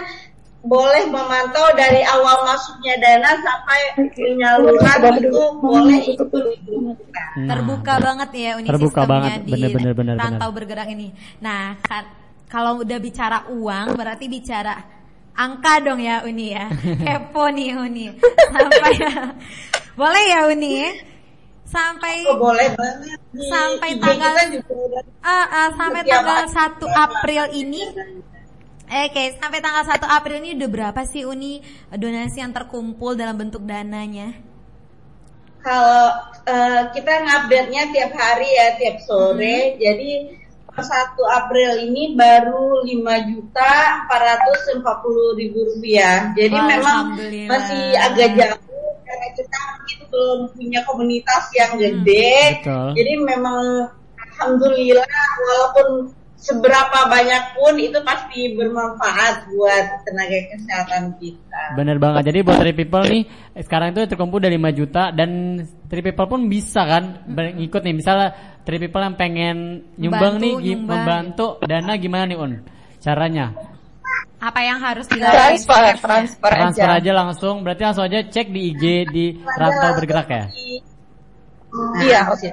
boleh 0.63 1.11
memantau 1.11 1.75
dari 1.75 1.99
awal 2.07 2.47
masuknya 2.47 2.95
dana 3.03 3.35
sampai 3.43 3.79
penyaluran 4.15 5.19
itu 5.19 5.43
boleh 5.59 5.99
ikut 6.07 6.31
di 6.31 6.55
grup 6.63 6.95
kita. 6.95 7.23
Nah, 7.35 7.47
terbuka 7.51 7.93
banget 7.99 8.29
ya 8.31 8.49
uni 8.55 8.67
Terbuka 8.71 9.01
banget, 9.03 9.43
di 9.43 9.51
bener-bener, 9.51 9.91
bener, 9.91 10.15
rantau 10.15 10.47
bener. 10.47 10.57
bergerak 10.63 10.87
ini. 10.87 11.11
Nah, 11.43 11.75
kan 11.83 12.07
kalau 12.47 12.79
udah 12.79 12.95
bicara 13.03 13.51
uang 13.51 13.99
berarti 13.99 14.31
bicara 14.31 15.03
angka 15.34 15.81
dong 15.81 15.97
ya 15.97 16.21
Uni 16.21 16.51
ya. 16.51 16.69
Kepo 17.05 17.49
nih 17.49 17.73
Uni. 17.75 18.13
Sampai 18.49 18.93
boleh 19.99 20.23
ya 20.25 20.39
Uni? 20.47 20.75
Sampai 21.63 22.21
Oh, 22.27 22.38
boleh 22.38 22.69
banget 22.73 23.17
Sampai 23.49 23.97
tanggal- 23.97 24.38
ah, 25.19 25.45
ah, 25.47 25.67
sampai 25.73 26.01
tanggal 26.03 26.45
hari. 26.45 26.77
1 26.77 26.86
April 26.86 27.43
ini 27.51 27.81
Oke, 28.84 29.23
sampai 29.34 29.57
tanggal 29.57 29.81
1 29.81 30.05
April 30.05 30.38
ini 30.38 30.53
udah 30.53 30.69
berapa 30.69 31.01
sih 31.03 31.23
Uni 31.23 31.65
donasi 31.89 32.39
yang 32.39 32.53
terkumpul 32.53 33.13
dalam 33.13 33.34
bentuk 33.36 33.63
dananya? 33.63 34.38
kalau 35.63 36.11
eh, 36.43 36.81
kita 36.91 37.23
ngupdate-nya 37.23 37.88
tiap 37.89 38.11
hari 38.11 38.51
ya 38.51 38.75
tiap 38.75 38.99
sore 38.99 39.79
jadi 39.79 40.11
per 40.27 40.42
1 40.74 41.13
April 41.13 41.71
ini 41.86 42.17
baru 42.17 42.82
5 42.82 43.30
juta 43.30 43.74
440 44.09 45.39
ribu 45.39 45.59
rupiah. 45.69 46.34
Jadi 46.34 46.57
Wah, 46.57 46.65
memang 46.65 46.99
masih 47.45 47.84
agak 48.01 48.30
jauh 48.34 48.91
karena 49.05 49.28
kita 49.38 49.57
mungkin 49.69 49.99
belum 50.09 50.39
punya 50.57 50.80
komunitas 50.89 51.43
yang 51.53 51.78
gede. 51.78 52.65
Betul. 52.65 52.89
jadi 52.97 53.13
memang 53.21 53.63
Alhamdulillah 54.34 55.05
walaupun 55.45 56.09
seberapa 56.43 57.07
banyak 57.07 57.55
pun 57.55 57.73
itu 57.79 57.95
pasti 58.03 58.51
bermanfaat 58.51 59.47
buat 59.47 59.85
tenaga 60.03 60.39
kesehatan 60.51 61.15
kita 61.15 61.61
Bener 61.79 61.95
banget. 61.95 62.27
Jadi 62.27 62.39
buat 62.43 62.59
Three 62.59 62.75
People 62.75 63.07
nih 63.07 63.23
sekarang 63.63 63.95
itu 63.95 64.03
terkumpul 64.05 64.43
dari 64.43 64.59
5 64.59 64.75
juta 64.75 65.15
dan 65.15 65.63
Three 65.87 66.03
People 66.03 66.27
pun 66.27 66.51
bisa 66.51 66.83
kan 66.83 67.23
ber- 67.23 67.55
ikut 67.55 67.79
nih. 67.79 67.95
Misalnya 67.95 68.35
Three 68.67 68.83
People 68.83 68.99
yang 68.99 69.15
pengen 69.15 69.57
nyumbang 69.95 70.35
Bantu, 70.35 70.43
nih 70.43 70.53
nyumbang. 70.75 70.99
membantu 70.99 71.47
dana 71.63 71.93
gimana 71.95 72.23
nih 72.27 72.35
Un? 72.35 72.51
Caranya? 72.99 73.47
Apa 74.43 74.59
yang 74.59 74.83
harus 74.83 75.07
dilakukan? 75.07 75.55
transfer 75.55 75.83
transfer, 76.03 76.51
Transfer 76.51 76.83
aja 76.83 76.99
aja 76.99 77.11
langsung. 77.15 77.63
Berarti 77.63 77.81
langsung 77.87 78.03
aja 78.03 78.19
cek 78.19 78.51
di 78.51 78.75
IG 78.75 78.83
di 79.07 79.25
Rantau 79.39 79.95
Bergerak 79.95 80.27
ya. 80.27 80.45
Iya, 82.03 82.19
oke. 82.27 82.49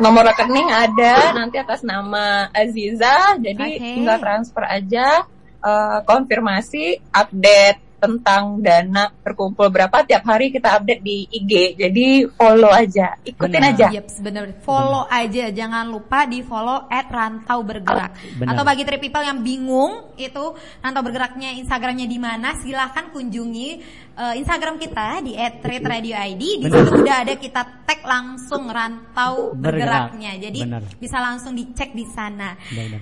Nomor 0.00 0.32
rekening 0.32 0.68
ada 0.72 1.36
nanti 1.36 1.60
atas 1.60 1.84
nama 1.84 2.48
Aziza, 2.50 3.36
jadi 3.38 3.78
Oke. 3.78 3.92
tinggal 4.00 4.18
transfer 4.18 4.64
aja, 4.66 5.22
eh, 5.62 5.98
konfirmasi, 6.08 6.98
update 7.12 7.92
tentang 8.02 8.58
dana 8.58 9.14
terkumpul 9.22 9.70
berapa 9.70 10.02
tiap 10.02 10.26
hari 10.26 10.50
kita 10.50 10.74
update 10.74 11.06
di 11.06 11.22
IG. 11.30 11.78
Jadi 11.78 12.26
follow 12.34 12.74
aja, 12.74 13.14
ikutin 13.22 13.62
Benar. 13.62 13.70
aja. 13.78 13.86
Yep, 13.94 14.06
bener. 14.26 14.44
Follow 14.66 15.06
aja, 15.06 15.54
jangan 15.54 15.86
lupa 15.86 16.26
di 16.26 16.42
follow 16.42 16.90
at 16.90 17.06
Rantau 17.06 17.62
Bergerak. 17.62 18.18
Benar. 18.42 18.58
Atau 18.58 18.66
bagi 18.66 18.82
trip 18.82 18.98
people 18.98 19.22
yang 19.22 19.46
bingung 19.46 20.18
itu 20.18 20.44
Rantau 20.82 21.06
Bergeraknya 21.06 21.54
Instagramnya 21.62 22.10
di 22.10 22.18
mana, 22.18 22.58
silahkan 22.58 23.14
kunjungi 23.14 24.02
eh, 24.12 24.34
Instagram 24.38 24.76
kita 24.76 25.20
di 25.20 25.32
@radio_id. 25.80 26.42
Di 26.62 26.68
situ 26.68 26.92
udah 26.94 27.16
ada 27.22 27.34
kita 27.34 27.60
tag 27.82 28.00
langsung 28.02 28.66
Rantau 28.66 29.54
Bergerak. 29.54 30.12
Bergeraknya. 30.12 30.32
Jadi 30.38 30.60
Benar. 30.64 30.82
bisa 30.96 31.16
langsung 31.18 31.52
dicek 31.52 31.92
di 31.92 32.04
sana. 32.06 32.54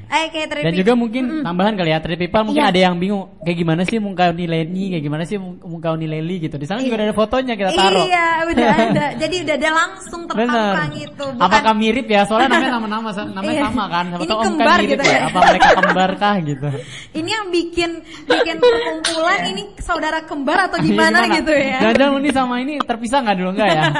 Oke, 0.06 0.40
trip 0.46 0.62
Dan 0.62 0.74
juga 0.74 0.92
mungkin 0.94 1.42
tambahan 1.42 1.74
kali 1.74 1.90
ya, 1.90 1.98
trade 1.98 2.20
people 2.20 2.44
mungkin 2.46 2.62
Iya. 2.62 2.70
ada 2.70 2.80
yang 2.80 2.96
bingung 2.96 3.22
kayak 3.40 3.56
gimana 3.56 3.82
sih 3.82 3.98
muka 3.98 4.30
Unileni, 4.30 4.84
kayak 4.92 5.04
gimana 5.04 5.22
sih 5.24 5.36
muka 5.40 5.88
Unileli 5.92 6.36
gitu. 6.40 6.56
Di 6.56 6.66
sana 6.66 6.80
juga 6.80 6.96
Iya. 6.96 7.04
ada 7.08 7.14
fotonya 7.16 7.54
kita 7.56 7.70
taruh. 7.72 8.04
Iya, 8.04 8.26
udah 8.46 8.68
ada. 8.86 9.06
Jadi 9.16 9.36
udah 9.42 9.54
ada 9.56 9.70
langsung 9.72 10.20
Bener. 10.26 10.46
terpampang 10.46 10.88
gitu. 10.94 11.24
Bukan 11.30 11.42
Apakah 11.42 11.72
mirip 11.74 12.06
ya? 12.06 12.22
Soalnya 12.24 12.48
namanya 12.50 12.70
nama-nama 12.78 13.08
namanya 13.10 13.52
Iya. 13.52 13.64
sama 13.66 13.84
kan. 13.88 14.04
Siapa 14.10 14.20
Ini 14.20 14.28
tahu 14.28 14.38
kan 14.38 14.46
kembar 14.46 14.78
mirip 14.78 14.90
gitu 14.90 15.04
ya. 15.04 15.12
ya. 15.12 15.20
Apa 15.26 15.40
mereka 15.48 15.68
kembar 15.74 16.10
kah 16.16 16.36
gitu. 16.40 16.68
ini 17.18 17.30
yang 17.30 17.46
bikin 17.48 17.90
bikin 18.26 18.56
perkumpulan 18.60 19.40
ini 19.48 19.62
saudara 19.80 20.18
kembar 20.24 20.58
atau 20.68 20.78
gimana 20.80 20.99
Iya, 21.08 21.24
gitu 21.40 21.52
ya? 21.56 21.78
Jangan-jangan 21.80 22.20
ini 22.20 22.30
sama 22.30 22.54
ini 22.60 22.74
terpisah 22.84 23.18
nggak 23.24 23.36
dulu 23.40 23.50
nggak 23.56 23.68
ya? 23.68 23.82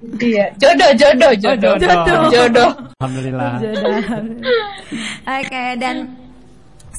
Iya, 0.00 0.48
jodoh, 0.56 0.90
jodoh, 0.96 1.32
jodoh, 1.36 1.76
jodoh. 1.76 2.24
jodoh. 2.32 2.70
Alhamdulillah. 3.04 3.52
Oke 5.28 5.64
dan 5.76 6.16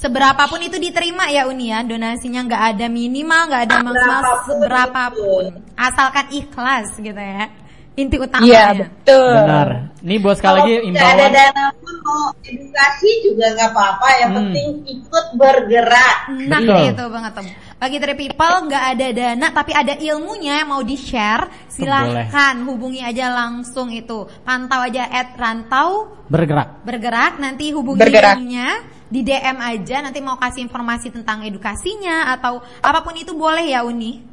seberapapun 0.02 0.62
itu 0.66 0.78
diterima 0.82 1.30
ya 1.30 1.46
Uni 1.46 1.70
ya 1.70 1.86
donasinya 1.86 2.42
nggak 2.46 2.64
ada 2.74 2.86
minimal 2.90 3.42
nggak 3.50 3.64
ada 3.70 3.78
maksimal 3.86 4.36
seberapapun 4.50 5.44
asalkan 5.78 6.26
ikhlas 6.34 6.90
gitu 6.98 7.22
ya 7.22 7.46
inti 7.94 8.16
utamanya. 8.16 8.48
Iya, 8.48 8.66
betul. 8.80 9.34
Benar. 9.36 9.70
Ini 10.02 10.16
buat 10.18 10.36
sekali 10.36 10.50
Kalau 10.50 10.64
lagi 10.64 10.74
tidak 10.74 10.90
ada 10.98 11.12
imbauan. 11.14 11.32
dana 11.32 11.66
pun 11.76 11.96
mau 12.02 12.24
edukasi 12.42 13.10
juga 13.22 13.46
nggak 13.52 13.70
apa-apa. 13.70 14.08
Yang 14.16 14.30
Hmm. 14.30 14.38
penting 14.40 14.68
ikut 14.90 15.26
bergerak. 15.36 16.18
Nah 16.48 16.60
Betul. 16.60 16.88
itu 16.88 17.04
banget 17.08 17.32
tuh. 17.34 17.46
Bagi 17.78 17.98
three 17.98 18.18
people 18.20 18.56
nggak 18.64 18.84
ada 18.92 19.08
dana 19.12 19.48
tapi 19.50 19.72
ada 19.74 19.94
ilmunya 19.96 20.54
yang 20.62 20.70
mau 20.70 20.82
di 20.82 20.94
share 20.94 21.50
silahkan 21.68 22.56
hubungi 22.62 23.02
aja 23.02 23.30
langsung 23.30 23.90
itu 23.90 24.30
pantau 24.42 24.80
aja 24.80 25.04
at 25.04 25.34
rantau 25.34 26.14
Bergerak. 26.28 26.82
bergerak 26.82 27.34
nanti 27.38 27.74
hubungi 27.74 27.98
Bergerak. 28.00 28.38
linknya 28.38 28.70
di 29.04 29.20
DM 29.20 29.58
aja 29.60 30.00
nanti 30.00 30.22
mau 30.22 30.38
kasih 30.38 30.64
informasi 30.64 31.10
tentang 31.10 31.42
edukasinya 31.42 32.32
atau 32.32 32.62
apa 32.80 33.02
pun 33.02 33.12
itu 33.14 33.34
boleh 33.34 33.68
ya 33.68 33.82
Uni 33.82 34.24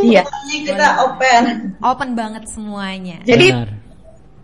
Iya. 0.00 0.24
Kita 0.50 1.06
open. 1.06 1.76
open 1.78 2.10
banget 2.18 2.48
semuanya 2.50 3.22
Jadi 3.22 3.54
Benar. 3.54 3.80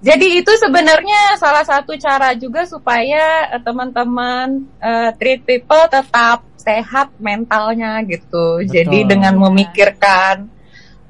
Jadi 0.07 0.45
itu 0.45 0.53
sebenarnya 0.61 1.41
salah 1.41 1.65
satu 1.65 1.97
cara 1.97 2.37
juga 2.37 2.69
supaya 2.69 3.51
eh, 3.51 3.63
teman-teman 3.65 4.69
eh, 4.79 5.11
treat 5.17 5.43
people 5.43 5.83
tetap 5.89 6.45
sehat 6.61 7.11
mentalnya 7.17 8.05
gitu. 8.05 8.61
Jadi 8.63 9.09
dengan 9.09 9.35
memikirkan 9.41 10.47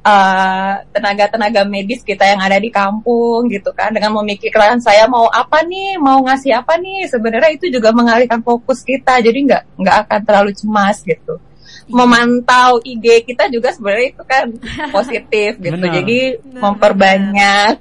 eh, 0.01 0.75
tenaga-tenaga 0.95 1.67
medis 1.67 2.07
kita 2.07 2.25
yang 2.25 2.39
ada 2.39 2.63
di 2.63 2.71
kampung 2.71 3.51
gitu 3.51 3.75
kan, 3.75 3.91
dengan 3.91 4.15
memikirkan 4.23 4.79
saya 4.79 5.11
mau 5.11 5.27
apa 5.29 5.67
nih, 5.67 5.99
mau 5.99 6.23
ngasih 6.23 6.55
apa 6.55 6.79
nih, 6.79 7.11
sebenarnya 7.11 7.59
itu 7.59 7.67
juga 7.69 7.91
mengalihkan 7.91 8.41
fokus 8.41 8.81
kita. 8.87 9.19
Jadi 9.19 9.51
nggak 9.51 9.83
nggak 9.83 9.97
akan 10.07 10.21
terlalu 10.23 10.51
cemas 10.55 11.03
gitu. 11.03 11.43
Memantau 11.87 12.83
IG 12.83 13.23
kita 13.27 13.47
juga 13.47 13.71
sebenarnya 13.71 14.09
itu 14.11 14.25
kan 14.27 14.47
positif 14.97 15.59
gitu. 15.59 15.79
Benar. 15.79 15.95
Jadi 16.03 16.21
Benar. 16.43 16.61
memperbanyak 16.63 17.77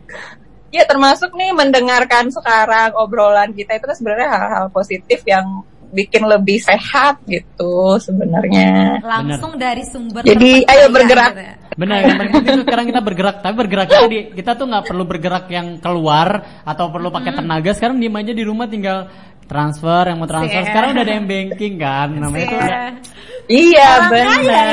Ya 0.76 0.84
termasuk 0.84 1.32
nih 1.40 1.56
mendengarkan 1.56 2.28
sekarang 2.36 2.92
obrolan 3.00 3.56
kita 3.56 3.80
itu 3.80 3.88
kan 3.88 3.96
sebenarnya 3.96 4.28
hal-hal 4.28 4.66
positif 4.76 5.24
yang 5.24 5.64
bikin 5.96 6.28
lebih 6.28 6.60
sehat 6.60 7.24
gitu 7.24 7.96
sebenarnya. 7.96 9.00
langsung 9.00 9.56
dari 9.56 9.88
sumber 9.88 10.28
Jadi, 10.28 10.68
ayo 10.68 10.92
bergerak. 10.92 11.32
gitu 11.32 11.44
ya. 11.48 11.56
Benar, 11.80 11.98
yang 12.04 12.20
penting 12.20 12.44
itu 12.44 12.52
sekarang 12.68 12.86
kita 12.92 13.02
bergerak, 13.04 13.36
tapi 13.40 13.56
bergerak 13.56 13.88
kita 13.88 14.08
di, 14.12 14.20
kita 14.36 14.52
tuh 14.60 14.66
nggak 14.68 14.84
perlu 14.84 15.04
bergerak 15.08 15.46
yang 15.48 15.68
keluar 15.80 16.28
atau 16.68 16.92
perlu 16.92 17.08
pakai 17.08 17.32
tenaga. 17.40 17.72
Sekarang 17.72 17.96
diem 17.96 18.16
aja 18.16 18.32
di 18.36 18.44
rumah 18.44 18.68
tinggal 18.68 19.08
transfer 19.48 20.12
yang 20.12 20.20
mau 20.20 20.28
transfer. 20.28 20.60
Sih. 20.60 20.68
Sekarang 20.68 20.90
udah 20.92 21.04
ada 21.08 21.14
yang 21.16 21.28
banking 21.28 21.74
kan, 21.80 22.08
namanya 22.12 22.44
itu 22.44 22.56
udah. 22.60 22.84
Iya 23.46 23.90
Orang 24.02 24.10
kaya 24.10 24.26
ya, 24.26 24.38
benar. 24.42 24.66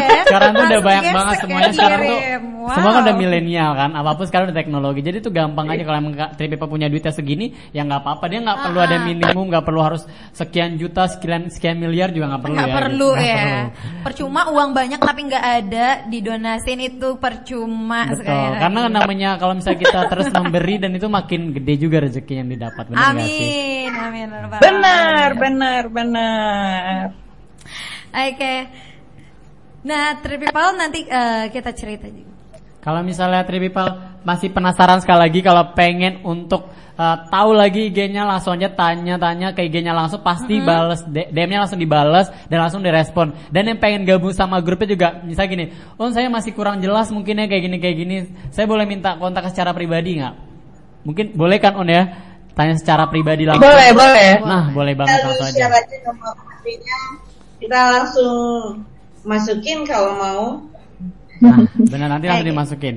ya. 0.00 0.22
Sekarang 0.24 0.50
tuh 0.50 0.64
udah 0.64 0.80
banyak 0.80 1.04
banget 1.08 1.34
ya, 1.34 1.40
semuanya 1.44 1.72
sekarang 1.72 2.00
tuh. 2.02 2.20
Wow. 2.58 2.74
Semua 2.76 2.90
kan 2.92 3.00
udah 3.00 3.16
milenial 3.16 3.70
kan, 3.72 3.90
apa 3.92 4.10
pun 4.12 4.24
sekarang 4.28 4.44
udah 4.48 4.58
teknologi. 4.60 5.00
Jadi 5.00 5.18
tuh 5.20 5.32
gampang 5.32 5.66
aja 5.68 5.82
kalau 5.82 5.98
emang 5.98 6.14
Kak 6.14 6.30
Tri 6.36 6.48
Pepa 6.48 6.64
punya 6.64 6.86
duitnya 6.86 7.12
segini, 7.12 7.46
ya 7.72 7.80
nggak 7.80 8.00
apa-apa. 8.00 8.24
Dia 8.28 8.40
nggak 8.40 8.58
perlu 8.60 8.78
ada 8.78 8.96
Ah. 8.96 9.04
minimum, 9.04 9.44
nggak 9.48 9.64
perlu 9.64 9.80
harus 9.80 10.02
sekian 10.32 10.76
juta, 10.76 11.08
sekian 11.08 11.48
sekian 11.48 11.76
miliar 11.76 12.08
juga 12.10 12.28
nggak 12.28 12.42
perlu 12.42 12.54
nggak 12.54 12.64
ya. 12.64 12.68
gitu. 12.68 12.80
perlu 12.80 13.08
ya 13.16 13.36
perlu. 13.36 14.00
percuma 14.04 14.40
uang 14.48 14.70
banyak 14.72 15.00
tapi 15.00 15.20
nggak 15.24 15.44
ada 15.64 15.86
didonasin 16.06 16.80
itu 16.82 17.08
percuma 17.16 18.00
Betul, 18.04 18.16
sekali 18.20 18.56
karena 18.58 18.80
namanya 18.86 19.30
kalau 19.36 19.52
misalnya 19.52 19.80
kita 19.80 20.00
terus 20.06 20.28
memberi 20.28 20.74
dan 20.76 20.90
itu 20.92 21.08
makin 21.08 21.40
gede 21.52 21.74
juga 21.78 21.96
rezeki 22.04 22.32
yang 22.36 22.48
didapat, 22.48 22.84
benar 22.88 23.12
amin 23.12 23.92
amin 23.92 24.28
Benar, 24.58 25.28
benar, 25.36 25.82
benar. 25.88 27.27
Oke 28.12 28.54
nah 29.84 30.18
People 30.20 30.70
nanti 30.74 31.06
eh, 31.06 31.44
kita 31.54 31.70
cerita 31.72 32.06
juga 32.10 32.36
Kalau 32.78 33.04
misalnya 33.04 33.44
Tri 33.44 33.58
People 33.60 33.90
masih 34.24 34.48
penasaran 34.54 35.02
sekali 35.02 35.28
lagi 35.28 35.40
kalau 35.44 35.74
pengen 35.76 36.24
untuk 36.24 36.72
uh, 36.98 37.16
tahu 37.30 37.54
lagi 37.54 37.88
IG-nya 37.88 38.26
langsung 38.26 38.58
aja 38.58 38.68
tanya-tanya 38.74 39.54
ke 39.54 39.64
IG-nya 39.70 39.94
langsung 39.94 40.20
pasti 40.20 40.58
bales 40.58 41.06
D- 41.06 41.30
DM-nya 41.30 41.64
langsung 41.64 41.78
dibales 41.78 42.26
dan 42.50 42.58
langsung 42.66 42.82
direspon. 42.82 43.32
Dan 43.48 43.70
yang 43.70 43.78
pengen 43.78 44.02
gabung 44.02 44.34
sama 44.34 44.58
grupnya 44.58 44.88
juga 44.90 45.08
misalnya 45.22 45.50
gini, 45.54 45.66
"Oh, 45.96 46.10
saya 46.10 46.26
masih 46.28 46.52
kurang 46.52 46.82
jelas 46.82 47.08
mungkin 47.14 47.38
ya 47.38 47.46
kayak 47.46 47.62
gini 47.70 47.76
kayak 47.78 47.96
gini. 47.96 48.16
Saya 48.50 48.66
boleh 48.66 48.84
minta 48.84 49.14
kontak 49.16 49.46
secara 49.54 49.70
pribadi 49.70 50.18
nggak?" 50.18 50.34
Mungkin 51.06 51.38
boleh 51.38 51.58
kan 51.62 51.78
On 51.78 51.86
ya? 51.86 52.04
Tanya 52.58 52.74
secara 52.74 53.06
pribadi 53.06 53.46
langsung. 53.46 53.70
Boleh, 53.70 53.94
boleh. 53.94 54.30
Nah, 54.42 54.64
boleh 54.74 54.94
banget 54.98 55.22
Lalu 55.22 55.30
langsung 55.30 55.46
aja. 55.46 55.66
hp-nya. 55.70 57.27
Kita 57.58 57.78
langsung 57.94 58.34
masukin 59.26 59.82
kalau 59.82 60.12
mau. 60.14 60.44
Nah, 61.42 61.58
benar 61.92 62.08
nanti 62.18 62.26
langsung 62.26 62.50
dimasukin. 62.50 62.96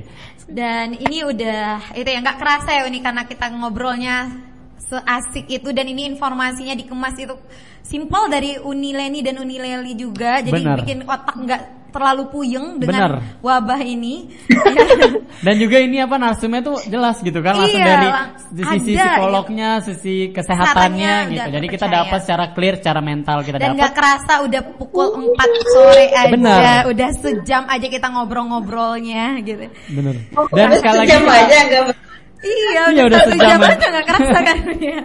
dan 0.52 0.92
ini 0.92 1.24
udah 1.24 1.96
itu 1.96 2.10
ya 2.12 2.20
nggak 2.20 2.36
kerasa 2.36 2.76
ya 2.76 2.84
ini 2.84 3.00
karena 3.00 3.24
kita 3.24 3.48
ngobrolnya 3.56 4.36
seasik 4.84 5.48
itu 5.48 5.72
dan 5.72 5.88
ini 5.88 6.04
informasinya 6.12 6.76
dikemas 6.76 7.16
itu 7.16 7.32
simple 7.80 8.28
dari 8.28 8.60
Unileni 8.60 9.24
dan 9.24 9.40
Unileli 9.40 9.96
juga 9.96 10.44
jadi 10.44 10.60
Benar. 10.60 10.78
bikin 10.84 11.00
otak 11.08 11.38
nggak 11.40 11.62
terlalu 11.92 12.24
puyeng 12.32 12.80
dengan 12.80 13.20
Benar. 13.20 13.40
wabah 13.44 13.82
ini 13.84 14.32
Dan 15.46 15.56
juga 15.58 15.78
ini 15.82 15.98
apa 15.98 16.16
narsumnya 16.16 16.62
tuh 16.62 16.78
jelas 16.86 17.18
gitu 17.20 17.42
kan 17.42 17.58
langsung 17.58 17.82
Iya, 17.82 17.88
dari 17.98 18.10
sisi 18.78 18.94
ada, 18.94 19.18
psikolognya, 19.18 19.70
sisi 19.82 20.16
Kesehatannya 20.30 20.36
kesehatannya 20.38 21.14
gitu. 21.34 21.50
Jadi 21.50 21.68
kita 21.68 21.86
dapat 21.88 22.20
secara 22.22 22.46
clear, 22.54 22.76
secara 22.78 23.00
mental 23.02 23.38
kita 23.42 23.58
dan 23.58 23.74
dapat. 23.74 23.78
nggak 23.82 23.94
kerasa 23.94 24.34
udah 24.46 24.62
pukul 24.78 25.08
4 25.34 25.74
sore 25.74 26.06
aja 26.14 26.30
Benar. 26.30 26.62
udah 26.88 27.10
sejam 27.18 27.64
aja 27.66 27.88
kita 27.90 28.08
ngobrol-ngobrolnya 28.08 29.42
gitu 29.42 29.66
Bener. 29.90 30.16
Dan 30.54 30.68
sekali 30.78 30.96
lagi 31.02 31.10
Sejam 31.10 31.26
aja 31.26 31.58
nggak 31.66 31.84
iya 32.42 32.82
Iya, 32.90 33.04
udah 33.06 33.20
sejam 33.26 33.50
jam 33.58 33.62
aja 33.62 33.86
nggak 33.90 34.06
kerasa 34.06 34.38
kan 34.42 34.58
ya 34.94 35.00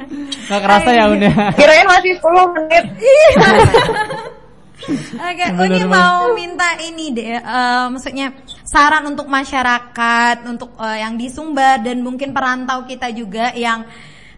nggak 0.47 0.63
kerasa 0.63 0.91
ya 0.93 1.05
udah. 1.09 1.33
Kirain 1.57 1.87
masih 1.89 2.13
10 2.17 2.55
menit. 2.57 2.85
Oke, 4.77 5.45
Bener, 5.57 5.73
Uni 5.73 5.83
mau 5.89 6.37
minta 6.37 6.77
ini 6.85 7.09
deh, 7.09 7.41
eh, 7.41 7.87
maksudnya 7.89 8.37
saran 8.61 9.09
untuk 9.09 9.25
masyarakat, 9.25 10.45
untuk 10.45 10.77
eh, 10.77 11.01
yang 11.01 11.17
di 11.17 11.33
Sumbar 11.33 11.81
dan 11.81 12.05
mungkin 12.05 12.37
perantau 12.37 12.85
kita 12.85 13.09
juga 13.17 13.57
yang 13.57 13.89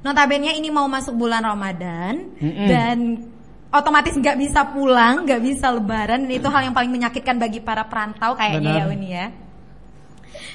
notabene 0.06 0.54
ini 0.54 0.70
mau 0.70 0.86
masuk 0.86 1.18
bulan 1.18 1.42
Ramadan 1.42 2.38
Mm-mm. 2.38 2.66
dan 2.70 2.96
otomatis 3.74 4.14
nggak 4.14 4.38
bisa 4.38 4.70
pulang, 4.70 5.26
nggak 5.26 5.42
bisa 5.42 5.74
Lebaran, 5.74 6.22
dan 6.22 6.32
itu 6.32 6.46
hal 6.46 6.70
yang 6.70 6.76
paling 6.76 6.92
menyakitkan 6.94 7.34
bagi 7.36 7.58
para 7.58 7.82
perantau 7.90 8.38
kayaknya 8.38 8.78
Benar. 8.78 8.78
ya 8.78 8.94
Uni 8.94 9.10
ya. 9.10 9.26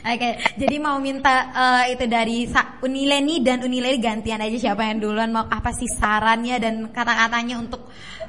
Oke, 0.04 0.36
jadi 0.60 0.76
mau 0.80 0.96
minta 1.00 1.52
eh, 1.52 1.96
itu 1.96 2.08
dari 2.08 2.48
Unileni 2.84 3.44
dan 3.44 3.64
Unileni 3.64 4.00
gantian 4.00 4.40
aja 4.40 4.58
siapa 4.60 4.84
yang 4.88 5.04
duluan 5.04 5.32
mau 5.32 5.44
apa 5.48 5.76
sih 5.76 5.88
sarannya 5.92 6.56
dan 6.60 6.74
kata-katanya 6.92 7.60
untuk 7.60 7.88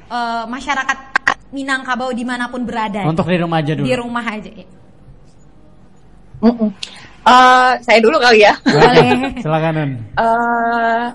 eh, 0.09 0.43
masyarakat 0.47 0.97
Minangkabau 1.53 2.11
di 2.11 2.25
mana 2.27 2.51
pun 2.51 2.67
berada 2.67 3.05
Untuk 3.07 3.29
di 3.29 3.37
rumah 3.39 3.63
aja 3.63 3.71
dulu. 3.77 3.85
di 3.85 3.93
rumah 3.95 4.25
aja. 4.27 4.49
ya. 4.51 4.67
Eh, 7.25 7.71
saya 7.79 7.99
dulu 8.03 8.17
kali 8.19 8.43
ya. 8.43 8.53
Boleh. 8.65 9.09
Silakan. 9.43 9.75
Eh, 10.19 11.05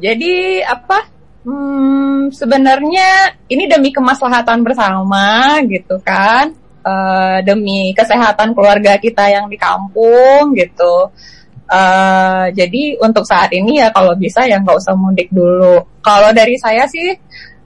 jadi 0.00 0.34
apa? 0.66 0.98
Hmm, 1.44 2.32
sebenarnya 2.32 3.36
ini 3.52 3.68
demi 3.68 3.92
kemaslahatan 3.92 4.64
bersama 4.64 5.60
gitu 5.68 6.00
kan, 6.00 6.56
Eh, 6.84 7.38
demi 7.48 7.96
kesehatan 7.96 8.52
keluarga 8.52 9.00
kita 9.00 9.24
yang 9.32 9.48
di 9.48 9.56
kampung 9.56 10.52
gitu. 10.52 11.08
Eh, 11.64 12.44
jadi 12.52 13.00
untuk 13.00 13.24
saat 13.24 13.48
ini 13.56 13.80
ya 13.80 13.88
kalau 13.88 14.12
bisa 14.12 14.44
ya 14.44 14.60
nggak 14.60 14.76
usah 14.76 14.92
mudik 14.92 15.32
dulu. 15.32 15.80
Kalau 16.04 16.28
dari 16.36 16.60
saya 16.60 16.84
sih 16.84 17.16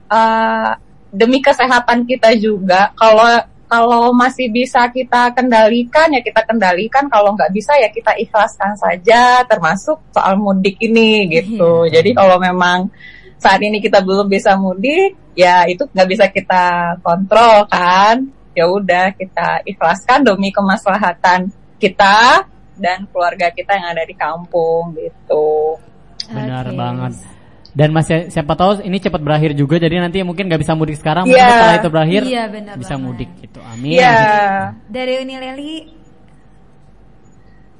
eh, 0.09 0.71
demi 1.13 1.39
kesehatan 1.41 2.05
kita 2.05 2.33
juga. 2.37 2.93
Kalau 2.97 3.25
kalau 3.69 4.09
masih 4.17 4.49
bisa 4.49 4.89
kita 4.89 5.29
kendalikan 5.37 6.09
ya 6.09 6.25
kita 6.25 6.41
kendalikan. 6.49 7.05
Kalau 7.05 7.37
nggak 7.37 7.53
bisa 7.53 7.77
ya 7.77 7.89
kita 7.93 8.17
ikhlaskan 8.17 8.73
saja. 8.73 9.45
Termasuk 9.45 10.01
soal 10.09 10.41
mudik 10.41 10.81
ini 10.81 11.29
gitu. 11.29 11.85
Jadi 11.93 12.17
kalau 12.17 12.41
memang 12.41 12.89
saat 13.37 13.61
ini 13.61 13.79
kita 13.79 14.03
belum 14.03 14.27
bisa 14.27 14.57
mudik, 14.59 15.15
ya 15.37 15.63
itu 15.69 15.85
nggak 15.85 16.09
bisa 16.09 16.25
kita 16.33 16.97
kontrol 17.05 17.69
kan. 17.69 18.25
Ya 18.57 18.65
udah 18.65 19.13
kita 19.13 19.63
ikhlaskan 19.63 20.25
demi 20.25 20.49
kemaslahatan 20.49 21.53
kita 21.79 22.43
dan 22.75 23.05
keluarga 23.13 23.47
kita 23.53 23.77
yang 23.77 23.93
ada 23.93 24.03
di 24.03 24.15
kampung 24.17 24.97
gitu. 24.97 25.77
Benar 26.27 26.67
Oke. 26.67 26.75
banget. 26.75 27.13
Dan 27.79 27.95
masih 27.95 28.27
siapa 28.27 28.59
tahu 28.59 28.83
ini 28.83 28.99
cepat 28.99 29.23
berakhir 29.23 29.55
juga 29.55 29.79
jadi 29.79 30.03
nanti 30.03 30.19
mungkin 30.19 30.51
nggak 30.51 30.59
bisa 30.59 30.75
mudik 30.75 30.99
sekarang, 30.99 31.23
mungkin 31.23 31.39
Iya. 31.39 31.47
setelah 31.55 31.75
itu 31.79 31.89
berakhir 31.95 32.21
Iya, 32.27 32.43
benar 32.51 32.73
bisa 32.75 32.93
banget. 32.99 33.05
mudik 33.07 33.29
gitu. 33.39 33.59
Amin. 33.63 33.91
Iya. 33.95 34.15
Dari 34.91 35.13
Uni 35.23 35.35
Leli, 35.39 35.75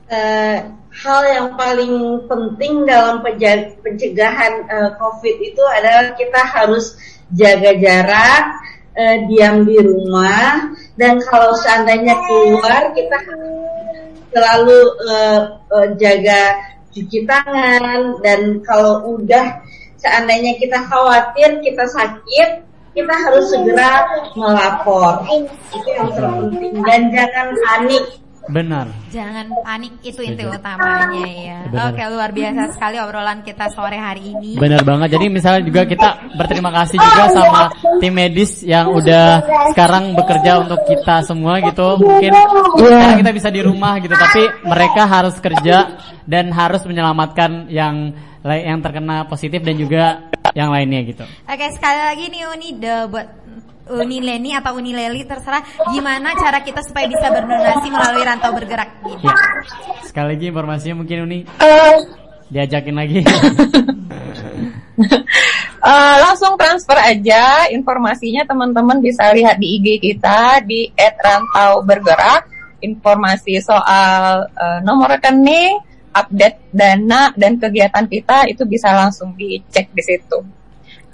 Eh, 0.09 0.57
hal 1.05 1.21
yang 1.29 1.53
paling 1.53 2.25
penting 2.25 2.81
dalam 2.81 3.21
pencegahan 3.21 4.65
eh, 4.65 4.89
COVID 4.97 5.35
itu 5.37 5.61
adalah 5.69 6.17
kita 6.17 6.41
harus 6.49 6.97
jaga 7.29 7.77
jarak, 7.77 8.43
eh, 8.97 9.21
diam 9.29 9.61
di 9.69 9.77
rumah, 9.77 10.65
dan 10.97 11.21
kalau 11.29 11.53
seandainya 11.61 12.17
keluar 12.25 12.89
kita 12.97 13.21
selalu 14.33 14.79
eh, 15.13 15.39
eh, 15.77 15.87
jaga 16.01 16.41
cuci 16.89 17.19
tangan 17.29 18.17
dan 18.25 18.65
kalau 18.65 19.13
udah 19.13 19.45
seandainya 19.99 20.55
kita 20.57 20.79
khawatir 20.87 21.59
kita 21.59 21.85
sakit 21.91 22.49
kita 22.95 23.13
harus 23.13 23.45
segera 23.53 24.07
melapor 24.33 25.21
itu 25.29 25.87
yang 25.93 26.09
terpenting 26.15 26.73
dan 26.87 27.01
jangan 27.13 27.47
panik 27.67 28.05
Benar. 28.49 28.89
jangan 29.13 29.45
panik 29.61 29.93
itu 30.01 30.25
inti 30.25 30.41
utamanya 30.41 31.21
ya. 31.21 31.59
Benar. 31.69 31.93
Oke, 31.93 32.01
luar 32.09 32.33
biasa 32.33 32.73
sekali 32.73 32.97
obrolan 32.97 33.45
kita 33.45 33.69
sore 33.69 34.01
hari 34.01 34.33
ini. 34.33 34.57
Benar 34.57 34.81
banget. 34.81 35.13
Jadi 35.13 35.25
misalnya 35.29 35.61
juga 35.61 35.85
kita 35.85 36.33
berterima 36.33 36.73
kasih 36.73 36.97
juga 36.97 37.23
sama 37.29 37.69
tim 38.01 38.09
medis 38.09 38.65
yang 38.65 38.89
udah 38.89 39.45
sekarang 39.69 40.17
bekerja 40.17 40.65
untuk 40.65 40.81
kita 40.89 41.21
semua 41.29 41.61
gitu. 41.61 42.01
Mungkin 42.01 42.33
sekarang 42.73 43.21
kita 43.21 43.31
bisa 43.37 43.49
di 43.53 43.61
rumah 43.61 44.01
gitu, 44.01 44.17
tapi 44.17 44.41
mereka 44.65 45.05
harus 45.05 45.37
kerja 45.37 45.77
dan 46.25 46.49
harus 46.49 46.81
menyelamatkan 46.89 47.69
yang 47.69 48.17
yang 48.43 48.79
terkena 48.79 49.27
positif 49.27 49.59
dan 49.63 49.75
juga 49.75 50.31
yang 50.55 50.71
lainnya 50.71 51.03
gitu. 51.03 51.25
Oke, 51.45 51.65
sekali 51.75 51.99
lagi 51.99 52.25
nih 52.31 52.43
Uni 52.49 52.69
de, 52.79 52.95
buat 53.11 53.27
Uni 53.89 54.21
Leni 54.21 54.53
atau 54.53 54.77
Uni 54.77 54.93
Leli 54.93 55.25
terserah 55.25 55.65
gimana 55.89 56.37
cara 56.37 56.61
kita 56.61 56.85
supaya 56.85 57.09
bisa 57.09 57.25
berdonasi 57.33 57.87
melalui 57.89 58.23
rantau 58.23 58.53
bergerak 58.53 58.89
gitu. 59.01 59.25
Ya. 59.25 59.35
Sekali 60.05 60.37
lagi 60.37 60.45
informasinya 60.53 60.95
mungkin 61.01 61.17
Uni 61.25 61.39
Eh, 61.57 61.97
diajakin 62.53 62.95
lagi. 62.95 63.19
Eh, 65.79 66.15
langsung 66.19 66.59
transfer 66.59 66.99
aja 66.99 67.71
informasinya 67.71 68.43
teman-teman 68.43 68.99
bisa 68.99 69.31
lihat 69.31 69.55
di 69.55 69.79
IG 69.79 70.03
kita 70.03 70.59
di 70.67 70.91
@rantau 70.99 71.87
bergerak 71.87 72.51
informasi 72.83 73.63
soal 73.63 74.43
eh, 74.43 74.79
nomor 74.83 75.15
rekening, 75.15 75.79
update 76.13 76.73
dana 76.73 77.33
dan 77.37 77.57
kegiatan 77.57 78.05
kita 78.05 78.49
itu 78.49 78.63
bisa 78.65 78.91
langsung 78.93 79.33
dicek 79.37 79.91
di 79.93 80.03
situ. 80.03 80.37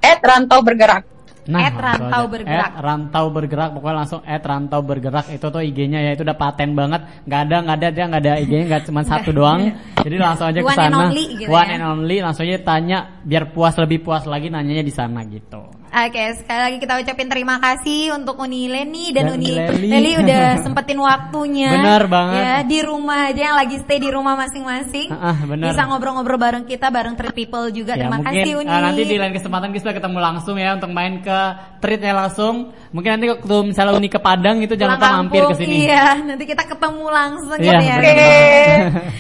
@rantau 0.02 0.62
bergerak. 0.62 1.16
At 1.46 1.78
langsung 1.78 2.10
Rantau 2.10 2.24
aja. 2.26 2.32
Bergerak. 2.34 2.66
At 2.66 2.76
rantau 2.82 3.26
bergerak 3.30 3.70
pokoknya 3.78 3.96
langsung 4.02 4.22
at 4.26 4.42
rantau 4.42 4.82
bergerak 4.82 5.26
itu 5.30 5.46
tuh 5.46 5.62
IG-nya 5.62 6.00
ya 6.02 6.12
itu 6.18 6.26
udah 6.26 6.38
paten 6.38 6.74
banget 6.74 7.06
nggak 7.30 7.42
ada 7.46 7.56
nggak 7.62 7.78
ada 7.78 7.88
dia 7.94 8.06
nggak 8.10 8.22
ada 8.26 8.34
IG-nya 8.42 8.66
nggak 8.66 8.84
cuma 8.90 9.02
satu 9.06 9.30
doang 9.30 9.70
jadi 10.02 10.16
langsung 10.18 10.50
aja 10.50 10.60
ke 10.62 10.66
One 10.66 10.74
and 10.74 10.82
sana 10.90 10.98
only 11.06 11.24
gitu 11.38 11.50
one 11.54 11.70
ya. 11.70 11.74
and 11.78 11.84
only 11.86 12.18
langsung 12.18 12.44
aja 12.50 12.60
tanya 12.66 12.98
biar 13.22 13.54
puas 13.54 13.78
lebih 13.78 14.02
puas 14.02 14.26
lagi 14.26 14.50
nanyanya 14.50 14.82
di 14.82 14.94
sana 14.94 15.22
gitu 15.30 15.85
Oke, 15.96 16.36
sekali 16.36 16.60
lagi 16.60 16.78
kita 16.84 17.00
ucapin 17.00 17.32
terima 17.32 17.56
kasih 17.56 18.20
untuk 18.20 18.36
Uni 18.36 18.68
Leni 18.68 19.16
dan, 19.16 19.32
Dan 19.32 19.40
Uni 19.40 19.48
Leli. 19.56 19.88
Leli 19.88 20.12
udah 20.20 20.44
sempetin 20.68 21.00
waktunya. 21.00 21.72
Benar 21.72 22.04
banget. 22.12 22.36
Ya, 22.44 22.56
di 22.68 22.80
rumah 22.84 23.32
aja 23.32 23.42
yang 23.48 23.56
lagi 23.56 23.80
stay 23.80 24.04
di 24.04 24.12
rumah 24.12 24.36
masing-masing. 24.36 25.08
Ah, 25.16 25.32
ah, 25.32 25.38
benar. 25.48 25.72
Bisa 25.72 25.88
ngobrol-ngobrol 25.88 26.36
bareng 26.36 26.66
kita, 26.68 26.92
bareng 26.92 27.16
Trip 27.16 27.32
People 27.32 27.72
juga. 27.72 27.96
ya 27.96 28.12
terima 28.12 28.20
mungkin 28.20 28.28
kasih 28.28 28.52
Uni. 28.60 28.68
eh, 28.76 28.82
nanti 28.84 29.02
di 29.08 29.16
lain 29.16 29.34
kesempatan 29.40 29.70
kita 29.72 29.96
ketemu 29.96 30.20
langsung 30.20 30.56
ya 30.60 30.76
untuk 30.76 30.92
main 30.92 31.24
ke 31.24 31.40
treatnya 31.80 32.12
langsung 32.12 32.76
mungkin 32.96 33.10
nanti 33.12 33.28
waktu 33.28 33.56
misalnya 33.68 33.94
Uni 33.94 34.08
ke 34.08 34.16
Padang 34.18 34.64
itu 34.64 34.72
jangan 34.74 34.96
lupa 34.96 35.10
mampir 35.20 35.44
ke 35.44 35.56
sini 35.60 35.84
Iya, 35.84 36.16
nanti 36.24 36.44
kita 36.48 36.64
ketemu 36.64 37.06
langsung 37.12 37.60
Iya, 37.60 37.76
ya. 37.84 37.96
Oke. 38.00 38.16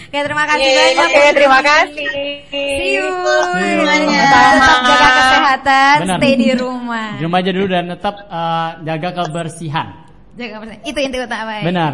Oke, 0.08 0.20
terima 0.24 0.44
kasih 0.48 0.64
Yeay, 0.64 0.80
banyak. 0.96 1.04
Oke, 1.04 1.20
Uni. 1.20 1.36
terima 1.36 1.60
kasih. 1.60 2.08
See 2.48 2.96
you. 2.96 3.08
semuanya. 3.52 4.24
Tetap 4.32 4.80
jaga 4.82 5.10
kesehatan, 5.12 5.96
Benar. 6.08 6.18
stay 6.24 6.34
di 6.34 6.50
rumah. 6.56 7.08
di 7.20 7.22
rumah 7.22 7.40
aja 7.44 7.52
dulu 7.52 7.68
dan 7.68 7.86
tetap 7.92 8.16
eh, 8.24 8.70
jaga 8.82 9.10
kebersihan 9.14 9.88
Jaga 10.34 10.56
kesehatan. 10.64 10.88
Itu 10.88 11.00
inti 11.04 11.18
utama. 11.20 11.52
ya. 11.60 11.64
benar 11.68 11.94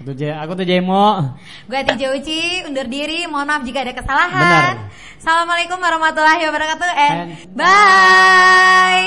aku 0.00 0.16
tuh 0.16 0.32
aku 0.32 0.52
tuh 0.56 0.64
Jemo 0.64 1.36
Gue 1.68 1.76
Ati 1.76 2.04
Uci, 2.08 2.64
undur 2.64 2.88
diri. 2.88 3.28
Mohon 3.28 3.46
maaf 3.46 3.62
jika 3.62 3.84
ada 3.84 3.92
kesalahan. 3.92 4.40
Benar. 4.40 4.88
Assalamualaikum 5.20 5.76
warahmatullahi 5.76 6.42
wabarakatuh 6.48 6.88
and 6.96 7.36
And- 7.36 7.52
bye. 7.52 9.06